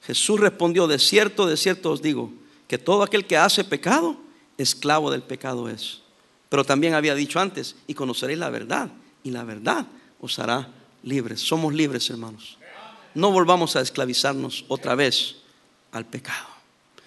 Jesús 0.02 0.40
respondió, 0.40 0.86
de 0.86 0.98
cierto, 0.98 1.46
de 1.46 1.56
cierto 1.56 1.90
os 1.90 2.02
digo, 2.02 2.32
que 2.66 2.78
todo 2.78 3.02
aquel 3.02 3.26
que 3.26 3.36
hace 3.36 3.64
pecado, 3.64 4.16
esclavo 4.56 5.10
del 5.10 5.22
pecado 5.22 5.68
es. 5.68 6.00
Pero 6.48 6.64
también 6.64 6.94
había 6.94 7.14
dicho 7.14 7.40
antes, 7.40 7.76
y 7.86 7.94
conoceréis 7.94 8.38
la 8.38 8.50
verdad, 8.50 8.90
y 9.22 9.30
la 9.30 9.44
verdad 9.44 9.86
os 10.20 10.38
hará 10.38 10.68
libres. 11.02 11.40
Somos 11.40 11.74
libres, 11.74 12.08
hermanos. 12.10 12.58
No 13.14 13.32
volvamos 13.32 13.76
a 13.76 13.80
esclavizarnos 13.80 14.64
otra 14.68 14.94
vez 14.94 15.36
al 15.92 16.06
pecado. 16.06 16.46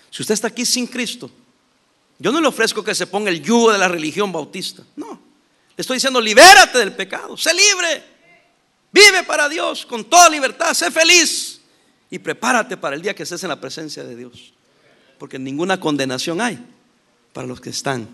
Si 0.09 0.22
usted 0.22 0.34
está 0.34 0.47
aquí 0.47 0.65
sin 0.65 0.88
Cristo, 0.88 1.32
yo 2.19 2.32
no 2.32 2.41
le 2.41 2.47
ofrezco 2.47 2.84
que 2.84 2.93
se 2.93 3.07
ponga 3.07 3.30
el 3.30 3.41
yugo 3.41 3.72
de 3.72 3.78
la 3.78 3.88
religión 3.88 4.32
bautista. 4.32 4.84
No. 4.95 5.19
Le 5.76 5.82
estoy 5.82 5.95
diciendo, 5.95 6.19
libérate 6.22 6.78
del 6.78 6.93
pecado, 6.93 7.38
sé 7.38 7.51
libre. 7.53 8.03
Vive 8.91 9.23
para 9.23 9.47
Dios 9.47 9.85
con 9.85 10.03
toda 10.03 10.29
libertad, 10.29 10.73
sé 10.73 10.91
feliz 10.91 11.61
y 12.09 12.19
prepárate 12.19 12.75
para 12.75 12.95
el 12.95 13.01
día 13.01 13.15
que 13.15 13.23
estés 13.23 13.41
en 13.43 13.49
la 13.49 13.59
presencia 13.59 14.03
de 14.03 14.15
Dios. 14.15 14.53
Porque 15.17 15.39
ninguna 15.39 15.79
condenación 15.79 16.41
hay 16.41 16.59
para 17.31 17.47
los 17.47 17.61
que 17.61 17.69
están 17.69 18.09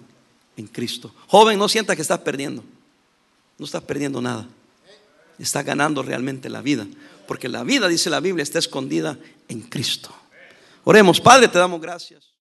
en 0.56 0.68
Cristo. 0.68 1.14
Joven, 1.28 1.58
no 1.58 1.68
sienta 1.68 1.96
que 1.96 2.02
estás 2.02 2.20
perdiendo. 2.20 2.64
No 3.58 3.66
estás 3.66 3.82
perdiendo 3.84 4.22
nada. 4.22 4.48
Estás 5.40 5.66
ganando 5.66 6.04
realmente 6.04 6.50
la 6.50 6.62
vida. 6.62 6.86
Porque 7.28 7.50
la 7.50 7.64
vida, 7.64 7.88
dice 7.88 8.10
la 8.10 8.20
Biblia, 8.20 8.44
está 8.44 8.60
escondida 8.60 9.18
en 9.48 9.62
Cristo. 9.62 10.14
Oremos, 10.84 11.20
Padre, 11.20 11.48
te 11.48 11.58
damos 11.58 11.82
gracias. 11.82 12.27